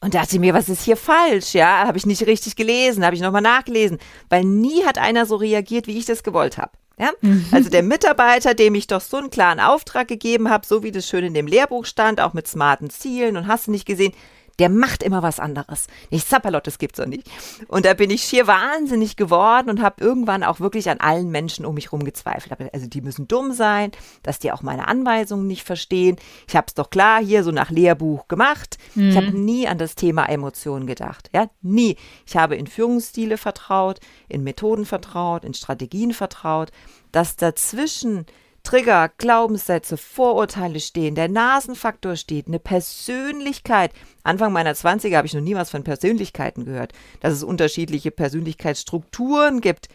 und 0.00 0.14
dachte 0.14 0.38
mir, 0.38 0.54
was 0.54 0.68
ist 0.68 0.84
hier 0.84 0.96
falsch? 0.96 1.54
Ja, 1.54 1.86
habe 1.86 1.98
ich 1.98 2.06
nicht 2.06 2.26
richtig 2.26 2.56
gelesen, 2.56 3.04
habe 3.04 3.14
ich 3.14 3.20
nochmal 3.20 3.42
nachgelesen, 3.42 3.98
weil 4.28 4.44
nie 4.44 4.84
hat 4.84 4.98
einer 4.98 5.26
so 5.26 5.36
reagiert, 5.36 5.86
wie 5.86 5.98
ich 5.98 6.06
das 6.06 6.22
gewollt 6.22 6.58
habe. 6.58 6.72
Ja? 6.98 7.10
Mhm. 7.20 7.46
Also 7.50 7.70
der 7.70 7.82
Mitarbeiter, 7.82 8.54
dem 8.54 8.74
ich 8.74 8.86
doch 8.86 9.00
so 9.00 9.16
einen 9.16 9.30
klaren 9.30 9.60
Auftrag 9.60 10.08
gegeben 10.08 10.50
habe, 10.50 10.66
so 10.66 10.82
wie 10.82 10.92
das 10.92 11.08
schön 11.08 11.24
in 11.24 11.34
dem 11.34 11.46
Lehrbuch 11.46 11.84
stand, 11.84 12.20
auch 12.20 12.34
mit 12.34 12.46
smarten 12.46 12.90
Zielen 12.90 13.36
und 13.36 13.46
hast 13.46 13.66
du 13.66 13.70
nicht 13.70 13.86
gesehen, 13.86 14.12
der 14.60 14.68
macht 14.68 15.02
immer 15.02 15.22
was 15.22 15.40
anderes. 15.40 15.86
Nicht 16.10 16.28
Zappalot, 16.28 16.66
das 16.66 16.78
gibt's 16.78 16.98
doch 16.98 17.06
nicht. 17.06 17.28
Und 17.66 17.86
da 17.86 17.94
bin 17.94 18.10
ich 18.10 18.22
schier 18.22 18.46
wahnsinnig 18.46 19.16
geworden 19.16 19.70
und 19.70 19.80
habe 19.80 20.04
irgendwann 20.04 20.44
auch 20.44 20.60
wirklich 20.60 20.90
an 20.90 21.00
allen 21.00 21.30
Menschen 21.30 21.64
um 21.64 21.74
mich 21.74 21.86
herum 21.86 22.04
gezweifelt. 22.04 22.70
Also 22.74 22.86
die 22.86 23.00
müssen 23.00 23.26
dumm 23.26 23.52
sein, 23.52 23.90
dass 24.22 24.38
die 24.38 24.52
auch 24.52 24.60
meine 24.60 24.86
Anweisungen 24.86 25.46
nicht 25.46 25.64
verstehen. 25.64 26.16
Ich 26.46 26.56
habe 26.56 26.66
es 26.68 26.74
doch 26.74 26.90
klar 26.90 27.24
hier 27.24 27.42
so 27.42 27.50
nach 27.52 27.70
Lehrbuch 27.70 28.28
gemacht. 28.28 28.76
Mhm. 28.94 29.08
Ich 29.08 29.16
habe 29.16 29.32
nie 29.32 29.66
an 29.66 29.78
das 29.78 29.94
Thema 29.94 30.26
Emotionen 30.26 30.86
gedacht. 30.86 31.30
Ja, 31.34 31.48
nie. 31.62 31.96
Ich 32.26 32.36
habe 32.36 32.54
in 32.56 32.66
Führungsstile 32.66 33.38
vertraut, 33.38 34.00
in 34.28 34.44
Methoden 34.44 34.84
vertraut, 34.84 35.42
in 35.42 35.54
Strategien 35.54 36.12
vertraut, 36.12 36.70
dass 37.12 37.36
dazwischen 37.36 38.26
Trigger, 38.70 39.10
Glaubenssätze, 39.18 39.96
Vorurteile 39.96 40.78
stehen, 40.78 41.16
der 41.16 41.26
Nasenfaktor 41.26 42.14
steht, 42.14 42.46
eine 42.46 42.60
Persönlichkeit. 42.60 43.90
Anfang 44.22 44.52
meiner 44.52 44.74
20er 44.74 45.16
habe 45.16 45.26
ich 45.26 45.34
noch 45.34 45.40
nie 45.40 45.56
was 45.56 45.70
von 45.70 45.82
Persönlichkeiten 45.82 46.66
gehört, 46.66 46.92
dass 47.18 47.32
es 47.32 47.42
unterschiedliche 47.42 48.12
Persönlichkeitsstrukturen 48.12 49.60
gibt. 49.60 49.88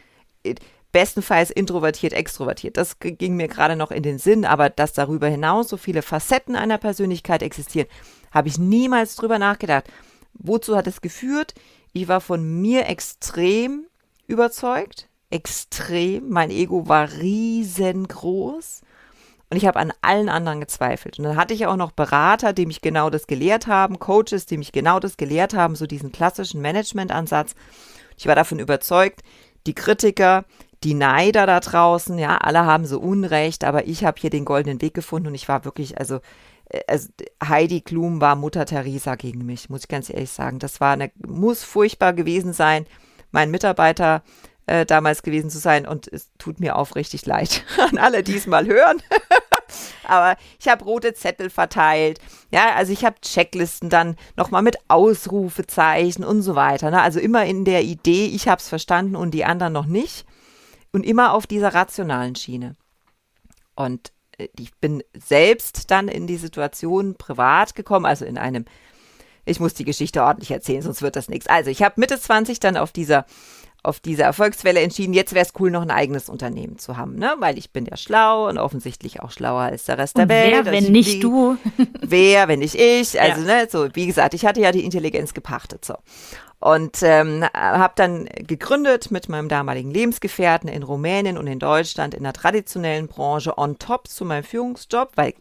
Bestenfalls 0.91 1.51
introvertiert, 1.51 2.11
extrovertiert. 2.11 2.75
Das 2.75 2.99
ging 2.99 3.37
mir 3.37 3.47
gerade 3.47 3.77
noch 3.77 3.91
in 3.91 4.03
den 4.03 4.17
Sinn, 4.17 4.43
aber 4.43 4.69
dass 4.69 4.91
darüber 4.91 5.29
hinaus 5.29 5.69
so 5.69 5.77
viele 5.77 6.01
Facetten 6.01 6.57
einer 6.57 6.77
Persönlichkeit 6.77 7.43
existieren, 7.43 7.87
habe 8.31 8.49
ich 8.49 8.57
niemals 8.57 9.15
drüber 9.15 9.39
nachgedacht. 9.39 9.85
Wozu 10.33 10.75
hat 10.75 10.87
es 10.87 10.99
geführt? 10.99 11.53
Ich 11.93 12.09
war 12.09 12.19
von 12.19 12.43
mir 12.43 12.87
extrem 12.89 13.85
überzeugt, 14.27 15.07
extrem. 15.29 16.29
Mein 16.29 16.49
Ego 16.49 16.87
war 16.87 17.11
riesengroß. 17.11 18.81
Und 19.49 19.57
ich 19.57 19.65
habe 19.67 19.79
an 19.79 19.93
allen 20.01 20.29
anderen 20.29 20.59
gezweifelt. 20.59 21.19
Und 21.19 21.25
dann 21.25 21.37
hatte 21.37 21.53
ich 21.53 21.67
auch 21.67 21.75
noch 21.75 21.91
Berater, 21.91 22.51
die 22.51 22.65
mich 22.65 22.81
genau 22.81 23.09
das 23.09 23.27
gelehrt 23.27 23.67
haben, 23.67 23.99
Coaches, 23.99 24.47
die 24.47 24.57
mich 24.57 24.71
genau 24.71 24.99
das 24.99 25.17
gelehrt 25.17 25.53
haben, 25.53 25.75
so 25.75 25.85
diesen 25.85 26.11
klassischen 26.11 26.61
Management-Ansatz. 26.61 27.53
Ich 28.17 28.25
war 28.25 28.35
davon 28.35 28.59
überzeugt, 28.59 29.21
die 29.67 29.75
Kritiker, 29.75 30.45
die 30.83 30.93
Neider 30.93 31.45
da 31.45 31.59
draußen, 31.59 32.17
ja, 32.17 32.37
alle 32.37 32.65
haben 32.65 32.85
so 32.85 32.99
Unrecht, 32.99 33.63
aber 33.63 33.87
ich 33.87 34.03
habe 34.03 34.19
hier 34.19 34.29
den 34.29 34.45
goldenen 34.45 34.81
Weg 34.81 34.93
gefunden 34.93 35.27
und 35.27 35.35
ich 35.35 35.47
war 35.47 35.65
wirklich, 35.65 35.97
also, 35.97 36.19
äh, 36.69 36.81
also 36.87 37.09
Heidi 37.43 37.81
Klum 37.81 38.21
war 38.21 38.35
Mutter 38.35 38.65
Teresa 38.65 39.15
gegen 39.15 39.45
mich, 39.45 39.69
muss 39.69 39.81
ich 39.81 39.87
ganz 39.87 40.09
ehrlich 40.09 40.31
sagen. 40.31 40.59
Das 40.59 40.81
war 40.81 40.93
eine, 40.93 41.11
muss 41.25 41.63
furchtbar 41.63 42.13
gewesen 42.13 42.53
sein. 42.53 42.85
Mein 43.31 43.51
Mitarbeiter 43.51 44.23
äh, 44.67 44.85
damals 44.85 45.23
gewesen 45.23 45.49
zu 45.49 45.59
sein. 45.59 45.87
Und 45.87 46.07
es 46.07 46.29
tut 46.37 46.59
mir 46.59 46.75
aufrichtig 46.75 47.25
leid 47.25 47.63
an 47.89 47.97
alle, 47.97 48.23
die 48.23 48.35
es 48.35 48.47
mal 48.47 48.65
hören. 48.65 49.01
Aber 50.03 50.37
ich 50.59 50.67
habe 50.67 50.83
rote 50.83 51.13
Zettel 51.13 51.49
verteilt. 51.49 52.19
Ja, 52.51 52.75
also 52.75 52.93
ich 52.93 53.03
habe 53.03 53.19
Checklisten 53.21 53.89
dann 53.89 54.15
nochmal 54.35 54.61
mit 54.61 54.77
Ausrufezeichen 54.87 56.23
und 56.23 56.41
so 56.41 56.55
weiter. 56.55 56.91
Ne? 56.91 57.01
Also 57.01 57.19
immer 57.19 57.45
in 57.45 57.65
der 57.65 57.83
Idee, 57.83 58.27
ich 58.27 58.47
habe 58.47 58.59
es 58.59 58.69
verstanden 58.69 59.15
und 59.15 59.31
die 59.31 59.45
anderen 59.45 59.73
noch 59.73 59.87
nicht. 59.87 60.25
Und 60.91 61.05
immer 61.05 61.33
auf 61.33 61.45
dieser 61.45 61.73
rationalen 61.73 62.35
Schiene. 62.35 62.75
Und 63.75 64.13
äh, 64.37 64.47
ich 64.57 64.73
bin 64.75 65.03
selbst 65.13 65.91
dann 65.91 66.07
in 66.07 66.27
die 66.27 66.37
Situation 66.37 67.15
privat 67.15 67.75
gekommen, 67.75 68.05
also 68.05 68.25
in 68.25 68.37
einem, 68.37 68.65
ich 69.43 69.59
muss 69.59 69.73
die 69.73 69.85
Geschichte 69.85 70.23
ordentlich 70.23 70.51
erzählen, 70.51 70.81
sonst 70.81 71.01
wird 71.01 71.15
das 71.15 71.29
nichts. 71.29 71.47
Also 71.47 71.69
ich 71.69 71.83
habe 71.83 71.99
Mitte 71.99 72.19
20 72.19 72.59
dann 72.59 72.77
auf 72.77 72.91
dieser 72.91 73.25
auf 73.85 73.99
diese 73.99 74.23
Erfolgswelle 74.23 74.81
entschieden, 74.81 75.13
jetzt 75.13 75.33
wäre 75.33 75.45
es 75.45 75.53
cool, 75.59 75.71
noch 75.71 75.81
ein 75.81 75.91
eigenes 75.91 76.29
Unternehmen 76.29 76.77
zu 76.77 76.97
haben, 76.97 77.15
ne? 77.15 77.35
Weil 77.39 77.57
ich 77.57 77.71
bin 77.71 77.85
ja 77.85 77.97
schlau 77.97 78.49
und 78.49 78.57
offensichtlich 78.57 79.21
auch 79.21 79.31
schlauer 79.31 79.61
als 79.61 79.85
der 79.85 79.97
Rest 79.97 80.15
und 80.15 80.27
der 80.27 80.29
Welt. 80.29 80.65
Wer, 80.65 80.71
wenn 80.71 80.91
nicht 80.91 81.15
wie, 81.15 81.19
du? 81.19 81.57
wer, 82.01 82.47
wenn 82.47 82.59
nicht 82.59 82.75
ich? 82.75 83.19
Also, 83.19 83.41
ja. 83.41 83.61
ne, 83.61 83.67
so, 83.69 83.87
wie 83.93 84.07
gesagt, 84.07 84.33
ich 84.33 84.45
hatte 84.45 84.59
ja 84.59 84.71
die 84.71 84.83
Intelligenz 84.83 85.33
gepachtet, 85.33 85.85
so. 85.85 85.95
Und 86.59 87.03
ähm, 87.03 87.45
habe 87.53 87.93
dann 87.95 88.25
gegründet 88.25 89.11
mit 89.11 89.29
meinem 89.29 89.49
damaligen 89.49 89.91
Lebensgefährten 89.91 90.67
in 90.67 90.83
Rumänien 90.83 91.37
und 91.37 91.47
in 91.47 91.59
Deutschland 91.59 92.15
in 92.15 92.23
der 92.23 92.33
traditionellen 92.33 93.07
Branche 93.07 93.57
on 93.57 93.77
top 93.77 94.07
zu 94.07 94.25
meinem 94.25 94.43
Führungsjob, 94.43 95.11
weil 95.15 95.33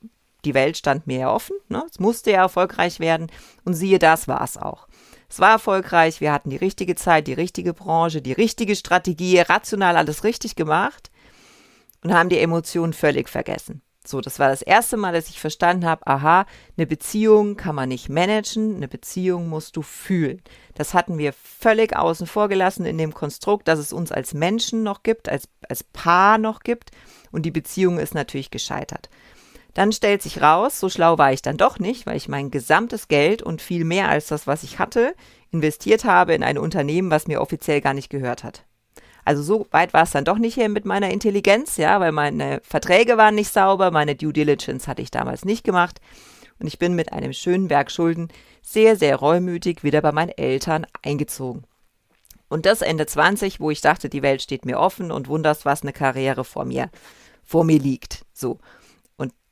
die 0.45 0.55
Welt 0.55 0.77
stand 0.77 1.07
mir 1.07 1.21
ja 1.21 1.33
offen. 1.33 1.57
Ne? 1.69 1.83
Es 1.91 1.99
musste 1.99 2.33
ja 2.33 2.43
erfolgreich 2.43 3.01
werden. 3.01 3.31
Und 3.65 3.75
siehe, 3.75 3.99
das 3.99 4.29
war 4.29 4.43
es 4.43 4.57
auch. 4.57 4.87
Es 5.35 5.41
war 5.41 5.51
erfolgreich, 5.51 6.21
wir 6.21 6.33
hatten 6.33 6.51
die 6.51 6.57
richtige 6.57 6.95
Zeit, 6.95 7.27
die 7.27 7.33
richtige 7.33 7.75
Branche, 7.75 8.23
die 8.23 8.31
richtige 8.31 8.77
Strategie, 8.77 9.41
rational 9.41 9.97
alles 9.97 10.23
richtig 10.23 10.55
gemacht 10.55 11.11
und 12.05 12.15
haben 12.15 12.29
die 12.29 12.39
Emotionen 12.39 12.93
völlig 12.93 13.29
vergessen. 13.29 13.83
So, 14.07 14.21
das 14.21 14.39
war 14.39 14.49
das 14.49 14.63
erste 14.63 14.97
Mal, 14.97 15.13
dass 15.13 15.31
ich 15.31 15.41
verstanden 15.41 15.87
habe, 15.87 16.07
aha, 16.07 16.47
eine 16.77 16.87
Beziehung 16.87 17.57
kann 17.57 17.75
man 17.75 17.89
nicht 17.89 18.09
managen, 18.09 18.77
eine 18.77 18.87
Beziehung 18.87 19.49
musst 19.49 19.75
du 19.75 19.83
fühlen. 19.83 20.41
Das 20.77 20.95
hatten 20.95 21.19
wir 21.19 21.33
völlig 21.33 21.97
außen 21.97 22.29
vor 22.29 22.49
gelassen 22.49 22.87
in 22.87 22.97
dem 22.97 23.13
Konstrukt, 23.13 23.67
dass 23.67 23.81
es 23.81 23.93
uns 23.93 24.13
als 24.13 24.35
Menschen 24.35 24.85
noch 24.85 25.03
gibt, 25.03 25.29
als, 25.29 25.49
als 25.69 25.83
Paar 25.83 26.39
noch 26.39 26.61
gibt 26.61 26.93
und 27.33 27.43
die 27.43 27.51
Beziehung 27.51 27.99
ist 27.99 28.15
natürlich 28.15 28.53
gescheitert. 28.53 29.11
Dann 29.75 29.93
stellt 29.93 30.23
sich 30.23 30.41
raus, 30.41 30.79
so 30.79 30.89
schlau 30.89 31.19
war 31.19 31.33
ich 31.33 31.43
dann 31.43 31.57
doch 31.57 31.81
nicht, 31.81 32.07
weil 32.07 32.17
ich 32.17 32.29
mein 32.29 32.51
gesamtes 32.51 33.09
Geld 33.09 33.43
und 33.43 33.61
viel 33.61 33.85
mehr 33.85 34.09
als 34.09 34.29
das, 34.29 34.47
was 34.47 34.63
ich 34.63 34.79
hatte, 34.79 35.15
investiert 35.51 36.05
habe 36.05 36.35
in 36.35 36.45
ein 36.45 36.59
Unternehmen, 36.59 37.11
was 37.11 37.27
mir 37.27 37.41
offiziell 37.41 37.81
gar 37.81 37.93
nicht 37.93 38.09
gehört 38.09 38.45
hat. 38.45 38.65
Also 39.25 39.43
so 39.43 39.67
weit 39.71 39.93
war 39.93 40.03
es 40.03 40.11
dann 40.11 40.25
doch 40.25 40.39
nicht 40.39 40.55
hier 40.55 40.69
mit 40.69 40.85
meiner 40.85 41.11
Intelligenz, 41.11 41.77
ja, 41.77 41.99
weil 41.99 42.13
meine 42.13 42.61
Verträge 42.63 43.17
waren 43.17 43.35
nicht 43.35 43.53
sauber, 43.53 43.91
meine 43.91 44.15
Due 44.15 44.33
Diligence 44.33 44.87
hatte 44.87 45.03
ich 45.03 45.11
damals 45.11 45.45
nicht 45.45 45.65
gemacht. 45.65 46.01
und 46.61 46.69
ich 46.69 46.79
bin 46.79 46.95
mit 46.95 47.13
einem 47.13 47.33
schönen 47.33 47.67
Berg 47.67 47.91
Schulden 47.91 48.29
sehr, 48.63 48.97
sehr 48.97 49.17
reumütig 49.17 49.83
wieder 49.83 50.01
bei 50.03 50.13
meinen 50.13 50.31
Eltern 50.31 50.87
eingezogen. 51.03 51.65
Und 52.49 52.65
das 52.65 52.81
Ende 52.81 53.07
20, 53.07 53.59
wo 53.59 53.73
ich 53.73 53.81
dachte, 53.81 54.09
die 54.09 54.23
Welt 54.23 54.41
steht 54.41 54.65
mir 54.65 54.79
offen 54.79 55.11
und 55.11 55.27
wunderst, 55.27 55.65
was 55.65 55.83
eine 55.83 55.93
Karriere 55.93 56.45
vor 56.45 56.65
mir, 56.65 56.91
vor 57.43 57.65
mir 57.65 57.81
liegt. 57.81 58.25
So. 58.33 58.61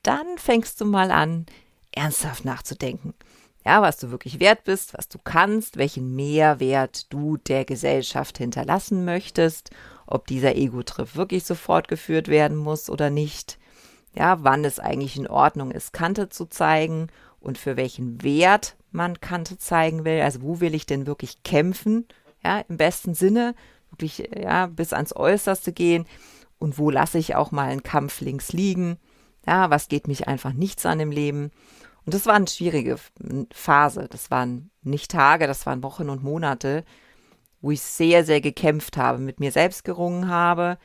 Dann 0.03 0.37
fängst 0.37 0.79
du 0.81 0.85
mal 0.85 1.11
an, 1.11 1.45
ernsthaft 1.91 2.45
nachzudenken. 2.45 3.13
Ja, 3.65 3.81
was 3.81 3.97
du 3.97 4.11
wirklich 4.11 4.41
wert 4.41 4.65
bist, 4.65 4.93
was 4.93 5.07
du 5.07 5.17
kannst, 5.23 5.77
welchen 5.77 6.15
Mehrwert 6.15 7.11
du 7.13 7.37
der 7.37 7.63
Gesellschaft 7.63 8.37
hinterlassen 8.37 9.05
möchtest, 9.05 9.69
ob 10.05 10.27
dieser 10.27 10.55
Ego-Trip 10.55 11.15
wirklich 11.15 11.45
so 11.45 11.55
fortgeführt 11.55 12.27
werden 12.27 12.57
muss 12.57 12.89
oder 12.89 13.09
nicht. 13.09 13.57
Ja, 14.13 14.43
wann 14.43 14.65
es 14.65 14.79
eigentlich 14.79 15.15
in 15.15 15.27
Ordnung 15.27 15.71
ist, 15.71 15.93
Kante 15.93 16.27
zu 16.27 16.45
zeigen 16.45 17.07
und 17.39 17.57
für 17.57 17.77
welchen 17.77 18.21
Wert 18.21 18.75
man 18.91 19.21
Kante 19.21 19.57
zeigen 19.57 20.03
will. 20.03 20.21
Also 20.21 20.41
wo 20.41 20.59
will 20.59 20.75
ich 20.75 20.85
denn 20.85 21.07
wirklich 21.07 21.43
kämpfen? 21.43 22.05
Ja, 22.43 22.59
im 22.67 22.75
besten 22.75 23.15
Sinne, 23.15 23.55
wirklich, 23.91 24.29
ja, 24.37 24.67
bis 24.67 24.91
ans 24.91 25.15
Äußerste 25.15 25.71
gehen. 25.71 26.05
Und 26.59 26.77
wo 26.77 26.89
lasse 26.89 27.17
ich 27.17 27.35
auch 27.35 27.51
mal 27.51 27.69
einen 27.69 27.83
Kampf 27.83 28.19
links 28.19 28.51
liegen? 28.51 28.97
Ja, 29.45 29.69
was 29.69 29.87
geht 29.87 30.07
mich 30.07 30.27
einfach 30.27 30.53
nichts 30.53 30.85
an 30.85 30.99
im 30.99 31.11
Leben? 31.11 31.51
Und 32.05 32.13
das 32.13 32.25
war 32.25 32.35
eine 32.35 32.47
schwierige 32.47 32.97
Phase. 33.53 34.07
Das 34.09 34.31
waren 34.31 34.69
nicht 34.81 35.11
Tage, 35.11 35.47
das 35.47 35.65
waren 35.65 35.83
Wochen 35.83 36.09
und 36.09 36.23
Monate, 36.23 36.83
wo 37.61 37.71
ich 37.71 37.81
sehr, 37.81 38.25
sehr 38.25 38.41
gekämpft 38.41 38.97
habe, 38.97 39.19
mit 39.19 39.39
mir 39.39 39.51
selbst 39.51 39.83
gerungen 39.83 40.27
habe. 40.27 40.77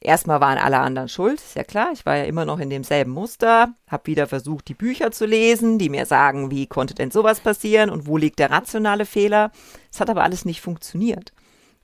Erstmal 0.00 0.40
waren 0.40 0.58
alle 0.58 0.78
anderen 0.78 1.08
schuld, 1.08 1.40
ist 1.40 1.56
ja 1.56 1.64
klar. 1.64 1.90
Ich 1.92 2.04
war 2.04 2.16
ja 2.16 2.24
immer 2.24 2.44
noch 2.44 2.58
in 2.58 2.68
demselben 2.68 3.10
Muster, 3.10 3.74
habe 3.88 4.06
wieder 4.06 4.26
versucht, 4.26 4.68
die 4.68 4.74
Bücher 4.74 5.10
zu 5.10 5.24
lesen, 5.24 5.78
die 5.78 5.88
mir 5.88 6.04
sagen, 6.04 6.50
wie 6.50 6.66
konnte 6.66 6.94
denn 6.94 7.10
sowas 7.10 7.40
passieren 7.40 7.88
und 7.88 8.06
wo 8.06 8.18
liegt 8.18 8.38
der 8.38 8.50
rationale 8.50 9.06
Fehler. 9.06 9.50
Es 9.90 10.00
hat 10.00 10.10
aber 10.10 10.22
alles 10.22 10.44
nicht 10.44 10.60
funktioniert. 10.60 11.32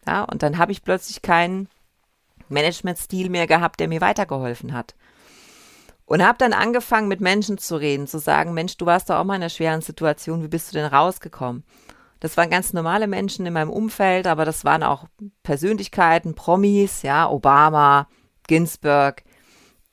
Ja, 0.07 0.25
und 0.25 0.43
dann 0.43 0.59
habe 0.59 0.73
ich 0.73 0.85
plötzlich 0.85 1.23
keinen 1.23 1.69
Managementstil 2.49 3.31
mehr 3.31 3.47
gehabt, 3.47 3.81
der 3.81 3.89
mir 3.89 4.01
weitergeholfen 4.01 4.75
hat. 4.75 4.95
Und 6.11 6.27
habe 6.27 6.39
dann 6.39 6.53
angefangen, 6.53 7.07
mit 7.07 7.21
Menschen 7.21 7.57
zu 7.57 7.77
reden, 7.77 8.09
zu 8.09 8.19
sagen, 8.19 8.53
Mensch, 8.53 8.77
du 8.77 8.85
warst 8.85 9.09
doch 9.09 9.15
auch 9.15 9.23
mal 9.23 9.37
in 9.37 9.43
einer 9.43 9.49
schweren 9.49 9.81
Situation, 9.81 10.43
wie 10.43 10.49
bist 10.49 10.69
du 10.69 10.77
denn 10.77 10.87
rausgekommen? 10.87 11.63
Das 12.19 12.37
waren 12.37 12.51
ganz 12.51 12.73
normale 12.73 13.07
Menschen 13.07 13.47
in 13.47 13.53
meinem 13.53 13.71
Umfeld, 13.71 14.27
aber 14.27 14.45
das 14.45 14.65
waren 14.65 14.83
auch 14.83 15.05
Persönlichkeiten, 15.45 16.35
Promis, 16.35 17.03
ja, 17.03 17.31
Obama, 17.31 18.09
Ginsburg, 18.49 19.23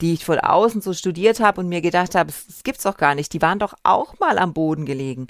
die 0.00 0.14
ich 0.14 0.24
von 0.24 0.40
außen 0.40 0.80
so 0.80 0.92
studiert 0.92 1.38
habe 1.38 1.60
und 1.60 1.68
mir 1.68 1.82
gedacht 1.82 2.16
habe, 2.16 2.32
das 2.32 2.64
gibt's 2.64 2.82
doch 2.82 2.96
gar 2.96 3.14
nicht. 3.14 3.32
Die 3.32 3.40
waren 3.40 3.60
doch 3.60 3.74
auch 3.84 4.18
mal 4.18 4.40
am 4.40 4.54
Boden 4.54 4.86
gelegen. 4.86 5.28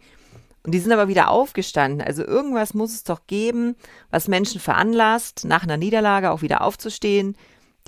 Und 0.62 0.72
die 0.72 0.78
sind 0.78 0.93
aber 0.93 1.09
wieder 1.09 1.28
aufgestanden. 1.28 2.01
Also 2.01 2.24
irgendwas 2.24 2.72
muss 2.72 2.95
es 2.95 3.05
doch 3.05 3.26
geben, 3.26 3.76
was 4.11 4.26
Menschen 4.26 4.59
veranlasst, 4.59 5.45
nach 5.45 5.64
einer 5.64 5.76
Niederlage 5.76 6.30
auch 6.30 6.41
wieder 6.41 6.62
aufzustehen, 6.62 7.36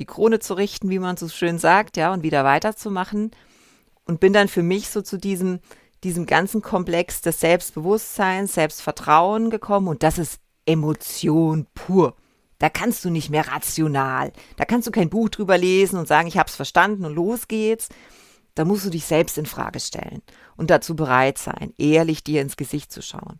die 0.00 0.06
Krone 0.06 0.40
zu 0.40 0.54
richten, 0.54 0.90
wie 0.90 0.98
man 0.98 1.16
so 1.16 1.28
schön 1.28 1.58
sagt, 1.58 1.96
ja, 1.96 2.12
und 2.12 2.22
wieder 2.22 2.44
weiterzumachen. 2.44 3.30
Und 4.04 4.18
bin 4.18 4.32
dann 4.32 4.48
für 4.48 4.62
mich 4.62 4.88
so 4.88 5.02
zu 5.02 5.18
diesem, 5.18 5.60
diesem 6.02 6.26
ganzen 6.26 6.62
Komplex 6.62 7.20
des 7.20 7.38
Selbstbewusstseins, 7.38 8.54
Selbstvertrauen 8.54 9.50
gekommen 9.50 9.86
und 9.86 10.02
das 10.02 10.18
ist 10.18 10.40
Emotion 10.66 11.66
pur. 11.74 12.16
Da 12.58 12.68
kannst 12.68 13.04
du 13.04 13.10
nicht 13.10 13.30
mehr 13.30 13.48
rational. 13.48 14.32
Da 14.56 14.64
kannst 14.64 14.86
du 14.86 14.90
kein 14.90 15.10
Buch 15.10 15.28
drüber 15.28 15.56
lesen 15.56 15.98
und 15.98 16.08
sagen, 16.08 16.28
ich 16.28 16.38
hab's 16.38 16.56
verstanden 16.56 17.04
und 17.04 17.14
los 17.14 17.46
geht's. 17.46 17.88
Da 18.54 18.64
musst 18.64 18.84
du 18.84 18.90
dich 18.90 19.04
selbst 19.04 19.38
in 19.38 19.46
Frage 19.46 19.80
stellen 19.80 20.22
und 20.56 20.70
dazu 20.70 20.96
bereit 20.96 21.38
sein, 21.38 21.72
ehrlich 21.78 22.24
dir 22.24 22.42
ins 22.42 22.56
Gesicht 22.56 22.92
zu 22.92 23.00
schauen. 23.00 23.38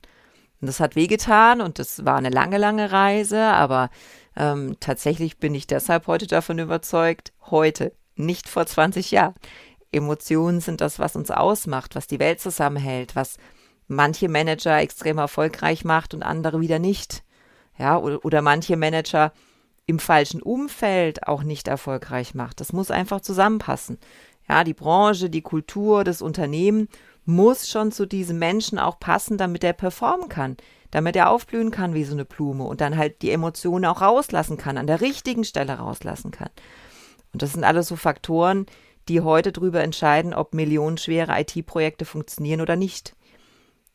Und 0.60 0.66
das 0.66 0.80
hat 0.80 0.94
wehgetan 0.94 1.60
und 1.60 1.78
das 1.78 2.04
war 2.04 2.16
eine 2.16 2.30
lange, 2.30 2.58
lange 2.58 2.92
Reise, 2.92 3.40
aber 3.40 3.90
ähm, 4.36 4.76
tatsächlich 4.80 5.38
bin 5.38 5.54
ich 5.54 5.66
deshalb 5.66 6.06
heute 6.06 6.26
davon 6.26 6.58
überzeugt, 6.58 7.32
heute, 7.50 7.92
nicht 8.14 8.48
vor 8.48 8.66
20 8.66 9.10
Jahren. 9.10 9.34
Emotionen 9.92 10.60
sind 10.60 10.80
das, 10.80 10.98
was 10.98 11.16
uns 11.16 11.30
ausmacht, 11.30 11.94
was 11.94 12.06
die 12.06 12.20
Welt 12.20 12.40
zusammenhält, 12.40 13.16
was 13.16 13.36
manche 13.88 14.28
Manager 14.28 14.78
extrem 14.78 15.18
erfolgreich 15.18 15.84
macht 15.84 16.14
und 16.14 16.22
andere 16.22 16.60
wieder 16.60 16.78
nicht. 16.78 17.24
Ja, 17.78 17.98
oder, 17.98 18.24
oder 18.24 18.42
manche 18.42 18.76
Manager 18.76 19.32
im 19.86 19.98
falschen 19.98 20.42
Umfeld 20.42 21.26
auch 21.26 21.42
nicht 21.42 21.66
erfolgreich 21.66 22.34
macht. 22.34 22.60
Das 22.60 22.72
muss 22.72 22.90
einfach 22.90 23.20
zusammenpassen. 23.20 23.98
Ja, 24.48 24.64
die 24.64 24.74
Branche, 24.74 25.30
die 25.30 25.42
Kultur, 25.42 26.04
das 26.04 26.22
Unternehmen 26.22 26.88
muss 27.24 27.68
schon 27.68 27.92
zu 27.92 28.06
diesem 28.06 28.38
Menschen 28.38 28.78
auch 28.78 28.98
passen, 28.98 29.38
damit 29.38 29.64
er 29.64 29.72
performen 29.72 30.28
kann 30.28 30.56
damit 30.90 31.16
er 31.16 31.30
aufblühen 31.30 31.70
kann 31.70 31.94
wie 31.94 32.04
so 32.04 32.14
eine 32.14 32.24
Blume 32.24 32.64
und 32.64 32.80
dann 32.80 32.96
halt 32.96 33.22
die 33.22 33.30
Emotionen 33.30 33.84
auch 33.84 34.00
rauslassen 34.00 34.56
kann, 34.56 34.76
an 34.76 34.86
der 34.86 35.00
richtigen 35.00 35.44
Stelle 35.44 35.74
rauslassen 35.74 36.30
kann. 36.30 36.50
Und 37.32 37.42
das 37.42 37.52
sind 37.52 37.64
alles 37.64 37.88
so 37.88 37.96
Faktoren, 37.96 38.66
die 39.08 39.20
heute 39.20 39.52
darüber 39.52 39.82
entscheiden, 39.82 40.34
ob 40.34 40.54
millionenschwere 40.54 41.40
IT-Projekte 41.40 42.04
funktionieren 42.04 42.60
oder 42.60 42.76
nicht. 42.76 43.14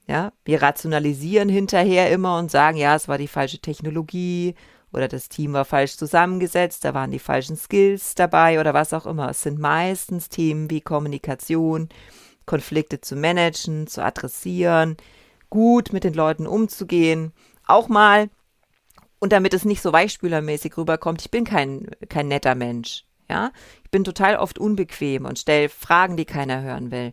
Ja, 0.08 0.32
wir 0.46 0.62
rationalisieren 0.62 1.50
hinterher 1.50 2.12
immer 2.12 2.38
und 2.38 2.52
sagen, 2.52 2.78
ja, 2.78 2.96
es 2.96 3.08
war 3.08 3.18
die 3.18 3.28
falsche 3.28 3.60
Technologie 3.60 4.56
oder 4.94 5.08
das 5.08 5.30
Team 5.30 5.54
war 5.54 5.66
falsch 5.66 5.98
zusammengesetzt, 5.98 6.86
da 6.86 6.94
waren 6.94 7.12
die 7.12 7.20
falschen 7.20 7.58
Skills 7.58 8.16
dabei 8.16 8.60
oder 8.60 8.74
was 8.74 8.94
auch 8.94 9.06
immer. 9.06 9.30
Es 9.30 9.42
sind 9.42 9.60
meistens 9.60 10.30
Themen 10.30 10.70
wie 10.70 10.80
Kommunikation, 10.80 11.90
Konflikte 12.46 13.02
zu 13.02 13.16
managen, 13.16 13.88
zu 13.88 14.04
adressieren, 14.04 14.98
gut 15.50 15.94
mit 15.94 16.04
den 16.04 16.14
Leuten 16.14 16.48
umzugehen. 16.48 17.34
Auch 17.66 17.88
mal, 17.88 18.30
und 19.20 19.32
damit 19.32 19.54
es 19.54 19.66
nicht 19.66 19.82
so 19.82 19.94
weichspülermäßig 19.94 20.78
rüberkommt, 20.78 21.22
ich 21.22 21.32
bin 21.32 21.46
kein, 21.46 21.88
kein 22.10 22.28
netter 22.28 22.56
Mensch. 22.56 23.06
Ja, 23.30 23.52
ich 23.84 23.90
bin 23.90 24.04
total 24.04 24.38
oft 24.38 24.60
unbequem 24.60 25.26
und 25.26 25.40
stelle 25.40 25.70
Fragen, 25.70 26.16
die 26.16 26.26
keiner 26.26 26.62
hören 26.62 26.92
will. 26.92 27.12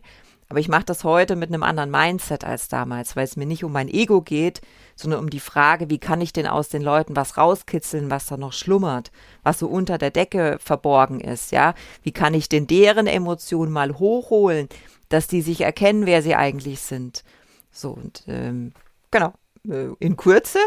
Aber 0.53 0.59
ich 0.59 0.67
mache 0.67 0.85
das 0.85 1.03
heute 1.03 1.35
mit 1.35 1.49
einem 1.49 1.63
anderen 1.63 1.89
Mindset 1.89 2.43
als 2.43 2.67
damals, 2.67 3.15
weil 3.15 3.23
es 3.23 3.35
mir 3.35 3.47
nicht 3.47 3.63
um 3.63 3.71
mein 3.71 3.87
Ego 3.87 4.21
geht, 4.21 4.61
sondern 4.95 5.21
um 5.21 5.31
die 5.31 5.39
Frage, 5.39 5.89
wie 5.89 5.97
kann 5.97 6.21
ich 6.21 6.31
denn 6.31 6.45
aus 6.45 6.69
den 6.69 6.83
Leuten 6.83 7.15
was 7.15 7.37
rauskitzeln, 7.37 8.11
was 8.11 8.27
da 8.27 8.37
noch 8.37 8.53
schlummert, 8.53 9.11
was 9.41 9.57
so 9.57 9.67
unter 9.67 9.97
der 9.97 10.11
Decke 10.11 10.59
verborgen 10.63 11.19
ist, 11.19 11.51
ja? 11.51 11.73
Wie 12.03 12.11
kann 12.11 12.35
ich 12.35 12.49
denn 12.49 12.67
deren 12.67 13.07
Emotionen 13.07 13.71
mal 13.71 13.97
hochholen, 13.97 14.69
dass 15.13 15.27
die 15.27 15.41
sich 15.41 15.61
erkennen, 15.61 16.05
wer 16.05 16.21
sie 16.21 16.35
eigentlich 16.35 16.81
sind? 16.81 17.23
So, 17.71 17.91
und 17.91 18.23
ähm, 18.27 18.73
genau, 19.11 19.33
äh, 19.69 19.87
in 19.99 20.17
Kürze, 20.17 20.59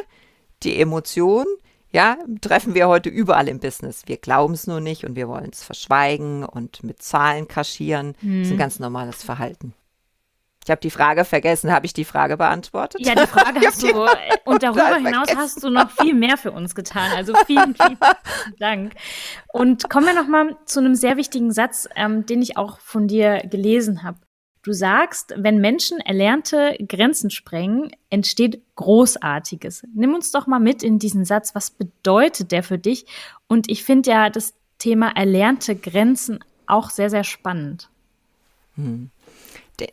die 0.63 0.81
Emotion, 0.81 1.47
ja, 1.91 2.17
treffen 2.41 2.75
wir 2.75 2.89
heute 2.89 3.09
überall 3.09 3.49
im 3.49 3.59
Business. 3.59 4.03
Wir 4.07 4.19
glauben 4.19 4.55
es 4.55 4.67
nur 4.67 4.81
nicht 4.81 5.05
und 5.05 5.17
wir 5.17 5.29
wollen 5.29 5.51
es 5.53 5.65
verschweigen 5.65 6.45
und 6.45 6.85
mit 6.85 7.03
Zahlen 7.03 7.49
kaschieren. 7.49 8.15
Hm. 8.21 8.39
Das 8.39 8.47
ist 8.47 8.53
ein 8.53 8.55
mhm. 8.55 8.59
ganz 8.59 8.79
normales 8.79 9.23
Verhalten. 9.23 9.75
Ich 10.67 10.71
habe 10.71 10.81
die 10.81 10.91
Frage 10.91 11.25
vergessen. 11.25 11.71
Habe 11.71 11.87
ich 11.87 11.93
die 11.93 12.05
Frage 12.05 12.37
beantwortet? 12.37 13.01
Ja, 13.07 13.15
die 13.15 13.29
Frage 13.29 13.61
hast 13.65 13.83
du. 13.85 14.07
Und 14.45 14.65
darüber 14.65 14.97
hinaus 14.97 15.29
hast 15.37 15.63
du 15.63 15.71
noch 15.71 15.93
viel 15.93 16.13
mehr 16.13 16.37
für 16.37 16.51
uns 16.51 16.75
getan. 16.75 17.13
Also 17.15 17.35
vielen, 17.47 17.77
vielen 17.77 17.99
Dank. 18.59 18.95
Und 19.53 19.89
kommen 19.89 20.07
wir 20.07 20.15
noch 20.15 20.27
mal 20.27 20.57
zu 20.65 20.81
einem 20.81 20.97
sehr 20.97 21.17
wichtigen 21.17 21.53
Satz, 21.53 21.89
ähm, 21.95 22.27
den 22.27 22.43
ich 22.43 22.57
auch 22.57 22.81
von 22.81 23.07
dir 23.07 23.43
gelesen 23.49 24.03
habe. 24.03 24.19
Du 24.67 24.73
sagst, 24.73 25.33
wenn 25.37 25.61
Menschen 25.61 26.01
erlernte 26.01 26.77
Grenzen 26.89 27.31
sprengen, 27.31 27.93
entsteht 28.11 28.61
Großartiges. 28.75 29.87
Nimm 29.95 30.13
uns 30.13 30.33
doch 30.33 30.49
mal 30.49 30.59
mit 30.59 30.83
in 30.83 30.99
diesen 30.99 31.25
Satz. 31.25 31.55
Was 31.55 31.71
bedeutet 31.71 32.51
der 32.51 32.65
für 32.65 32.77
dich? 32.77 33.07
Und 33.47 33.71
ich 33.71 33.85
finde 33.85 34.11
ja 34.11 34.29
das 34.29 34.55
Thema 34.79 35.11
erlernte 35.15 35.77
Grenzen 35.77 36.41
auch 36.67 36.91
sehr, 36.91 37.11
sehr 37.11 37.23
spannend. 37.23 37.91
Hm. 38.75 39.11
Der, 39.79 39.87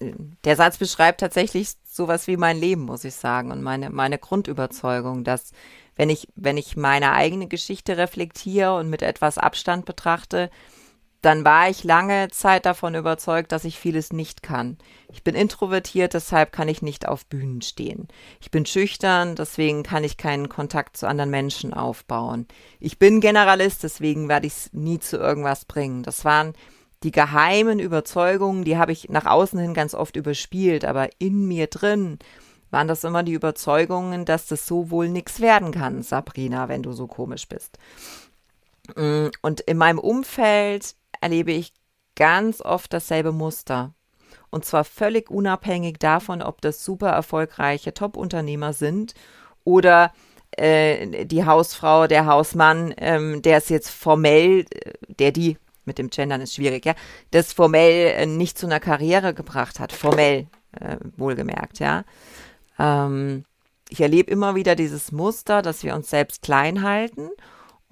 der, 0.43 0.55
Satz 0.55 0.79
beschreibt 0.79 1.19
tatsächlich 1.19 1.73
sowas 1.87 2.25
wie 2.25 2.37
mein 2.37 2.57
Leben, 2.57 2.81
muss 2.81 3.03
ich 3.03 3.13
sagen, 3.13 3.51
und 3.51 3.61
meine, 3.61 3.91
meine 3.91 4.17
Grundüberzeugung, 4.17 5.23
dass 5.23 5.51
wenn 5.95 6.09
ich, 6.09 6.27
wenn 6.35 6.57
ich 6.57 6.75
meine 6.75 7.11
eigene 7.11 7.45
Geschichte 7.45 7.97
reflektiere 7.97 8.75
und 8.75 8.89
mit 8.89 9.03
etwas 9.03 9.37
Abstand 9.37 9.85
betrachte, 9.85 10.49
dann 11.23 11.45
war 11.45 11.69
ich 11.69 11.85
lange 11.85 12.27
Zeit 12.29 12.65
davon 12.65 12.95
überzeugt, 12.95 13.53
dass 13.53 13.63
ich 13.63 13.79
vieles 13.79 14.11
nicht 14.11 14.43
kann. 14.43 14.77
Ich 15.11 15.23
bin 15.23 15.35
introvertiert, 15.35 16.13
deshalb 16.13 16.51
kann 16.51 16.67
ich 16.67 16.81
nicht 16.81 17.07
auf 17.07 17.25
Bühnen 17.25 17.61
stehen. 17.61 18.09
Ich 18.41 18.51
bin 18.51 18.65
schüchtern, 18.65 19.35
deswegen 19.35 19.83
kann 19.83 20.03
ich 20.03 20.17
keinen 20.17 20.49
Kontakt 20.49 20.97
zu 20.97 21.07
anderen 21.07 21.29
Menschen 21.29 21.73
aufbauen. 21.73 22.45
Ich 22.81 22.99
bin 22.99 23.21
Generalist, 23.21 23.83
deswegen 23.83 24.27
werde 24.27 24.47
ich 24.47 24.53
es 24.53 24.73
nie 24.73 24.99
zu 24.99 25.17
irgendwas 25.17 25.63
bringen. 25.63 26.03
Das 26.03 26.25
waren 26.25 26.53
die 27.03 27.11
geheimen 27.11 27.79
Überzeugungen, 27.79 28.65
die 28.65 28.77
habe 28.77 28.91
ich 28.91 29.07
nach 29.07 29.25
außen 29.25 29.59
hin 29.59 29.73
ganz 29.73 29.93
oft 29.93 30.17
überspielt, 30.17 30.83
aber 30.83 31.09
in 31.19 31.47
mir 31.47 31.67
drin 31.67 32.19
waren 32.69 32.89
das 32.89 33.05
immer 33.05 33.23
die 33.23 33.33
Überzeugungen, 33.33 34.25
dass 34.25 34.47
das 34.47 34.67
so 34.67 34.89
wohl 34.89 35.07
nichts 35.07 35.39
werden 35.39 35.71
kann, 35.71 36.03
Sabrina, 36.03 36.67
wenn 36.67 36.83
du 36.83 36.91
so 36.91 37.07
komisch 37.07 37.47
bist. 37.47 37.77
Mm, 38.97 39.27
und 39.41 39.61
in 39.61 39.77
meinem 39.77 39.99
Umfeld 39.99 40.95
erlebe 41.23 41.51
ich 41.51 41.73
ganz 42.15 42.61
oft 42.61 42.93
dasselbe 42.93 43.31
Muster. 43.31 43.93
Und 44.49 44.65
zwar 44.65 44.83
völlig 44.83 45.31
unabhängig 45.31 45.97
davon, 45.97 46.43
ob 46.43 46.61
das 46.61 46.85
super 46.85 47.09
erfolgreiche 47.09 47.93
Top-Unternehmer 47.93 48.73
sind 48.73 49.15
oder 49.63 50.13
äh, 50.51 51.25
die 51.25 51.45
Hausfrau, 51.45 52.05
der 52.05 52.27
Hausmann, 52.27 52.93
ähm, 52.97 53.41
der 53.41 53.57
es 53.57 53.69
jetzt 53.69 53.89
formell, 53.89 54.65
der 55.07 55.31
die, 55.31 55.57
mit 55.85 55.97
dem 55.97 56.09
Gendern 56.09 56.41
ist 56.41 56.53
schwierig, 56.53 56.85
ja, 56.85 56.93
das 57.31 57.53
formell 57.53 58.13
äh, 58.15 58.25
nicht 58.27 58.59
zu 58.59 58.67
einer 58.67 58.79
Karriere 58.79 59.33
gebracht 59.33 59.79
hat, 59.79 59.91
formell, 59.91 60.47
äh, 60.79 60.97
wohlgemerkt, 61.17 61.79
ja. 61.79 62.03
Ähm, 62.77 63.45
ich 63.89 64.01
erlebe 64.01 64.31
immer 64.31 64.55
wieder 64.55 64.75
dieses 64.75 65.11
Muster, 65.11 65.61
dass 65.61 65.83
wir 65.83 65.95
uns 65.95 66.09
selbst 66.09 66.43
klein 66.43 66.83
halten 66.83 67.29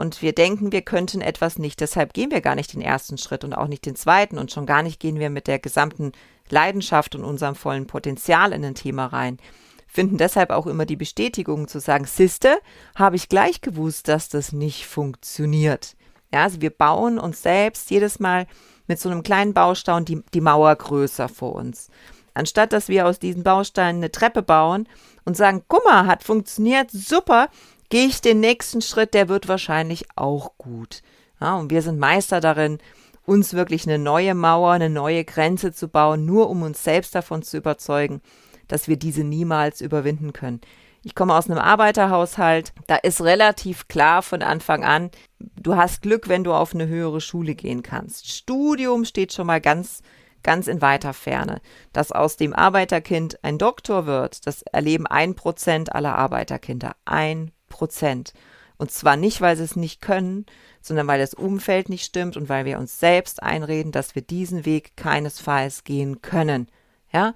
und 0.01 0.23
wir 0.23 0.33
denken, 0.33 0.71
wir 0.71 0.81
könnten 0.81 1.21
etwas 1.21 1.59
nicht. 1.59 1.79
Deshalb 1.79 2.15
gehen 2.15 2.31
wir 2.31 2.41
gar 2.41 2.55
nicht 2.55 2.73
den 2.73 2.81
ersten 2.81 3.19
Schritt 3.19 3.43
und 3.43 3.53
auch 3.53 3.67
nicht 3.67 3.85
den 3.85 3.95
zweiten 3.95 4.39
und 4.39 4.51
schon 4.51 4.65
gar 4.65 4.81
nicht 4.81 4.99
gehen 4.99 5.19
wir 5.19 5.29
mit 5.29 5.45
der 5.45 5.59
gesamten 5.59 6.11
Leidenschaft 6.49 7.13
und 7.13 7.23
unserem 7.23 7.53
vollen 7.53 7.85
Potenzial 7.85 8.51
in 8.51 8.65
ein 8.65 8.73
Thema 8.73 9.05
rein. 9.05 9.37
Finden 9.85 10.17
deshalb 10.17 10.49
auch 10.49 10.65
immer 10.65 10.87
die 10.87 10.95
Bestätigung 10.95 11.67
zu 11.67 11.79
sagen, 11.79 12.05
Siste, 12.05 12.57
habe 12.95 13.15
ich 13.15 13.29
gleich 13.29 13.61
gewusst, 13.61 14.07
dass 14.07 14.27
das 14.27 14.53
nicht 14.53 14.87
funktioniert. 14.87 15.95
Ja, 16.33 16.43
also 16.43 16.61
wir 16.61 16.71
bauen 16.71 17.19
uns 17.19 17.43
selbst 17.43 17.91
jedes 17.91 18.19
Mal 18.19 18.47
mit 18.87 18.99
so 18.99 19.07
einem 19.07 19.21
kleinen 19.21 19.53
Baustein 19.53 20.03
die, 20.03 20.23
die 20.33 20.41
Mauer 20.41 20.75
größer 20.75 21.29
vor 21.29 21.53
uns. 21.53 21.89
Anstatt 22.33 22.73
dass 22.73 22.87
wir 22.87 23.05
aus 23.05 23.19
diesen 23.19 23.43
Bausteinen 23.43 23.97
eine 23.97 24.11
Treppe 24.11 24.41
bauen 24.41 24.87
und 25.25 25.37
sagen, 25.37 25.63
guck 25.67 25.83
mal, 25.85 26.07
hat 26.07 26.23
funktioniert, 26.23 26.89
super, 26.89 27.49
gehe 27.91 28.07
ich 28.07 28.21
den 28.21 28.39
nächsten 28.39 28.81
Schritt, 28.81 29.13
der 29.13 29.29
wird 29.29 29.47
wahrscheinlich 29.47 30.05
auch 30.15 30.57
gut. 30.57 31.03
Ja, 31.39 31.55
und 31.57 31.69
wir 31.69 31.83
sind 31.83 31.99
Meister 31.99 32.39
darin, 32.39 32.79
uns 33.25 33.53
wirklich 33.53 33.85
eine 33.85 33.99
neue 33.99 34.33
Mauer, 34.33 34.71
eine 34.71 34.89
neue 34.89 35.23
Grenze 35.23 35.71
zu 35.73 35.87
bauen, 35.87 36.25
nur 36.25 36.49
um 36.49 36.63
uns 36.63 36.83
selbst 36.83 37.13
davon 37.13 37.43
zu 37.43 37.57
überzeugen, 37.57 38.21
dass 38.67 38.87
wir 38.87 38.97
diese 38.97 39.23
niemals 39.23 39.81
überwinden 39.81 40.33
können. 40.33 40.61
Ich 41.03 41.15
komme 41.15 41.35
aus 41.35 41.49
einem 41.49 41.59
Arbeiterhaushalt, 41.59 42.73
da 42.87 42.95
ist 42.95 43.21
relativ 43.21 43.87
klar 43.87 44.21
von 44.21 44.41
Anfang 44.41 44.83
an, 44.83 45.11
du 45.39 45.75
hast 45.75 46.01
Glück, 46.01 46.29
wenn 46.29 46.43
du 46.43 46.53
auf 46.53 46.73
eine 46.73 46.87
höhere 46.87 47.21
Schule 47.21 47.55
gehen 47.55 47.83
kannst. 47.83 48.31
Studium 48.31 49.03
steht 49.05 49.33
schon 49.33 49.47
mal 49.47 49.61
ganz 49.61 50.01
ganz 50.43 50.67
in 50.67 50.81
weiter 50.81 51.13
Ferne. 51.13 51.61
Dass 51.93 52.11
aus 52.11 52.35
dem 52.35 52.53
Arbeiterkind 52.53 53.43
ein 53.43 53.59
Doktor 53.59 54.07
wird, 54.07 54.47
das 54.47 54.63
erleben 54.63 55.05
ein 55.05 55.35
Prozent 55.35 55.93
aller 55.93 56.15
Arbeiterkinder. 56.15 56.95
Ein 57.05 57.51
Prozent. 57.71 58.33
Und 58.77 58.91
zwar 58.91 59.15
nicht, 59.15 59.41
weil 59.41 59.57
sie 59.57 59.63
es 59.63 59.75
nicht 59.75 60.01
können, 60.01 60.45
sondern 60.81 61.07
weil 61.07 61.19
das 61.19 61.33
Umfeld 61.33 61.89
nicht 61.89 62.05
stimmt 62.05 62.37
und 62.37 62.49
weil 62.49 62.65
wir 62.65 62.79
uns 62.79 62.99
selbst 62.99 63.41
einreden, 63.41 63.91
dass 63.91 64.15
wir 64.15 64.21
diesen 64.21 64.65
Weg 64.65 64.95
keinesfalls 64.95 65.83
gehen 65.83 66.21
können. 66.21 66.67
Ja? 67.11 67.33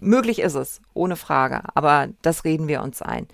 Möglich 0.00 0.40
ist 0.40 0.54
es, 0.54 0.80
ohne 0.94 1.16
Frage, 1.16 1.62
aber 1.74 2.08
das 2.22 2.44
reden 2.44 2.68
wir 2.68 2.82
uns 2.82 3.02
ein. 3.02 3.28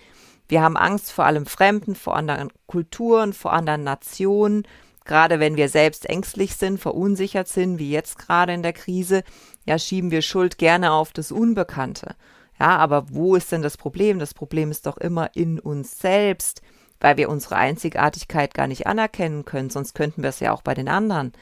Wir 0.49 0.62
haben 0.62 0.77
Angst 0.77 1.11
vor 1.11 1.25
allem 1.25 1.47
Fremden, 1.47 1.95
vor 1.95 2.16
anderen 2.16 2.51
Kulturen, 2.66 3.33
vor 3.33 3.53
anderen 3.53 3.85
Nationen, 3.85 4.64
Gerade 5.05 5.39
wenn 5.39 5.57
wir 5.57 5.68
selbst 5.68 6.09
ängstlich 6.09 6.57
sind, 6.57 6.81
verunsichert 6.81 7.49
sind, 7.49 7.79
wie 7.79 7.91
jetzt 7.91 8.18
gerade 8.18 8.55
in 8.55 8.62
der 8.62 8.72
Krise, 8.72 9.22
ja, 9.66 9.79
schieben 9.79 10.11
wir 10.11 10.22
Schuld 10.22 10.57
gerne 10.59 10.93
auf 10.93 11.12
das 11.12 11.31
Unbekannte. 11.31 12.16
Ja, 12.59 12.77
aber 12.77 13.07
wo 13.11 13.35
ist 13.35 13.51
denn 13.53 13.63
das 13.63 13.77
Problem? 13.77 14.19
Das 14.19 14.35
Problem 14.35 14.71
ist 14.71 14.87
doch 14.87 14.97
immer 14.97 15.31
in 15.35 15.59
uns 15.59 15.99
selbst, 15.99 16.63
weil 17.01 17.17
wir 17.17 17.29
unsere 17.29 17.57
Einzigartigkeit 17.57 18.55
gar 18.55 18.67
nicht 18.67 18.87
anerkennen 18.87 19.45
können, 19.45 19.71
sonst 19.71 19.95
könnten 19.95 20.23
wir 20.23 20.31
es 20.31 20.41
ja 20.41 20.53
auch 20.53 20.63
bei 20.63 20.75
den 20.75 20.89
anderen. 20.89 21.33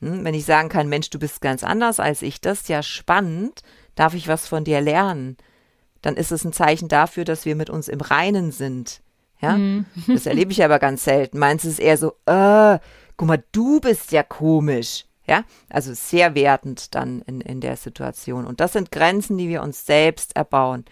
Hm? 0.00 0.24
Wenn 0.24 0.34
ich 0.34 0.44
sagen 0.44 0.68
kann, 0.68 0.88
Mensch, 0.88 1.10
du 1.10 1.18
bist 1.18 1.40
ganz 1.40 1.64
anders 1.64 2.00
als 2.00 2.22
ich, 2.22 2.40
das 2.40 2.60
ist 2.60 2.68
ja 2.68 2.82
spannend, 2.82 3.62
darf 3.94 4.14
ich 4.14 4.28
was 4.28 4.46
von 4.46 4.64
dir 4.64 4.80
lernen? 4.80 5.36
Dann 6.02 6.16
ist 6.16 6.32
es 6.32 6.44
ein 6.44 6.52
Zeichen 6.52 6.88
dafür, 6.88 7.24
dass 7.24 7.44
wir 7.44 7.56
mit 7.56 7.70
uns 7.70 7.88
im 7.88 8.00
Reinen 8.00 8.52
sind. 8.52 9.02
Ja, 9.40 9.56
mhm. 9.56 9.86
das 10.06 10.26
erlebe 10.26 10.52
ich 10.52 10.64
aber 10.64 10.78
ganz 10.78 11.04
selten. 11.04 11.38
Meinst 11.38 11.64
du 11.64 11.68
es 11.68 11.78
eher 11.78 11.98
so, 11.98 12.12
äh, 12.26 12.78
guck 13.16 13.28
mal, 13.28 13.42
du 13.52 13.80
bist 13.80 14.12
ja 14.12 14.22
komisch. 14.22 15.04
Ja, 15.28 15.44
also 15.68 15.92
sehr 15.92 16.34
wertend 16.34 16.94
dann 16.94 17.22
in, 17.22 17.40
in 17.40 17.60
der 17.60 17.76
Situation. 17.76 18.46
Und 18.46 18.60
das 18.60 18.72
sind 18.72 18.92
Grenzen, 18.92 19.36
die 19.38 19.48
wir 19.48 19.62
uns 19.62 19.84
selbst 19.84 20.36
erbauen. 20.36 20.84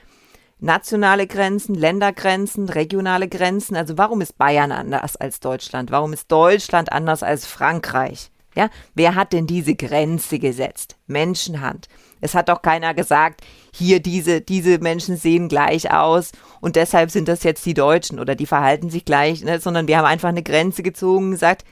Nationale 0.59 1.27
Grenzen, 1.27 1.75
Ländergrenzen, 1.75 2.69
regionale 2.69 3.29
Grenzen. 3.29 3.77
Also 3.77 3.99
warum 3.99 4.21
ist 4.21 4.39
Bayern 4.39 4.73
anders 4.73 5.17
als 5.17 5.41
Deutschland? 5.41 5.91
Warum 5.91 6.13
ist 6.13 6.33
Deutschland 6.33 6.91
anders 6.91 7.23
als 7.23 7.47
Frankreich? 7.47 8.31
Ja, 8.57 8.71
wer 8.95 9.15
hat 9.15 9.33
denn 9.33 9.47
diese 9.47 9.75
Grenze 9.75 10.39
gesetzt? 10.39 10.97
Menschenhand. 11.07 11.89
Es 12.21 12.35
hat 12.35 12.49
doch 12.49 12.63
keiner 12.63 12.95
gesagt, 12.95 13.43
hier 13.73 14.01
diese, 14.01 14.41
diese 14.41 14.79
Menschen 14.79 15.17
sehen 15.17 15.49
gleich 15.49 15.91
aus 15.91 16.33
und 16.61 16.77
deshalb 16.77 17.11
sind 17.11 17.29
das 17.29 17.43
jetzt 17.43 17.67
die 17.67 17.75
Deutschen 17.75 18.21
oder 18.21 18.35
die 18.35 18.47
verhalten 18.47 18.91
sich 18.91 19.05
gleich, 19.05 19.43
ne? 19.43 19.61
sondern 19.61 19.89
wir 19.89 19.99
haben 19.99 20.07
einfach 20.07 20.29
eine 20.29 20.45
Grenze 20.45 20.83
gezogen 20.83 21.27
und 21.27 21.31
gesagt, 21.33 21.65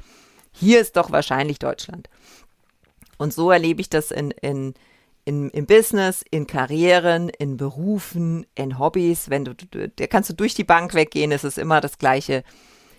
hier 0.50 0.80
ist 0.80 0.96
doch 0.96 1.12
wahrscheinlich 1.12 1.58
Deutschland. 1.58 2.08
Und 3.22 3.32
so 3.32 3.50
erlebe 3.50 3.80
ich 3.80 3.88
das 3.88 4.10
in, 4.10 4.32
in, 4.32 4.74
in, 5.24 5.48
im 5.50 5.66
Business, 5.66 6.24
in 6.30 6.46
Karrieren, 6.46 7.28
in 7.28 7.56
Berufen, 7.56 8.46
in 8.54 8.78
Hobbys. 8.78 9.30
Wenn 9.30 9.44
du, 9.44 9.54
da 9.54 10.06
kannst 10.08 10.30
du 10.30 10.34
durch 10.34 10.54
die 10.54 10.64
Bank 10.64 10.94
weggehen, 10.94 11.32
es 11.32 11.44
ist 11.44 11.58
immer 11.58 11.80
das 11.80 11.98
gleiche 11.98 12.42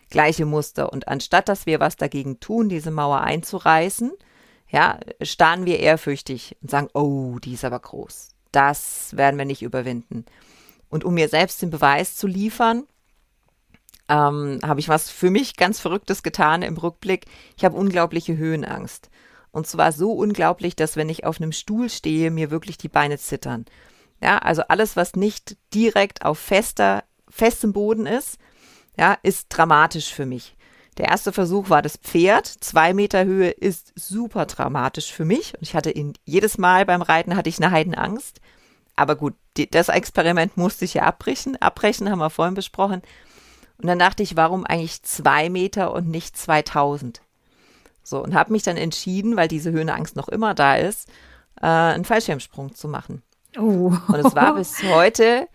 gleiche 0.09 0.45
Muster. 0.45 0.93
Und 0.93 1.07
anstatt 1.09 1.49
dass 1.49 1.65
wir 1.65 1.81
was 1.81 1.97
dagegen 1.97 2.39
tun, 2.39 2.69
diese 2.69 2.91
Mauer 2.91 3.21
einzureißen, 3.21 4.13
ja, 4.69 4.99
starren 5.21 5.65
wir 5.65 5.79
ehrfürchtig 5.79 6.55
und 6.61 6.71
sagen, 6.71 6.87
oh, 6.93 7.37
die 7.39 7.53
ist 7.53 7.65
aber 7.65 7.79
groß. 7.79 8.29
Das 8.51 9.15
werden 9.17 9.37
wir 9.37 9.45
nicht 9.45 9.61
überwinden. 9.61 10.25
Und 10.89 11.03
um 11.03 11.15
mir 11.15 11.27
selbst 11.27 11.61
den 11.61 11.71
Beweis 11.71 12.15
zu 12.15 12.27
liefern, 12.27 12.83
ähm, 14.07 14.59
habe 14.63 14.79
ich 14.79 14.89
was 14.89 15.09
für 15.09 15.29
mich 15.29 15.57
ganz 15.57 15.79
Verrücktes 15.79 16.23
getan 16.23 16.61
im 16.61 16.77
Rückblick. 16.77 17.25
Ich 17.57 17.65
habe 17.65 17.75
unglaubliche 17.75 18.37
Höhenangst. 18.37 19.09
Und 19.53 19.67
zwar 19.67 19.91
so 19.91 20.11
unglaublich, 20.11 20.75
dass 20.75 20.97
wenn 20.97 21.09
ich 21.09 21.25
auf 21.25 21.39
einem 21.39 21.51
Stuhl 21.51 21.87
stehe, 21.87 22.31
mir 22.31 22.49
wirklich 22.49 22.77
die 22.77 22.89
Beine 22.89 23.19
zittern. 23.19 23.65
Ja, 24.19 24.39
also 24.39 24.63
alles, 24.63 24.95
was 24.95 25.15
nicht 25.15 25.57
direkt 25.73 26.25
auf 26.25 26.39
fester, 26.39 27.03
festem 27.29 27.71
Boden 27.71 28.07
ist, 28.07 28.39
ja, 28.97 29.15
ist 29.21 29.47
dramatisch 29.49 30.11
für 30.11 30.25
mich. 30.25 30.55
Der 30.97 31.09
erste 31.09 31.31
Versuch 31.31 31.69
war 31.69 31.83
das 31.83 31.97
Pferd. 31.97 32.47
Zwei 32.47 32.93
Meter 32.93 33.25
Höhe 33.25 33.49
ist 33.49 33.93
super 33.95 34.47
dramatisch 34.47 35.11
für 35.11 35.25
mich. 35.25 35.53
Und 35.53 35.61
ich 35.61 35.75
hatte 35.75 35.91
ihn 35.91 36.13
jedes 36.25 36.57
Mal 36.57 36.85
beim 36.85 37.01
Reiten 37.01 37.35
hatte 37.35 37.49
ich 37.49 37.61
eine 37.61 37.71
Heidenangst. 37.71 38.41
Aber 38.95 39.15
gut, 39.15 39.35
die, 39.57 39.69
das 39.69 39.89
Experiment 39.89 40.57
musste 40.57 40.85
ich 40.85 40.95
ja 40.95 41.03
abbrechen. 41.03 41.59
Abbrechen 41.61 42.09
haben 42.09 42.19
wir 42.19 42.29
vorhin 42.29 42.53
besprochen. 42.55 43.01
Und 43.77 43.87
dann 43.87 43.99
dachte 43.99 44.23
ich, 44.23 44.35
warum 44.35 44.65
eigentlich 44.65 45.03
zwei 45.03 45.49
Meter 45.49 45.93
und 45.93 46.09
nicht 46.09 46.37
2000? 46.37 47.22
So, 48.03 48.21
und 48.21 48.33
habe 48.35 48.51
mich 48.51 48.63
dann 48.63 48.77
entschieden, 48.77 49.35
weil 49.35 49.47
diese 49.47 49.71
Höhenangst 49.71 50.15
noch 50.15 50.27
immer 50.27 50.53
da 50.53 50.75
ist, 50.75 51.09
äh, 51.61 51.65
einen 51.65 52.05
Fallschirmsprung 52.05 52.75
zu 52.75 52.87
machen. 52.87 53.23
Oh. 53.57 53.93
Und 54.07 54.15
es 54.15 54.35
war 54.35 54.55
bis 54.57 54.83
heute 54.83 55.47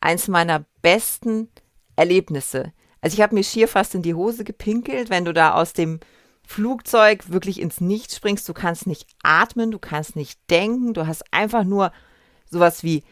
eins 0.00 0.28
meiner 0.28 0.64
besten 0.82 1.48
Erlebnisse. 1.96 2.72
Also 3.00 3.14
ich 3.14 3.20
habe 3.22 3.34
mir 3.34 3.44
schier 3.44 3.68
fast 3.68 3.94
in 3.94 4.02
die 4.02 4.14
Hose 4.14 4.44
gepinkelt, 4.44 5.10
wenn 5.10 5.24
du 5.24 5.32
da 5.32 5.54
aus 5.54 5.72
dem 5.72 6.00
Flugzeug 6.46 7.30
wirklich 7.30 7.60
ins 7.60 7.80
Nichts 7.80 8.16
springst. 8.16 8.48
Du 8.48 8.54
kannst 8.54 8.86
nicht 8.86 9.06
atmen, 9.22 9.70
du 9.70 9.78
kannst 9.78 10.16
nicht 10.16 10.38
denken, 10.48 10.94
du 10.94 11.06
hast 11.06 11.24
einfach 11.32 11.64
nur 11.64 11.92
sowas 12.48 12.84
wie 12.84 13.02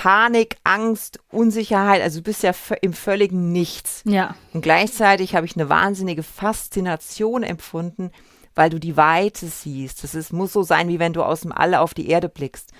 Panik, 0.00 0.56
Angst, 0.64 1.20
Unsicherheit. 1.30 2.00
Also 2.00 2.20
du 2.20 2.24
bist 2.24 2.42
ja 2.42 2.52
im 2.80 2.94
völligen 2.94 3.52
Nichts. 3.52 4.00
Ja. 4.06 4.34
Und 4.54 4.62
gleichzeitig 4.62 5.34
habe 5.34 5.44
ich 5.44 5.56
eine 5.56 5.68
wahnsinnige 5.68 6.22
Faszination 6.22 7.42
empfunden, 7.42 8.10
weil 8.54 8.70
du 8.70 8.80
die 8.80 8.96
Weite 8.96 9.44
siehst. 9.44 10.02
Das 10.02 10.14
ist, 10.14 10.32
muss 10.32 10.54
so 10.54 10.62
sein, 10.62 10.88
wie 10.88 10.98
wenn 10.98 11.12
du 11.12 11.22
aus 11.22 11.42
dem 11.42 11.52
All 11.52 11.74
auf 11.74 11.92
die 11.92 12.08
Erde 12.08 12.30
blickst. 12.30 12.72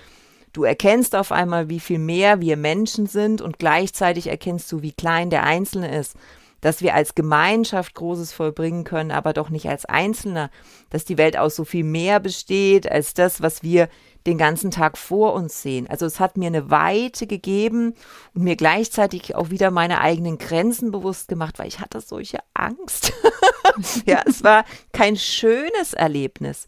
Du 0.51 0.63
erkennst 0.63 1.15
auf 1.15 1.31
einmal, 1.31 1.69
wie 1.69 1.79
viel 1.79 1.99
mehr 1.99 2.41
wir 2.41 2.57
Menschen 2.57 3.05
sind 3.05 3.39
und 3.39 3.59
gleichzeitig 3.59 4.25
erkennst 4.25 4.71
du, 4.71 4.81
wie 4.81 4.91
klein 4.91 5.29
der 5.29 5.43
Einzelne 5.43 5.95
ist 5.95 6.15
dass 6.61 6.81
wir 6.81 6.93
als 6.93 7.15
Gemeinschaft 7.15 7.95
Großes 7.95 8.31
vollbringen 8.31 8.83
können, 8.83 9.11
aber 9.11 9.33
doch 9.33 9.49
nicht 9.49 9.67
als 9.67 9.85
Einzelner, 9.85 10.51
dass 10.91 11.03
die 11.03 11.17
Welt 11.17 11.35
aus 11.35 11.55
so 11.55 11.65
viel 11.65 11.83
mehr 11.83 12.19
besteht 12.19 12.89
als 12.89 13.13
das, 13.15 13.41
was 13.41 13.63
wir 13.63 13.89
den 14.25 14.37
ganzen 14.37 14.71
Tag 14.71 14.97
vor 14.97 15.33
uns 15.33 15.61
sehen. 15.61 15.87
Also 15.89 16.05
es 16.05 16.19
hat 16.19 16.37
mir 16.37 16.47
eine 16.47 16.69
Weite 16.69 17.27
gegeben 17.27 17.95
und 18.33 18.43
mir 18.43 18.55
gleichzeitig 18.55 19.35
auch 19.35 19.49
wieder 19.49 19.71
meine 19.71 20.01
eigenen 20.01 20.37
Grenzen 20.37 20.91
bewusst 20.91 21.27
gemacht, 21.27 21.59
weil 21.59 21.67
ich 21.67 21.79
hatte 21.79 22.01
solche 22.01 22.39
Angst. 22.53 23.13
ja, 24.05 24.21
es 24.25 24.43
war 24.43 24.65
kein 24.91 25.15
schönes 25.15 25.93
Erlebnis. 25.93 26.67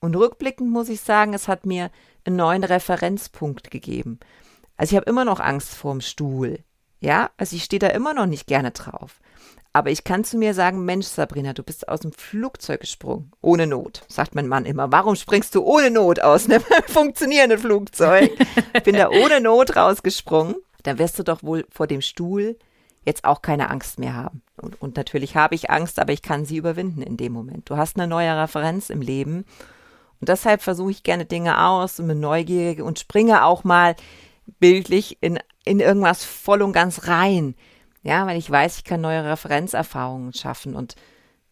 Und 0.00 0.14
rückblickend 0.14 0.70
muss 0.70 0.88
ich 0.88 1.00
sagen, 1.00 1.34
es 1.34 1.48
hat 1.48 1.66
mir 1.66 1.90
einen 2.24 2.36
neuen 2.36 2.64
Referenzpunkt 2.64 3.70
gegeben. 3.70 4.20
Also 4.76 4.92
ich 4.92 4.96
habe 4.96 5.10
immer 5.10 5.24
noch 5.24 5.40
Angst 5.40 5.74
vorm 5.74 6.00
Stuhl. 6.00 6.60
Ja, 7.00 7.30
also 7.36 7.56
ich 7.56 7.64
stehe 7.64 7.80
da 7.80 7.88
immer 7.88 8.14
noch 8.14 8.26
nicht 8.26 8.46
gerne 8.46 8.70
drauf. 8.70 9.20
Aber 9.72 9.90
ich 9.90 10.02
kann 10.02 10.24
zu 10.24 10.36
mir 10.38 10.54
sagen, 10.54 10.84
Mensch, 10.84 11.06
Sabrina, 11.06 11.52
du 11.52 11.62
bist 11.62 11.88
aus 11.88 12.00
dem 12.00 12.12
Flugzeug 12.12 12.80
gesprungen. 12.80 13.30
Ohne 13.42 13.66
Not, 13.66 14.02
sagt 14.08 14.34
mein 14.34 14.48
Mann 14.48 14.64
immer. 14.64 14.90
Warum 14.90 15.14
springst 15.14 15.54
du 15.54 15.62
ohne 15.62 15.90
Not 15.90 16.20
aus 16.20 16.46
einem 16.46 16.62
funktionierenden 16.86 17.58
Flugzeug? 17.58 18.30
Ich 18.74 18.82
bin 18.82 18.96
da 18.96 19.08
ohne 19.08 19.40
Not 19.40 19.76
rausgesprungen. 19.76 20.56
Dann 20.82 20.98
wirst 20.98 21.18
du 21.18 21.22
doch 21.22 21.42
wohl 21.42 21.66
vor 21.70 21.86
dem 21.86 22.00
Stuhl 22.00 22.56
jetzt 23.04 23.24
auch 23.24 23.42
keine 23.42 23.70
Angst 23.70 23.98
mehr 23.98 24.14
haben. 24.14 24.42
Und, 24.56 24.80
und 24.80 24.96
natürlich 24.96 25.36
habe 25.36 25.54
ich 25.54 25.70
Angst, 25.70 25.98
aber 25.98 26.12
ich 26.12 26.22
kann 26.22 26.44
sie 26.44 26.56
überwinden 26.56 27.02
in 27.02 27.16
dem 27.16 27.32
Moment. 27.32 27.70
Du 27.70 27.76
hast 27.76 27.96
eine 27.96 28.06
neue 28.06 28.36
Referenz 28.36 28.90
im 28.90 29.00
Leben. 29.00 29.44
Und 30.20 30.28
deshalb 30.28 30.62
versuche 30.62 30.90
ich 30.90 31.02
gerne 31.02 31.24
Dinge 31.24 31.64
aus 31.66 32.00
und 32.00 32.08
bin 32.08 32.20
neugierig 32.20 32.82
und 32.82 32.98
springe 32.98 33.44
auch 33.44 33.64
mal 33.64 33.94
bildlich 34.58 35.18
in, 35.20 35.38
in 35.64 35.80
irgendwas 35.80 36.24
voll 36.24 36.62
und 36.62 36.72
ganz 36.72 37.06
rein. 37.06 37.54
Ja, 38.08 38.26
weil 38.26 38.38
ich 38.38 38.50
weiß, 38.50 38.78
ich 38.78 38.84
kann 38.84 39.02
neue 39.02 39.22
Referenzerfahrungen 39.22 40.32
schaffen 40.32 40.74
und 40.74 40.94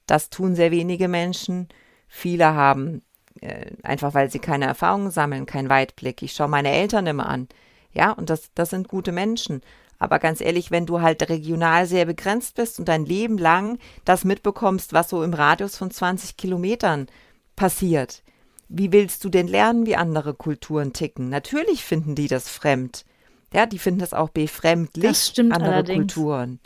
das 0.06 0.30
tun 0.30 0.54
sehr 0.54 0.70
wenige 0.70 1.06
Menschen. 1.06 1.68
Viele 2.08 2.54
haben 2.54 3.02
äh, 3.42 3.72
einfach, 3.82 4.14
weil 4.14 4.30
sie 4.30 4.38
keine 4.38 4.64
Erfahrungen 4.64 5.10
sammeln, 5.10 5.44
keinen 5.44 5.68
Weitblick. 5.68 6.22
Ich 6.22 6.32
schaue 6.32 6.48
meine 6.48 6.70
Eltern 6.70 7.06
immer 7.06 7.28
an. 7.28 7.48
Ja, 7.92 8.12
und 8.12 8.30
das, 8.30 8.52
das 8.54 8.70
sind 8.70 8.88
gute 8.88 9.12
Menschen. 9.12 9.60
Aber 9.98 10.18
ganz 10.18 10.40
ehrlich, 10.40 10.70
wenn 10.70 10.86
du 10.86 11.02
halt 11.02 11.28
regional 11.28 11.84
sehr 11.84 12.06
begrenzt 12.06 12.54
bist 12.54 12.78
und 12.78 12.88
dein 12.88 13.04
Leben 13.04 13.36
lang 13.36 13.78
das 14.06 14.24
mitbekommst, 14.24 14.94
was 14.94 15.10
so 15.10 15.22
im 15.22 15.34
Radius 15.34 15.76
von 15.76 15.90
20 15.90 16.38
Kilometern 16.38 17.06
passiert, 17.54 18.22
wie 18.70 18.92
willst 18.92 19.22
du 19.24 19.28
denn 19.28 19.46
lernen, 19.46 19.84
wie 19.84 19.96
andere 19.96 20.32
Kulturen 20.32 20.94
ticken? 20.94 21.28
Natürlich 21.28 21.84
finden 21.84 22.14
die 22.14 22.28
das 22.28 22.48
fremd. 22.48 23.04
Ja, 23.52 23.66
die 23.66 23.78
finden 23.78 24.00
das 24.00 24.12
auch 24.12 24.30
befremdlich, 24.30 25.04
das 25.04 25.28
stimmt 25.28 25.52
andere 25.52 25.74
allerdings. 25.74 26.14
Kulturen. 26.14 26.60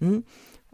Hm? 0.00 0.24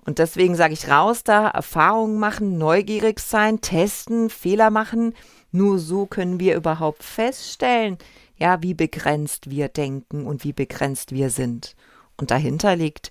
Und 0.07 0.21
deswegen 0.21 0.55
sage 0.55 0.73
ich 0.73 0.89
raus 0.89 1.25
da, 1.25 1.49
Erfahrungen 1.49 2.19
machen, 2.19 2.59
neugierig 2.59 3.19
sein, 3.19 3.61
testen, 3.61 4.31
Fehler 4.31 4.71
machen. 4.71 5.15
Nur 5.51 5.81
so 5.81 6.07
können 6.07 6.39
wir 6.39 6.55
überhaupt 6.55 7.03
feststellen, 7.03 7.99
ja, 8.37 8.63
wie 8.63 8.75
begrenzt 8.75 9.51
wir 9.51 9.69
denken 9.69 10.27
und 10.27 10.45
wie 10.45 10.53
begrenzt 10.53 11.13
wir 11.13 11.31
sind. 11.31 11.75
Und 12.17 12.31
dahinter 12.31 12.77
liegt 12.77 13.11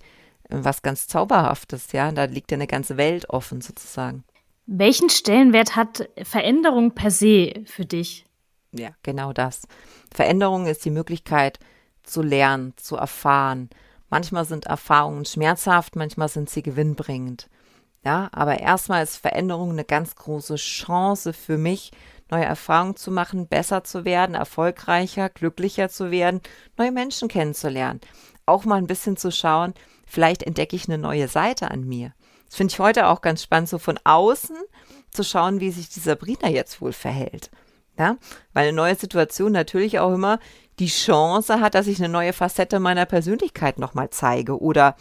äh, 0.50 0.58
was 0.62 0.82
ganz 0.82 1.08
Zauberhaftes, 1.08 1.92
ja. 1.92 2.12
Da 2.12 2.26
liegt 2.26 2.52
ja 2.52 2.56
eine 2.56 2.68
ganze 2.68 2.96
Welt 2.98 3.30
offen 3.30 3.62
sozusagen. 3.62 4.24
Welchen 4.66 5.10
Stellenwert 5.10 5.76
hat 5.76 6.10
Veränderung 6.24 6.92
per 6.92 7.12
se 7.12 7.64
für 7.66 7.86
dich? 7.86 8.26
Ja, 8.72 8.90
genau 9.04 9.34
das. 9.34 9.68
Veränderung 10.14 10.66
ist 10.66 10.86
die 10.86 10.92
Möglichkeit 10.92 11.60
zu 12.06 12.22
lernen, 12.22 12.74
zu 12.78 12.96
erfahren. 12.96 13.70
Manchmal 14.10 14.46
sind 14.46 14.66
Erfahrungen 14.66 15.26
schmerzhaft, 15.26 15.96
manchmal 15.96 16.30
sind 16.30 16.50
sie 16.50 16.64
gewinnbringend. 16.64 17.50
Ja, 18.04 18.30
aber 18.32 18.60
erstmal 18.60 19.04
ist 19.04 19.18
Veränderung 19.18 19.72
eine 19.72 19.84
ganz 19.84 20.16
große 20.16 20.56
Chance 20.56 21.34
für 21.34 21.58
mich, 21.58 21.92
neue 22.30 22.46
Erfahrungen 22.46 22.96
zu 22.96 23.12
machen, 23.12 23.48
besser 23.48 23.84
zu 23.84 24.06
werden, 24.06 24.36
erfolgreicher, 24.36 25.30
glücklicher 25.30 25.90
zu 25.90 26.12
werden, 26.12 26.42
neue 26.78 26.92
Menschen 26.92 27.28
kennenzulernen. 27.28 28.02
Auch 28.46 28.66
mal 28.66 28.78
ein 28.78 28.88
bisschen 28.88 29.18
zu 29.18 29.32
schauen, 29.32 29.74
vielleicht 30.06 30.44
entdecke 30.44 30.76
ich 30.76 30.88
eine 30.88 31.00
neue 31.00 31.28
Seite 31.28 31.72
an 31.72 31.84
mir. 31.84 32.14
Das 32.46 32.58
finde 32.58 32.74
ich 32.74 32.80
heute 32.80 33.08
auch 33.08 33.22
ganz 33.22 33.42
spannend, 33.42 33.70
so 33.70 33.80
von 33.80 34.00
außen 34.04 34.56
zu 35.10 35.24
schauen, 35.24 35.60
wie 35.60 35.72
sich 35.72 35.90
die 35.90 36.00
Sabrina 36.00 36.48
jetzt 36.48 36.82
wohl 36.82 36.94
verhält. 36.94 37.50
Ja, 37.98 38.18
weil 38.54 38.68
eine 38.68 38.76
neue 38.76 38.96
Situation 38.96 39.52
natürlich 39.54 40.00
auch 40.00 40.14
immer 40.14 40.40
die 40.80 40.88
Chance 40.88 41.62
hat, 41.62 41.76
dass 41.76 41.88
ich 41.88 42.00
eine 42.00 42.10
neue 42.10 42.34
Facette 42.34 42.80
meiner 42.80 43.06
Persönlichkeit 43.06 43.80
nochmal 43.80 44.10
zeige 44.10 44.60
oder 44.60 44.96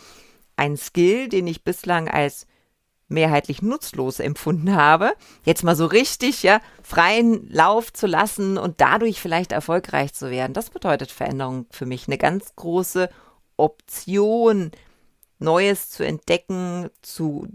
ein 0.57 0.77
Skill, 0.77 1.29
den 1.29 1.49
ich 1.49 1.65
bislang 1.65 2.09
als 2.09 2.47
mehrheitlich 3.09 3.63
nutzlos 3.63 4.21
empfunden 4.21 4.75
habe, 4.75 5.13
jetzt 5.45 5.63
mal 5.63 5.77
so 5.77 5.87
richtig, 5.87 6.43
ja, 6.43 6.61
freien 6.83 7.49
Lauf 7.51 7.93
zu 7.93 8.07
lassen 8.07 8.57
und 8.57 8.81
dadurch 8.81 9.21
vielleicht 9.21 9.53
erfolgreich 9.53 10.15
zu 10.15 10.31
werden. 10.31 10.55
Das 10.55 10.71
bedeutet 10.71 11.11
Veränderung 11.11 11.67
für 11.71 11.87
mich. 11.87 12.07
Eine 12.07 12.19
ganz 12.19 12.55
große 12.57 13.11
Option, 13.57 14.71
Neues 15.39 15.91
zu 15.91 16.05
entdecken, 16.05 16.89
zu 17.03 17.47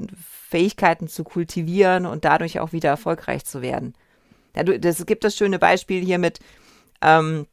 Fähigkeiten 0.49 1.07
zu 1.07 1.23
kultivieren 1.23 2.05
und 2.05 2.25
dadurch 2.25 2.59
auch 2.59 2.71
wieder 2.71 2.89
erfolgreich 2.89 3.45
zu 3.45 3.61
werden. 3.61 3.93
Ja, 4.55 4.63
du, 4.63 4.79
das 4.79 5.05
gibt 5.05 5.23
das 5.23 5.35
schöne 5.35 5.59
Beispiel 5.59 6.03
hier 6.03 6.17
mit 6.17 6.39
ähm, 7.01 7.45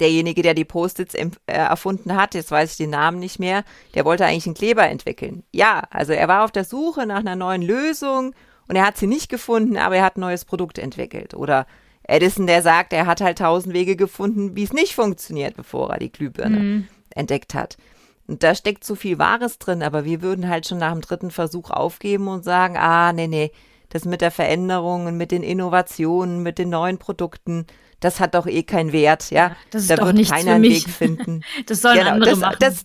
derjenige, 0.00 0.42
der 0.42 0.54
die 0.54 0.64
Post-its 0.64 1.14
äh, 1.14 1.30
erfunden 1.46 2.14
hat, 2.14 2.34
jetzt 2.34 2.50
weiß 2.50 2.72
ich 2.72 2.76
den 2.76 2.90
Namen 2.90 3.18
nicht 3.18 3.38
mehr, 3.38 3.64
der 3.94 4.04
wollte 4.04 4.26
eigentlich 4.26 4.46
einen 4.46 4.54
Kleber 4.54 4.88
entwickeln. 4.88 5.44
Ja, 5.52 5.82
also 5.90 6.12
er 6.12 6.28
war 6.28 6.44
auf 6.44 6.52
der 6.52 6.64
Suche 6.64 7.06
nach 7.06 7.20
einer 7.20 7.36
neuen 7.36 7.62
Lösung 7.62 8.34
und 8.68 8.76
er 8.76 8.86
hat 8.86 8.98
sie 8.98 9.06
nicht 9.06 9.28
gefunden, 9.28 9.76
aber 9.76 9.96
er 9.96 10.04
hat 10.04 10.16
ein 10.16 10.20
neues 10.20 10.44
Produkt 10.44 10.78
entwickelt. 10.78 11.34
Oder 11.34 11.66
Edison, 12.02 12.46
der 12.46 12.62
sagt, 12.62 12.92
er 12.92 13.06
hat 13.06 13.20
halt 13.20 13.38
tausend 13.38 13.74
Wege 13.74 13.96
gefunden, 13.96 14.56
wie 14.56 14.64
es 14.64 14.72
nicht 14.72 14.94
funktioniert, 14.94 15.56
bevor 15.56 15.90
er 15.90 15.98
die 15.98 16.12
Glühbirne 16.12 16.58
mhm. 16.58 16.88
entdeckt 17.14 17.54
hat. 17.54 17.76
Und 18.26 18.42
da 18.42 18.54
steckt 18.54 18.84
so 18.84 18.94
viel 18.94 19.18
Wahres 19.18 19.58
drin, 19.58 19.82
aber 19.82 20.04
wir 20.04 20.20
würden 20.20 20.48
halt 20.48 20.66
schon 20.66 20.78
nach 20.78 20.92
dem 20.92 21.00
dritten 21.00 21.30
Versuch 21.30 21.70
aufgeben 21.70 22.28
und 22.28 22.44
sagen, 22.44 22.76
ah, 22.76 23.12
nee, 23.14 23.26
nee, 23.26 23.50
das 23.90 24.04
mit 24.04 24.20
der 24.20 24.30
Veränderung 24.30 25.06
und 25.06 25.16
mit 25.16 25.30
den 25.30 25.42
Innovationen, 25.42 26.42
mit 26.42 26.58
den 26.58 26.70
neuen 26.70 26.98
Produkten, 26.98 27.66
das 28.00 28.20
hat 28.20 28.34
doch 28.34 28.46
eh 28.46 28.62
keinen 28.62 28.92
Wert, 28.92 29.30
ja. 29.30 29.56
Das 29.70 29.82
ist 29.82 29.90
da 29.90 29.96
doch 29.96 30.06
wird 30.06 30.16
nichts 30.16 30.32
keiner 30.32 30.50
für 30.50 30.52
einen 30.52 30.60
mich. 30.62 30.86
Weg 30.86 30.92
finden. 30.94 31.42
Das 31.66 31.80
sollen 31.82 31.98
Genau, 31.98 32.10
andere 32.12 32.30
das, 32.30 32.38
machen. 32.38 32.56
Das, 32.60 32.82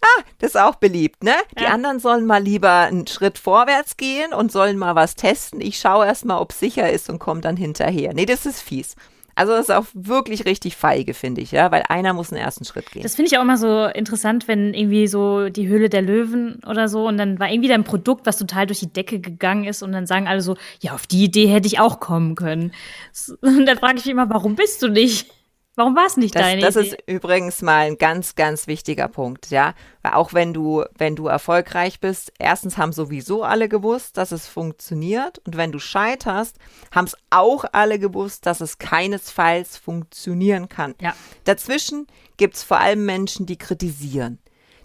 ah, 0.00 0.22
das 0.38 0.50
ist 0.50 0.56
auch 0.60 0.76
beliebt, 0.76 1.22
ne? 1.22 1.34
Die 1.58 1.64
Ja. 1.64 1.70
anderen 1.70 1.98
sollen 2.00 2.24
mal 2.24 2.42
lieber 2.42 2.70
einen 2.72 3.06
Schritt 3.06 3.36
vorwärts 3.38 3.96
gehen 3.96 4.32
und 4.32 4.50
sollen 4.50 4.78
mal 4.78 4.94
was 4.94 5.16
testen. 5.16 5.60
Ich 5.60 5.78
schaue 5.78 6.06
erst 6.06 6.24
mal, 6.24 6.38
ob 6.38 6.52
es 6.52 6.60
sicher 6.60 6.90
ist 6.90 7.10
und 7.10 7.18
komme 7.18 7.40
dann 7.42 7.56
hinterher. 7.56 8.14
Nee, 8.14 8.26
das 8.26 8.46
ist 8.46 8.62
fies. 8.62 8.96
Also 9.38 9.52
das 9.52 9.68
ist 9.68 9.74
auch 9.74 9.86
wirklich 9.94 10.46
richtig 10.46 10.74
feige, 10.74 11.14
finde 11.14 11.40
ich, 11.40 11.52
ja, 11.52 11.70
weil 11.70 11.84
einer 11.88 12.12
muss 12.12 12.32
einen 12.32 12.42
ersten 12.42 12.64
Schritt 12.64 12.90
gehen. 12.90 13.04
Das 13.04 13.14
finde 13.14 13.30
ich 13.30 13.38
auch 13.38 13.42
immer 13.42 13.56
so 13.56 13.84
interessant, 13.86 14.48
wenn 14.48 14.74
irgendwie 14.74 15.06
so 15.06 15.48
die 15.48 15.68
Höhle 15.68 15.88
der 15.88 16.02
Löwen 16.02 16.60
oder 16.66 16.88
so 16.88 17.06
und 17.06 17.18
dann 17.18 17.38
war 17.38 17.48
irgendwie 17.48 17.68
da 17.68 17.74
ein 17.74 17.84
Produkt, 17.84 18.26
was 18.26 18.36
total 18.36 18.66
durch 18.66 18.80
die 18.80 18.92
Decke 18.92 19.20
gegangen 19.20 19.62
ist 19.62 19.84
und 19.84 19.92
dann 19.92 20.06
sagen 20.06 20.26
alle 20.26 20.40
so, 20.40 20.56
ja, 20.80 20.92
auf 20.92 21.06
die 21.06 21.22
Idee 21.22 21.46
hätte 21.46 21.68
ich 21.68 21.78
auch 21.78 22.00
kommen 22.00 22.34
können. 22.34 22.72
Und 23.40 23.66
dann 23.66 23.78
frage 23.78 23.98
ich 23.98 24.04
mich 24.04 24.12
immer, 24.12 24.28
warum 24.28 24.56
bist 24.56 24.82
du 24.82 24.88
nicht? 24.88 25.30
Warum 25.78 25.94
war 25.94 26.06
es 26.06 26.16
nicht 26.16 26.34
Das, 26.34 26.42
deine 26.42 26.60
das 26.60 26.74
Idee? 26.74 26.88
ist 26.88 26.98
übrigens 27.06 27.62
mal 27.62 27.86
ein 27.86 27.98
ganz, 27.98 28.34
ganz 28.34 28.66
wichtiger 28.66 29.06
Punkt, 29.06 29.50
ja. 29.50 29.74
Auch 30.02 30.32
wenn 30.32 30.52
du, 30.52 30.84
wenn 30.96 31.14
du 31.14 31.28
erfolgreich 31.28 32.00
bist, 32.00 32.32
erstens 32.40 32.76
haben 32.78 32.92
sowieso 32.92 33.44
alle 33.44 33.68
gewusst, 33.68 34.16
dass 34.16 34.32
es 34.32 34.48
funktioniert. 34.48 35.38
Und 35.46 35.56
wenn 35.56 35.70
du 35.70 35.78
scheiterst, 35.78 36.56
haben 36.92 37.04
es 37.04 37.16
auch 37.30 37.64
alle 37.70 38.00
gewusst, 38.00 38.44
dass 38.44 38.60
es 38.60 38.78
keinesfalls 38.78 39.76
funktionieren 39.76 40.68
kann. 40.68 40.96
Ja. 41.00 41.14
Dazwischen 41.44 42.08
gibt 42.38 42.56
es 42.56 42.64
vor 42.64 42.80
allem 42.80 43.06
Menschen, 43.06 43.46
die 43.46 43.56
kritisieren, 43.56 44.40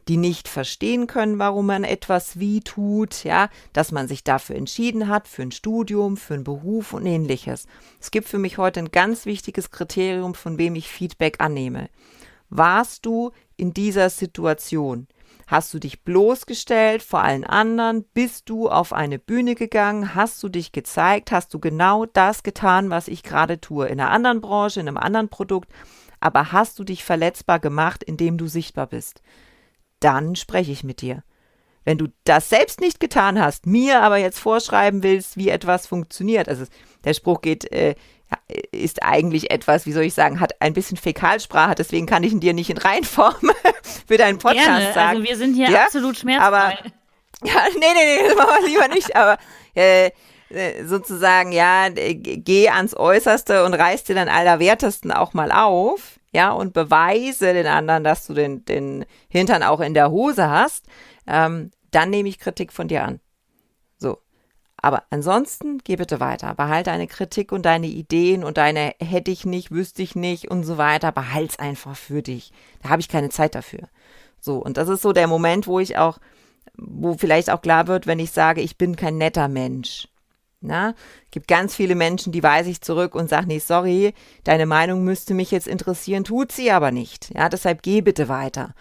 die 0.08 0.18
nicht 0.18 0.48
verstehen 0.48 1.08
können, 1.08 1.40
warum 1.40 1.68
man 1.68 1.84
etwas 1.84 2.40
wie 2.40 2.60
tut, 2.60 3.24
ja, 3.24 3.50
dass 3.72 3.92
man 3.92 4.08
sich 4.08 4.24
dafür 4.24 4.56
entschieden 4.56 5.08
hat, 5.08 5.28
für 5.28 5.42
ein 5.42 5.52
Studium, 5.52 6.18
für 6.18 6.34
einen 6.34 6.44
Beruf 6.44 6.94
und 6.94 7.06
ähnliches. 7.06 7.68
Es 8.00 8.12
gibt 8.12 8.28
für 8.28 8.40
mich 8.40 8.58
heute 8.58 8.80
ein 8.80 8.92
ganz 8.92 9.26
wichtiges 9.26 9.72
Kriterium, 9.72 10.36
von 10.36 10.58
wem 10.58 10.76
ich 10.76 10.88
Feedback 10.88 11.40
annehme. 11.40 11.90
Warst 12.50 13.06
du 13.06 13.32
in 13.58 13.74
dieser 13.74 14.10
Situation? 14.10 15.08
Hast 15.48 15.74
du 15.74 15.80
dich 15.80 16.04
bloßgestellt 16.04 17.04
vor 17.04 17.22
allen 17.22 17.44
anderen? 17.44 18.06
Bist 18.14 18.50
du 18.50 18.70
auf 18.70 18.94
eine 18.94 19.20
Bühne 19.20 19.56
gegangen? 19.56 20.16
Hast 20.16 20.42
du 20.42 20.50
dich 20.50 20.72
gezeigt? 20.72 21.32
Hast 21.32 21.54
du 21.54 21.60
genau 21.60 22.06
das 22.06 22.44
getan, 22.44 22.90
was 22.90 23.08
ich 23.08 23.24
gerade 23.24 23.60
tue? 23.60 23.88
In 23.88 24.00
einer 24.00 24.12
anderen 24.12 24.42
Branche, 24.42 24.80
in 24.80 24.88
einem 24.88 24.98
anderen 24.98 25.30
Produkt? 25.30 25.70
Aber 26.20 26.52
hast 26.52 26.80
du 26.80 26.84
dich 26.84 27.04
verletzbar 27.04 27.60
gemacht, 27.60 28.04
indem 28.04 28.38
du 28.38 28.48
sichtbar 28.48 28.88
bist? 28.88 29.22
Dann 30.04 30.36
spreche 30.36 30.72
ich 30.72 30.84
mit 30.84 31.02
dir. 31.02 31.24
Wenn 31.86 31.98
du 31.98 32.08
das 32.24 32.50
selbst 32.50 32.80
nicht 32.80 33.00
getan 33.00 33.40
hast, 33.42 33.66
mir 33.66 34.02
aber 34.02 34.18
jetzt 34.18 34.40
vorschreiben 34.40 35.04
willst, 35.04 35.36
wie 35.38 35.50
etwas 35.50 35.86
funktioniert, 35.88 36.48
also 36.48 36.66
der 37.04 37.14
Spruch 37.14 37.42
geht, 37.42 37.70
äh, 37.74 37.96
ja, 38.32 38.38
ist 38.72 39.04
eigentlich 39.04 39.52
etwas, 39.52 39.86
wie 39.86 39.92
soll 39.92 40.04
ich 40.04 40.14
sagen, 40.14 40.40
hat 40.40 40.62
ein 40.62 40.74
bisschen 40.74 40.98
Fäkalsprache, 40.98 41.76
deswegen 41.76 42.06
kann 42.06 42.24
ich 42.24 42.32
ihn 42.32 42.40
dir 42.40 42.54
nicht 42.54 42.70
in 42.70 42.78
Reinform 42.78 43.36
für 44.08 44.18
deinen 44.18 44.38
Podcast 44.40 44.66
Gerne. 44.66 44.94
sagen. 44.94 45.18
Also 45.18 45.24
wir 45.30 45.38
sind 45.38 45.56
hier 45.56 45.70
Ja, 45.70 45.84
absolut 45.86 46.18
schmerzfrei. 46.18 46.46
aber- 46.48 46.74
Ja, 47.46 47.56
nee, 47.74 47.80
nee, 47.80 48.22
nee, 48.22 48.28
das 48.30 48.38
machen 48.38 48.62
wir 48.64 48.70
lieber 48.70 48.88
nicht, 48.88 49.16
aber 49.18 49.38
äh, 49.76 50.12
äh, 50.50 50.86
sozusagen, 50.86 51.52
ja, 51.52 51.88
äh, 51.88 52.16
geh 52.16 52.70
ans 52.70 52.96
Äußerste 52.96 53.66
und 53.66 53.74
reiß 53.74 54.06
dir 54.06 54.16
dann 54.16 54.30
Allerwertesten 54.30 55.12
auch 55.12 55.34
mal 55.34 55.52
auf, 55.52 56.20
ja, 56.34 56.52
und 56.52 56.74
beweise 56.74 57.54
den 57.54 57.68
anderen, 57.68 58.04
dass 58.04 58.26
du 58.26 58.34
den, 58.34 58.66
den 58.66 59.06
Hintern 59.30 59.62
auch 59.62 59.80
in 59.80 59.94
der 59.94 60.10
Hose 60.10 60.50
hast, 60.50 60.88
ähm, 61.28 61.72
dann 61.92 62.10
nehme 62.10 62.28
ich 62.28 62.40
Kritik 62.40 62.74
von 62.74 62.88
dir 62.88 63.04
an. 63.04 63.20
So. 64.00 64.18
Aber 64.78 65.04
ansonsten 65.12 65.78
geh 65.84 65.96
bitte 65.96 66.20
weiter. 66.20 66.56
Behalte 66.56 66.90
deine 66.90 67.08
Kritik 67.08 67.52
und 67.52 67.66
deine 67.66 67.86
Ideen 67.88 68.44
und 68.44 68.58
deine 68.58 68.96
hätte 69.00 69.30
ich 69.30 69.46
nicht, 69.46 69.72
wüsste 69.72 70.02
ich 70.02 70.16
nicht 70.16 70.50
und 70.50 70.64
so 70.64 70.78
weiter. 70.80 71.12
Behalt's 71.12 71.60
einfach 71.60 71.96
für 71.96 72.24
dich. 72.24 72.52
Da 72.82 72.90
habe 72.90 73.00
ich 73.00 73.10
keine 73.10 73.30
Zeit 73.30 73.54
dafür 73.54 73.88
So, 74.42 74.58
und 74.58 74.78
das 74.78 74.90
ist 74.90 75.04
so 75.04 75.14
der 75.14 75.28
Moment, 75.28 75.68
wo 75.68 75.80
ich 75.80 75.98
auch, 75.98 76.18
wo 76.76 77.14
vielleicht 77.14 77.52
auch 77.52 77.62
klar 77.62 77.88
wird, 77.88 78.08
wenn 78.08 78.20
ich 78.20 78.32
sage, 78.32 78.62
ich 78.62 78.78
bin 78.78 78.96
kein 78.96 79.20
netter 79.20 79.48
Mensch. 79.48 80.08
Na, 80.66 80.96
gibt 81.30 81.50
ganz 81.50 81.76
viele 81.76 81.94
Menschen, 81.94 82.32
die 82.32 82.42
weise 82.42 82.70
ich 82.70 82.80
zurück 82.80 83.16
und 83.16 83.30
sagen, 83.30 83.48
nee, 83.48 83.60
sorry, 83.60 84.14
deine 84.46 84.66
Meinung 84.66 85.04
müsste 85.04 85.34
mich 85.34 85.52
jetzt 85.52 85.68
interessieren, 85.68 86.24
tut 86.24 86.54
sie 86.54 86.72
aber 86.72 86.92
nicht. 86.92 87.34
Ja, 87.36 87.50
deshalb 87.50 87.84
geh 87.84 88.00
bitte 88.00 88.30
weiter. 88.30 88.74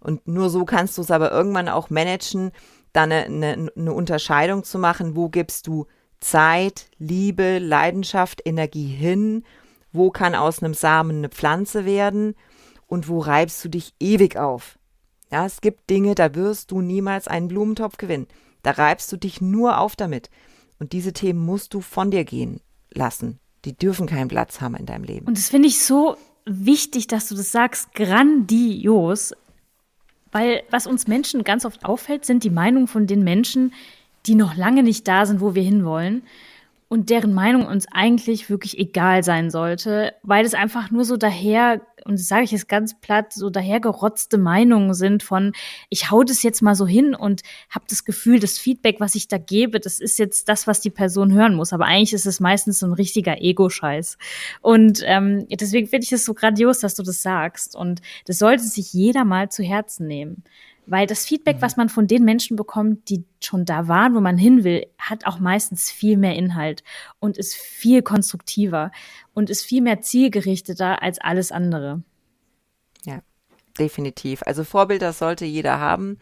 Und 0.00 0.26
nur 0.26 0.50
so 0.50 0.64
kannst 0.64 0.98
du 0.98 1.02
es 1.02 1.12
aber 1.12 1.30
irgendwann 1.30 1.68
auch 1.68 1.90
managen, 1.90 2.50
dann 2.92 3.12
eine, 3.12 3.24
eine, 3.26 3.70
eine 3.76 3.92
Unterscheidung 3.92 4.64
zu 4.64 4.80
machen, 4.80 5.14
wo 5.14 5.28
gibst 5.28 5.68
du 5.68 5.86
Zeit, 6.18 6.86
Liebe, 6.98 7.60
Leidenschaft, 7.60 8.42
Energie 8.44 8.88
hin, 8.88 9.44
wo 9.92 10.10
kann 10.10 10.34
aus 10.34 10.60
einem 10.60 10.74
Samen 10.74 11.18
eine 11.18 11.28
Pflanze 11.28 11.84
werden 11.84 12.34
und 12.88 13.08
wo 13.08 13.20
reibst 13.20 13.64
du 13.64 13.68
dich 13.68 13.94
ewig 14.00 14.36
auf. 14.36 14.76
Ja, 15.30 15.46
es 15.46 15.60
gibt 15.60 15.88
Dinge, 15.88 16.16
da 16.16 16.34
wirst 16.34 16.72
du 16.72 16.80
niemals 16.80 17.28
einen 17.28 17.46
Blumentopf 17.46 17.96
gewinnen. 17.96 18.26
Da 18.64 18.72
reibst 18.72 19.12
du 19.12 19.16
dich 19.16 19.40
nur 19.40 19.78
auf 19.78 19.94
damit. 19.94 20.30
Und 20.78 20.92
diese 20.92 21.12
Themen 21.12 21.44
musst 21.44 21.74
du 21.74 21.80
von 21.80 22.10
dir 22.10 22.24
gehen 22.24 22.60
lassen. 22.92 23.38
Die 23.64 23.76
dürfen 23.76 24.06
keinen 24.06 24.28
Platz 24.28 24.60
haben 24.60 24.76
in 24.76 24.86
deinem 24.86 25.04
Leben. 25.04 25.26
Und 25.26 25.36
das 25.36 25.48
finde 25.48 25.68
ich 25.68 25.82
so 25.82 26.16
wichtig, 26.44 27.06
dass 27.06 27.28
du 27.28 27.34
das 27.34 27.52
sagst, 27.52 27.92
grandios. 27.94 29.34
Weil 30.30 30.62
was 30.70 30.86
uns 30.86 31.08
Menschen 31.08 31.42
ganz 31.42 31.64
oft 31.64 31.84
auffällt, 31.84 32.24
sind 32.24 32.44
die 32.44 32.50
Meinungen 32.50 32.86
von 32.86 33.06
den 33.06 33.24
Menschen, 33.24 33.72
die 34.26 34.34
noch 34.34 34.56
lange 34.56 34.82
nicht 34.82 35.08
da 35.08 35.26
sind, 35.26 35.40
wo 35.40 35.54
wir 35.54 35.62
hinwollen 35.62 36.22
und 36.88 37.10
deren 37.10 37.34
Meinung 37.34 37.66
uns 37.66 37.86
eigentlich 37.92 38.48
wirklich 38.48 38.78
egal 38.78 39.22
sein 39.22 39.50
sollte, 39.50 40.14
weil 40.22 40.44
es 40.44 40.54
einfach 40.54 40.90
nur 40.90 41.04
so 41.04 41.16
daher, 41.16 41.82
und 42.04 42.18
das 42.18 42.28
sage 42.28 42.44
ich 42.44 42.52
jetzt 42.52 42.68
ganz 42.68 42.98
platt, 43.00 43.32
so 43.32 43.50
dahergerotzte 43.50 44.38
Meinungen 44.38 44.94
sind 44.94 45.22
von, 45.22 45.52
ich 45.88 46.10
hau 46.10 46.22
das 46.22 46.42
jetzt 46.42 46.62
mal 46.62 46.74
so 46.74 46.86
hin 46.86 47.14
und 47.14 47.42
habe 47.70 47.84
das 47.88 48.04
Gefühl, 48.04 48.40
das 48.40 48.58
Feedback, 48.58 49.00
was 49.00 49.14
ich 49.14 49.28
da 49.28 49.38
gebe, 49.38 49.80
das 49.80 50.00
ist 50.00 50.18
jetzt 50.18 50.48
das, 50.48 50.66
was 50.66 50.80
die 50.80 50.90
Person 50.90 51.32
hören 51.32 51.54
muss. 51.54 51.72
Aber 51.72 51.86
eigentlich 51.86 52.12
ist 52.12 52.26
es 52.26 52.40
meistens 52.40 52.78
so 52.78 52.86
ein 52.86 52.92
richtiger 52.92 53.40
Ego-Scheiß. 53.40 54.18
Und 54.60 55.02
ähm, 55.04 55.46
deswegen 55.48 55.86
finde 55.86 56.04
ich 56.04 56.12
es 56.12 56.24
so 56.24 56.34
grandios, 56.34 56.80
dass 56.80 56.94
du 56.94 57.02
das 57.02 57.22
sagst. 57.22 57.76
Und 57.76 58.00
das 58.26 58.38
sollte 58.38 58.64
sich 58.64 58.92
jeder 58.92 59.24
mal 59.24 59.50
zu 59.50 59.62
Herzen 59.62 60.06
nehmen. 60.06 60.44
Weil 60.90 61.06
das 61.06 61.26
Feedback, 61.26 61.56
mhm. 61.56 61.62
was 61.62 61.76
man 61.76 61.88
von 61.90 62.06
den 62.06 62.24
Menschen 62.24 62.56
bekommt, 62.56 63.10
die 63.10 63.24
schon 63.40 63.66
da 63.66 63.88
waren, 63.88 64.14
wo 64.14 64.20
man 64.20 64.38
hin 64.38 64.64
will, 64.64 64.86
hat 64.98 65.26
auch 65.26 65.38
meistens 65.38 65.90
viel 65.90 66.16
mehr 66.16 66.34
Inhalt 66.34 66.82
und 67.18 67.36
ist 67.36 67.54
viel 67.54 68.00
konstruktiver 68.00 68.90
und 69.34 69.50
ist 69.50 69.64
viel 69.64 69.82
mehr 69.82 70.00
zielgerichteter 70.00 71.02
als 71.02 71.20
alles 71.20 71.52
andere. 71.52 72.02
Ja, 73.04 73.20
definitiv. 73.78 74.42
Also 74.46 74.64
Vorbilder 74.64 75.12
sollte 75.12 75.44
jeder 75.44 75.78
haben. 75.78 76.18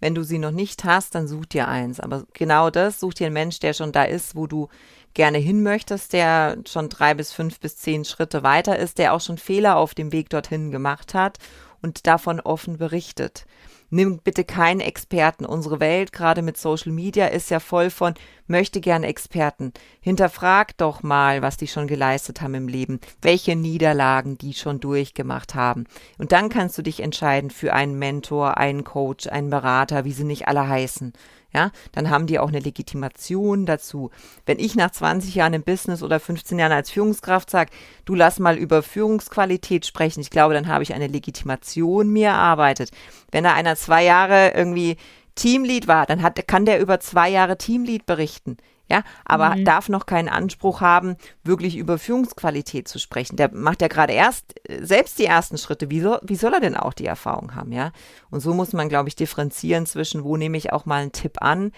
Wenn 0.00 0.16
du 0.16 0.24
sie 0.24 0.38
noch 0.38 0.52
nicht 0.52 0.84
hast, 0.84 1.14
dann 1.14 1.28
such 1.28 1.46
dir 1.46 1.68
eins. 1.68 2.00
Aber 2.00 2.26
genau 2.32 2.70
das, 2.70 2.98
such 2.98 3.14
dir 3.14 3.26
einen 3.26 3.34
Mensch, 3.34 3.60
der 3.60 3.72
schon 3.72 3.92
da 3.92 4.02
ist, 4.02 4.34
wo 4.34 4.48
du 4.48 4.68
gerne 5.14 5.38
hin 5.38 5.62
möchtest, 5.62 6.12
der 6.12 6.58
schon 6.66 6.88
drei 6.88 7.14
bis 7.14 7.32
fünf 7.32 7.60
bis 7.60 7.76
zehn 7.76 8.04
Schritte 8.04 8.42
weiter 8.42 8.78
ist, 8.78 8.98
der 8.98 9.14
auch 9.14 9.20
schon 9.20 9.38
Fehler 9.38 9.76
auf 9.76 9.94
dem 9.94 10.12
Weg 10.12 10.28
dorthin 10.30 10.72
gemacht 10.72 11.14
hat 11.14 11.38
und 11.82 12.08
davon 12.08 12.40
offen 12.40 12.78
berichtet 12.78 13.44
nimm 13.90 14.18
bitte 14.18 14.44
keinen 14.44 14.80
Experten. 14.80 15.44
Unsere 15.44 15.80
Welt, 15.80 16.12
gerade 16.12 16.42
mit 16.42 16.56
Social 16.56 16.92
Media, 16.92 17.26
ist 17.26 17.50
ja 17.50 17.60
voll 17.60 17.90
von 17.90 18.14
möchte 18.46 18.80
gern 18.80 19.04
Experten. 19.04 19.72
Hinterfrag 20.00 20.76
doch 20.76 21.02
mal, 21.02 21.42
was 21.42 21.56
die 21.56 21.68
schon 21.68 21.86
geleistet 21.86 22.40
haben 22.40 22.54
im 22.54 22.68
Leben, 22.68 23.00
welche 23.20 23.56
Niederlagen 23.56 24.38
die 24.38 24.54
schon 24.54 24.80
durchgemacht 24.80 25.54
haben. 25.54 25.84
Und 26.18 26.32
dann 26.32 26.48
kannst 26.48 26.78
du 26.78 26.82
dich 26.82 27.00
entscheiden 27.00 27.50
für 27.50 27.74
einen 27.74 27.98
Mentor, 27.98 28.58
einen 28.58 28.84
Coach, 28.84 29.26
einen 29.26 29.50
Berater, 29.50 30.04
wie 30.04 30.12
sie 30.12 30.24
nicht 30.24 30.48
alle 30.48 30.66
heißen 30.68 31.12
ja, 31.54 31.70
dann 31.92 32.10
haben 32.10 32.26
die 32.26 32.38
auch 32.38 32.48
eine 32.48 32.60
Legitimation 32.60 33.64
dazu. 33.64 34.10
Wenn 34.44 34.58
ich 34.58 34.74
nach 34.74 34.90
20 34.90 35.34
Jahren 35.34 35.54
im 35.54 35.62
Business 35.62 36.02
oder 36.02 36.20
15 36.20 36.58
Jahren 36.58 36.72
als 36.72 36.90
Führungskraft 36.90 37.48
sage, 37.48 37.70
du 38.04 38.14
lass 38.14 38.38
mal 38.38 38.58
über 38.58 38.82
Führungsqualität 38.82 39.86
sprechen, 39.86 40.20
ich 40.20 40.30
glaube, 40.30 40.54
dann 40.54 40.68
habe 40.68 40.82
ich 40.82 40.92
eine 40.92 41.06
Legitimation 41.06 42.10
mir 42.10 42.28
erarbeitet. 42.28 42.90
Wenn 43.30 43.44
da 43.44 43.54
einer 43.54 43.76
zwei 43.76 44.04
Jahre 44.04 44.52
irgendwie 44.54 44.96
Teamlead 45.36 45.88
war, 45.88 46.04
dann 46.04 46.22
hat, 46.22 46.46
kann 46.46 46.66
der 46.66 46.80
über 46.80 47.00
zwei 47.00 47.30
Jahre 47.30 47.56
Teamlead 47.56 48.04
berichten 48.04 48.58
ja, 48.88 49.02
aber 49.24 49.56
mhm. 49.56 49.64
darf 49.64 49.88
noch 49.88 50.06
keinen 50.06 50.28
Anspruch 50.28 50.80
haben, 50.80 51.16
wirklich 51.44 51.76
über 51.76 51.98
Führungsqualität 51.98 52.88
zu 52.88 52.98
sprechen. 52.98 53.36
Der 53.36 53.52
macht 53.52 53.82
ja 53.82 53.88
gerade 53.88 54.14
erst 54.14 54.54
äh, 54.68 54.84
selbst 54.84 55.18
die 55.18 55.26
ersten 55.26 55.58
Schritte. 55.58 55.90
Wie, 55.90 56.00
so, 56.00 56.18
wie 56.22 56.36
soll 56.36 56.54
er 56.54 56.60
denn 56.60 56.76
auch 56.76 56.94
die 56.94 57.06
Erfahrung 57.06 57.54
haben, 57.54 57.72
ja? 57.72 57.92
Und 58.30 58.40
so 58.40 58.54
muss 58.54 58.72
man, 58.72 58.88
glaube 58.88 59.08
ich, 59.08 59.16
differenzieren 59.16 59.86
zwischen, 59.86 60.24
wo 60.24 60.36
nehme 60.36 60.56
ich 60.56 60.72
auch 60.72 60.86
mal 60.86 61.02
einen 61.02 61.12
Tipp 61.12 61.42
an, 61.42 61.72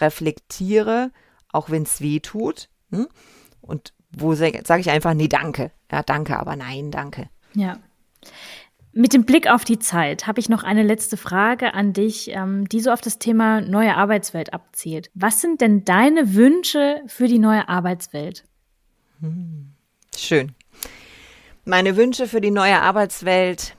reflektiere, 0.00 1.10
auch 1.50 1.68
wenn 1.70 1.82
es 1.82 2.00
weh 2.00 2.20
tut, 2.20 2.68
hm? 2.90 3.08
und 3.60 3.92
wo 4.10 4.34
sage 4.34 4.62
ich 4.78 4.90
einfach, 4.90 5.14
nee, 5.14 5.28
danke. 5.28 5.70
Ja, 5.90 6.02
danke, 6.02 6.38
aber 6.38 6.54
nein, 6.54 6.90
danke. 6.90 7.28
Ja. 7.54 7.78
Mit 8.94 9.14
dem 9.14 9.24
Blick 9.24 9.48
auf 9.48 9.64
die 9.64 9.78
Zeit 9.78 10.26
habe 10.26 10.38
ich 10.38 10.50
noch 10.50 10.64
eine 10.64 10.82
letzte 10.82 11.16
Frage 11.16 11.72
an 11.72 11.94
dich, 11.94 12.30
ähm, 12.30 12.68
die 12.68 12.80
so 12.80 12.90
auf 12.90 13.00
das 13.00 13.18
Thema 13.18 13.62
neue 13.62 13.96
Arbeitswelt 13.96 14.52
abzielt. 14.52 15.10
Was 15.14 15.40
sind 15.40 15.62
denn 15.62 15.84
deine 15.84 16.34
Wünsche 16.34 17.00
für 17.06 17.26
die 17.26 17.38
neue 17.38 17.68
Arbeitswelt? 17.68 18.44
Hm. 19.20 19.72
Schön. 20.14 20.52
Meine 21.64 21.96
Wünsche 21.96 22.26
für 22.26 22.42
die 22.42 22.50
neue 22.50 22.80
Arbeitswelt 22.82 23.76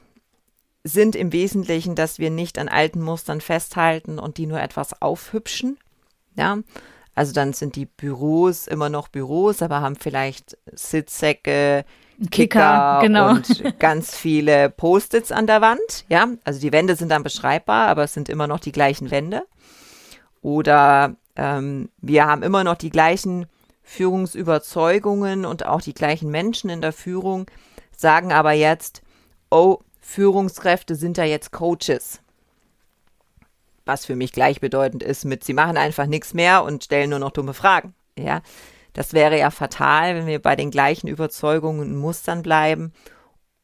sind 0.84 1.16
im 1.16 1.32
Wesentlichen, 1.32 1.96
dass 1.96 2.18
wir 2.18 2.32
nicht 2.32 2.58
an 2.58 2.68
alten 2.68 3.02
Mustern 3.02 3.40
festhalten 3.40 4.18
und 4.18 4.38
die 4.38 4.48
nur 4.48 4.62
etwas 4.62 5.00
aufhübschen. 5.02 5.78
Ja, 6.36 6.58
also 7.14 7.34
dann 7.34 7.54
sind 7.54 7.76
die 7.76 7.86
Büros 7.86 8.68
immer 8.68 8.90
noch 8.90 9.10
Büros, 9.10 9.62
aber 9.62 9.82
haben 9.82 9.96
vielleicht 9.96 10.58
Sitzsäcke, 10.72 11.86
Kicker, 12.32 13.00
Kicker 13.00 13.00
genau. 13.02 13.32
und 13.32 13.80
ganz 13.80 14.16
viele 14.16 14.70
Post-its 14.70 15.32
an 15.32 15.48
der 15.48 15.62
Wand. 15.62 16.06
Ja, 16.10 16.28
also 16.44 16.60
die 16.60 16.72
Wände 16.72 16.96
sind 16.96 17.10
dann 17.10 17.24
beschreibbar, 17.24 17.88
aber 17.88 18.04
es 18.04 18.14
sind 18.14 18.30
immer 18.30 18.48
noch 18.48 18.60
die 18.60 18.72
gleichen 18.72 19.12
Wände. 19.12 19.44
Oder 20.42 21.16
ähm, 21.36 21.90
wir 22.00 22.26
haben 22.26 22.44
immer 22.44 22.64
noch 22.64 22.76
die 22.76 22.90
gleichen 22.90 23.48
Führungsüberzeugungen 23.84 25.46
und 25.46 25.66
auch 25.66 25.82
die 25.82 25.94
gleichen 25.94 26.30
Menschen 26.30 26.70
in 26.70 26.82
der 26.82 26.94
Führung, 26.94 27.46
sagen 27.96 28.32
aber 28.32 28.54
jetzt, 28.54 29.02
oh, 29.50 29.80
Führungskräfte 30.00 30.96
sind 30.96 31.18
ja 31.18 31.26
jetzt 31.26 31.52
Coaches. 31.52 32.22
Was 33.86 34.06
für 34.06 34.16
mich 34.16 34.32
gleichbedeutend 34.32 35.04
ist 35.04 35.26
mit, 35.26 35.44
sie 35.44 35.54
machen 35.54 35.78
einfach 35.78 36.06
nichts 36.06 36.34
mehr 36.34 36.64
und 36.64 36.86
stellen 36.86 37.10
nur 37.10 37.20
noch 37.20 37.32
dumme 37.32 37.54
Fragen. 37.54 37.94
Ja, 38.18 38.42
das 38.94 39.14
wäre 39.14 39.38
ja 39.38 39.52
fatal, 39.52 40.16
wenn 40.16 40.28
wir 40.28 40.42
bei 40.42 40.56
den 40.56 40.72
gleichen 40.72 41.08
Überzeugungen 41.08 41.82
und 41.82 41.98
Mustern 41.98 42.44
bleiben, 42.44 42.94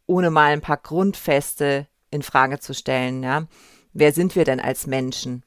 ohne 0.05 0.31
mal 0.31 0.51
ein 0.51 0.61
paar 0.61 0.77
Grundfeste 0.77 1.87
in 2.11 2.23
Frage 2.23 2.59
zu 2.59 2.73
stellen. 2.73 3.23
Ja? 3.23 3.47
Wer 3.93 4.11
sind 4.11 4.35
wir 4.35 4.43
denn 4.43 4.59
als 4.59 4.87
Menschen? 4.87 5.43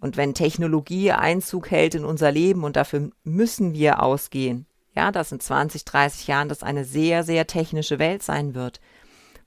Und 0.00 0.16
wenn 0.16 0.34
Technologie 0.34 1.12
Einzug 1.12 1.70
hält 1.70 1.94
in 1.94 2.04
unser 2.04 2.30
Leben 2.30 2.62
und 2.62 2.76
dafür 2.76 3.10
müssen 3.24 3.72
wir 3.72 4.02
ausgehen, 4.02 4.66
ja, 4.94 5.10
dass 5.10 5.32
in 5.32 5.40
20, 5.40 5.84
30 5.84 6.26
Jahren 6.26 6.48
das 6.48 6.62
eine 6.62 6.84
sehr, 6.84 7.24
sehr 7.24 7.46
technische 7.46 7.98
Welt 7.98 8.22
sein 8.22 8.54
wird. 8.54 8.80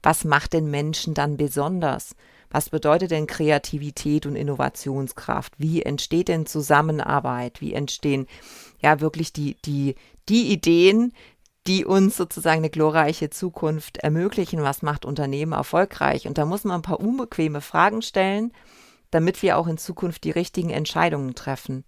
Was 0.03 0.25
macht 0.25 0.53
den 0.53 0.69
Menschen 0.69 1.13
dann 1.13 1.37
besonders? 1.37 2.15
Was 2.49 2.69
bedeutet 2.69 3.11
denn 3.11 3.27
Kreativität 3.27 4.25
und 4.25 4.35
Innovationskraft? 4.35 5.53
Wie 5.57 5.83
entsteht 5.83 6.27
denn 6.27 6.45
Zusammenarbeit? 6.45 7.61
Wie 7.61 7.73
entstehen 7.73 8.27
ja 8.79 8.99
wirklich 8.99 9.33
die, 9.33 9.55
die, 9.65 9.95
die 10.29 10.51
Ideen, 10.51 11.13
die 11.67 11.85
uns 11.85 12.15
sozusagen 12.15 12.59
eine 12.59 12.69
glorreiche 12.69 13.29
Zukunft 13.29 13.97
ermöglichen? 13.97 14.63
Was 14.63 14.81
macht 14.81 15.05
Unternehmen 15.05 15.51
erfolgreich? 15.51 16.27
Und 16.27 16.37
da 16.37 16.45
muss 16.45 16.63
man 16.63 16.77
ein 16.77 16.81
paar 16.83 16.99
unbequeme 16.99 17.61
Fragen 17.61 18.01
stellen, 18.01 18.53
damit 19.11 19.41
wir 19.41 19.57
auch 19.57 19.67
in 19.67 19.77
Zukunft 19.77 20.23
die 20.23 20.31
richtigen 20.31 20.69
Entscheidungen 20.69 21.35
treffen. 21.35 21.83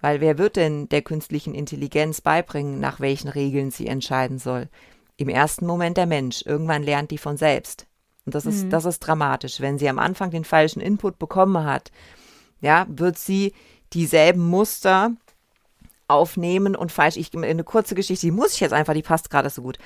Weil 0.00 0.20
wer 0.20 0.38
wird 0.38 0.56
denn 0.56 0.88
der 0.88 1.02
künstlichen 1.02 1.54
Intelligenz 1.54 2.20
beibringen, 2.20 2.78
nach 2.78 3.00
welchen 3.00 3.28
Regeln 3.28 3.70
sie 3.70 3.86
entscheiden 3.86 4.38
soll? 4.38 4.68
Im 5.16 5.28
ersten 5.28 5.66
Moment 5.66 5.96
der 5.96 6.06
Mensch. 6.06 6.42
Irgendwann 6.44 6.82
lernt 6.82 7.10
die 7.10 7.18
von 7.18 7.36
selbst. 7.36 7.86
Und 8.26 8.34
das 8.34 8.46
ist, 8.46 8.64
mhm. 8.64 8.70
das 8.70 8.84
ist 8.84 9.00
dramatisch. 9.00 9.60
Wenn 9.60 9.78
sie 9.78 9.88
am 9.88 9.98
Anfang 9.98 10.30
den 10.30 10.44
falschen 10.44 10.80
Input 10.80 11.18
bekommen 11.18 11.64
hat, 11.64 11.90
ja, 12.60 12.86
wird 12.88 13.18
sie 13.18 13.52
dieselben 13.92 14.46
Muster 14.46 15.12
aufnehmen 16.08 16.76
und 16.76 16.92
falsch. 16.92 17.16
Ich 17.16 17.34
eine 17.34 17.64
kurze 17.64 17.94
Geschichte, 17.94 18.26
die 18.26 18.32
muss 18.32 18.54
ich 18.54 18.60
jetzt 18.60 18.72
einfach, 18.72 18.94
die 18.94 19.02
passt 19.02 19.30
gerade 19.30 19.50
so 19.50 19.62
gut. 19.62 19.78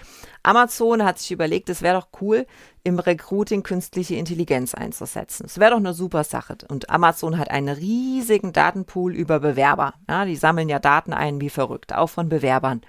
Amazon 0.42 1.04
hat 1.04 1.18
sich 1.18 1.30
überlegt, 1.30 1.68
es 1.68 1.82
wäre 1.82 2.00
doch 2.00 2.08
cool, 2.20 2.46
im 2.84 2.98
Recruiting 2.98 3.62
künstliche 3.62 4.16
Intelligenz 4.16 4.74
einzusetzen. 4.74 5.46
Es 5.46 5.58
wäre 5.58 5.72
doch 5.72 5.78
eine 5.78 5.94
super 5.94 6.24
Sache. 6.24 6.58
Und 6.68 6.90
Amazon 6.90 7.38
hat 7.38 7.50
einen 7.50 7.68
riesigen 7.68 8.52
Datenpool 8.52 9.14
über 9.14 9.40
Bewerber. 9.40 9.94
Ja, 10.08 10.24
die 10.24 10.36
sammeln 10.36 10.68
ja 10.68 10.78
Daten 10.78 11.12
ein 11.12 11.40
wie 11.40 11.50
verrückt, 11.50 11.92
auch 11.92 12.10
von 12.10 12.28
Bewerbern. 12.28 12.82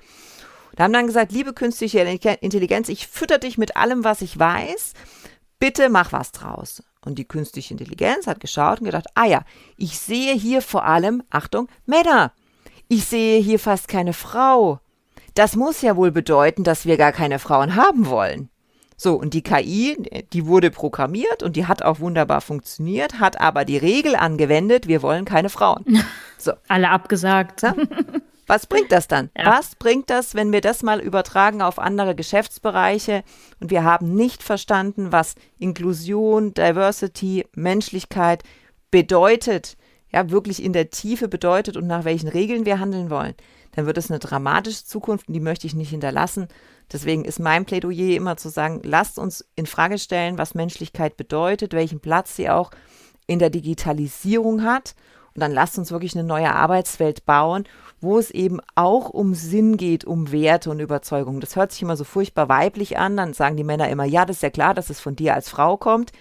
Da 0.76 0.86
haben 0.86 0.94
dann 0.94 1.08
gesagt, 1.08 1.32
liebe 1.32 1.54
künstliche 1.54 2.00
Intelligenz, 2.00 2.90
ich 2.90 3.08
fütter 3.08 3.38
dich 3.38 3.58
mit 3.58 3.76
allem, 3.76 4.04
was 4.04 4.22
ich 4.22 4.40
weiß 4.40 4.94
bitte 5.60 5.90
mach 5.90 6.12
was 6.12 6.32
draus. 6.32 6.84
Und 7.06 7.16
die 7.20 7.28
künstliche 7.28 7.74
Intelligenz 7.74 8.28
hat 8.28 8.40
geschaut 8.40 8.80
und 8.80 8.86
gedacht, 8.86 9.08
ah 9.14 9.26
ja, 9.26 9.44
ich 9.78 10.00
sehe 10.00 10.34
hier 10.34 10.62
vor 10.62 10.86
allem, 10.86 11.24
Achtung, 11.30 11.68
Männer. 11.86 12.34
Ich 12.92 13.06
sehe 13.06 13.40
hier 13.40 13.60
fast 13.60 13.88
keine 13.88 14.14
Frau. 14.14 14.80
Das 15.36 15.56
muss 15.56 15.84
ja 15.84 15.96
wohl 15.96 16.12
bedeuten, 16.12 16.64
dass 16.64 16.88
wir 16.88 16.98
gar 16.98 17.12
keine 17.12 17.38
Frauen 17.38 17.76
haben 17.76 18.08
wollen. 18.08 18.50
So, 18.98 19.14
und 19.14 19.36
die 19.36 19.44
KI, 19.44 20.26
die 20.34 20.48
wurde 20.48 20.72
programmiert 20.72 21.44
und 21.44 21.56
die 21.56 21.68
hat 21.68 21.84
auch 21.84 22.00
wunderbar 22.00 22.42
funktioniert, 22.42 23.20
hat 23.20 23.40
aber 23.40 23.64
die 23.64 23.78
Regel 23.78 24.16
angewendet, 24.16 24.88
wir 24.88 25.04
wollen 25.04 25.24
keine 25.24 25.50
Frauen. 25.50 25.86
So. 26.42 26.54
Alle 26.70 26.90
abgesagt. 26.90 27.64
Ja? 27.64 27.76
Was 28.48 28.66
bringt 28.66 28.94
das 28.94 29.10
dann? 29.10 29.30
Ja. 29.38 29.58
Was 29.58 29.76
bringt 29.76 30.10
das, 30.10 30.36
wenn 30.36 30.54
wir 30.54 30.62
das 30.62 30.84
mal 30.84 31.02
übertragen 31.02 31.62
auf 31.62 31.78
andere 31.78 32.16
Geschäftsbereiche 32.16 33.26
und 33.60 33.72
wir 33.72 33.84
haben 33.84 34.16
nicht 34.16 34.42
verstanden, 34.42 35.12
was 35.12 35.36
Inklusion, 35.58 36.54
Diversity, 36.54 37.46
Menschlichkeit 37.56 38.44
bedeutet, 38.90 39.76
ja, 40.12 40.30
wirklich 40.32 40.64
in 40.64 40.74
der 40.74 40.90
Tiefe 40.90 41.28
bedeutet 41.28 41.78
und 41.78 41.88
nach 41.88 42.06
welchen 42.06 42.30
Regeln 42.30 42.66
wir 42.66 42.80
handeln 42.80 43.10
wollen, 43.10 43.36
dann 43.74 43.86
wird 43.86 43.98
es 43.98 44.10
eine 44.10 44.20
dramatische 44.20 44.86
Zukunft 44.86 45.28
und 45.28 45.34
die 45.34 45.40
möchte 45.40 45.68
ich 45.68 45.76
nicht 45.76 45.92
hinterlassen. 45.92 46.48
Deswegen 46.92 47.24
ist 47.24 47.40
mein 47.40 47.66
Plädoyer 47.66 48.16
immer 48.16 48.36
zu 48.38 48.50
sagen, 48.50 48.82
lasst 48.84 49.20
uns 49.20 49.48
in 49.56 49.68
Frage 49.68 50.00
stellen, 50.00 50.38
was 50.38 50.56
Menschlichkeit 50.56 51.18
bedeutet, 51.18 51.74
welchen 51.74 52.00
Platz 52.00 52.36
sie 52.36 52.50
auch 52.50 52.72
in 53.28 53.38
der 53.38 53.52
Digitalisierung 53.52 54.64
hat 54.64 54.96
und 55.40 55.42
dann 55.42 55.54
lasst 55.54 55.78
uns 55.78 55.92
wirklich 55.92 56.16
eine 56.16 56.28
neue 56.28 56.54
Arbeitswelt 56.54 57.26
bauen, 57.26 57.66
wo 58.02 58.18
es 58.18 58.32
eben 58.32 58.60
auch 58.76 59.10
um 59.10 59.34
Sinn 59.34 59.78
geht, 59.78 60.04
um 60.04 60.32
Werte 60.32 60.70
und 60.70 60.80
Überzeugungen. 60.80 61.40
Das 61.40 61.56
hört 61.56 61.72
sich 61.72 61.82
immer 61.82 61.96
so 61.96 62.04
furchtbar 62.04 62.50
weiblich 62.50 62.98
an. 62.98 63.16
Dann 63.18 63.34
sagen 63.34 63.56
die 63.56 63.64
Männer 63.64 63.90
immer, 63.90 64.06
ja, 64.06 64.26
das 64.26 64.38
ist 64.38 64.44
ja 64.44 64.50
klar, 64.50 64.74
dass 64.74 64.90
es 64.90 65.00
von 65.00 65.16
dir 65.16 65.36
als 65.36 65.50
Frau 65.50 65.78
kommt. 65.78 66.12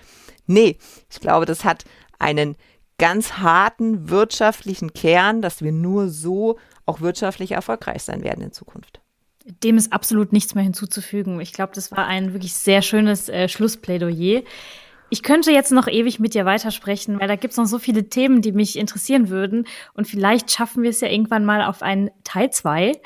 Nee, 0.46 0.78
ich 1.10 1.20
glaube, 1.20 1.46
das 1.46 1.64
hat 1.64 1.84
einen 2.18 2.56
ganz 2.98 3.34
harten 3.34 4.10
wirtschaftlichen 4.10 4.92
Kern, 4.92 5.40
dass 5.40 5.62
wir 5.62 5.72
nur 5.72 6.08
so 6.08 6.58
auch 6.84 7.00
wirtschaftlich 7.00 7.52
erfolgreich 7.52 8.02
sein 8.02 8.22
werden 8.24 8.42
in 8.42 8.52
Zukunft. 8.52 9.00
Dem 9.62 9.78
ist 9.78 9.92
absolut 9.92 10.32
nichts 10.32 10.54
mehr 10.54 10.64
hinzuzufügen. 10.64 11.40
Ich 11.40 11.52
glaube, 11.52 11.72
das 11.74 11.90
war 11.90 12.06
ein 12.06 12.32
wirklich 12.34 12.54
sehr 12.54 12.82
schönes 12.82 13.28
äh, 13.28 13.48
Schlussplädoyer. 13.48 14.42
Ich 15.10 15.22
könnte 15.22 15.52
jetzt 15.52 15.72
noch 15.72 15.88
ewig 15.88 16.20
mit 16.20 16.34
dir 16.34 16.44
weitersprechen, 16.44 17.18
weil 17.18 17.28
da 17.28 17.36
gibt's 17.36 17.56
noch 17.56 17.64
so 17.66 17.78
viele 17.78 18.10
Themen, 18.10 18.42
die 18.42 18.52
mich 18.52 18.76
interessieren 18.76 19.30
würden. 19.30 19.66
Und 19.94 20.06
vielleicht 20.06 20.50
schaffen 20.50 20.82
wir 20.82 20.90
es 20.90 21.00
ja 21.00 21.08
irgendwann 21.08 21.46
mal 21.46 21.64
auf 21.64 21.80
einen 21.82 22.10
Teil 22.24 22.50
zwei. 22.50 23.00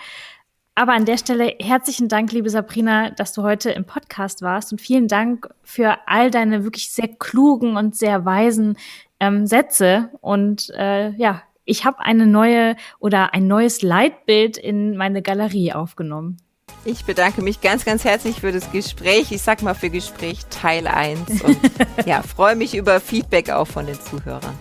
Aber 0.74 0.94
an 0.94 1.04
der 1.04 1.18
Stelle 1.18 1.54
herzlichen 1.60 2.08
Dank, 2.08 2.32
liebe 2.32 2.48
Sabrina, 2.48 3.10
dass 3.10 3.34
du 3.34 3.42
heute 3.42 3.70
im 3.70 3.84
Podcast 3.84 4.40
warst 4.40 4.72
und 4.72 4.80
vielen 4.80 5.06
Dank 5.06 5.48
für 5.62 5.98
all 6.06 6.30
deine 6.30 6.64
wirklich 6.64 6.90
sehr 6.90 7.08
klugen 7.08 7.76
und 7.76 7.94
sehr 7.94 8.24
weisen 8.24 8.78
ähm, 9.22 9.46
Sätze. 9.46 10.10
Und 10.20 10.70
äh, 10.76 11.10
ja, 11.10 11.42
ich 11.64 11.84
habe 11.84 12.00
eine 12.00 12.26
neue 12.26 12.74
oder 12.98 13.32
ein 13.32 13.46
neues 13.46 13.80
Leitbild 13.82 14.58
in 14.58 14.96
meine 14.96 15.22
Galerie 15.22 15.72
aufgenommen. 15.72 16.38
Ich 16.84 17.04
bedanke 17.04 17.42
mich 17.42 17.60
ganz, 17.60 17.84
ganz 17.84 18.04
herzlich 18.04 18.40
für 18.40 18.50
das 18.50 18.72
Gespräch. 18.72 19.30
Ich 19.30 19.42
sag 19.42 19.62
mal 19.62 19.74
für 19.74 19.90
Gespräch 19.90 20.40
Teil 20.50 20.88
1 20.88 21.42
und 21.42 21.58
ja, 22.06 22.22
freue 22.22 22.56
mich 22.56 22.74
über 22.74 22.98
Feedback 22.98 23.50
auch 23.50 23.66
von 23.66 23.86
den 23.86 24.00
Zuhörern. 24.00 24.58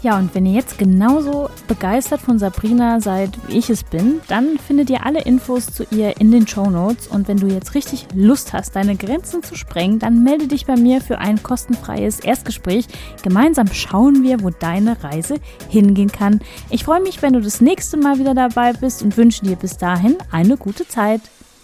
Ja, 0.00 0.16
und 0.16 0.32
wenn 0.32 0.46
ihr 0.46 0.52
jetzt 0.52 0.78
genauso 0.78 1.50
begeistert 1.66 2.20
von 2.20 2.38
Sabrina 2.38 3.00
seid, 3.00 3.30
wie 3.48 3.58
ich 3.58 3.68
es 3.68 3.82
bin, 3.82 4.20
dann 4.28 4.56
findet 4.56 4.90
ihr 4.90 5.04
alle 5.04 5.22
Infos 5.22 5.66
zu 5.66 5.84
ihr 5.90 6.20
in 6.20 6.30
den 6.30 6.46
Show 6.46 6.70
Notes. 6.70 7.08
Und 7.08 7.26
wenn 7.26 7.38
du 7.38 7.48
jetzt 7.48 7.74
richtig 7.74 8.06
Lust 8.14 8.52
hast, 8.52 8.76
deine 8.76 8.94
Grenzen 8.94 9.42
zu 9.42 9.56
sprengen, 9.56 9.98
dann 9.98 10.22
melde 10.22 10.46
dich 10.46 10.66
bei 10.66 10.76
mir 10.76 11.00
für 11.00 11.18
ein 11.18 11.42
kostenfreies 11.42 12.20
Erstgespräch. 12.20 12.86
Gemeinsam 13.24 13.66
schauen 13.72 14.22
wir, 14.22 14.40
wo 14.44 14.50
deine 14.50 15.02
Reise 15.02 15.34
hingehen 15.68 16.12
kann. 16.12 16.40
Ich 16.70 16.84
freue 16.84 17.00
mich, 17.00 17.20
wenn 17.20 17.32
du 17.32 17.40
das 17.40 17.60
nächste 17.60 17.96
Mal 17.96 18.20
wieder 18.20 18.34
dabei 18.34 18.74
bist 18.74 19.02
und 19.02 19.16
wünsche 19.16 19.44
dir 19.44 19.56
bis 19.56 19.78
dahin 19.78 20.16
eine 20.30 20.56
gute 20.56 20.86
Zeit. 20.86 21.22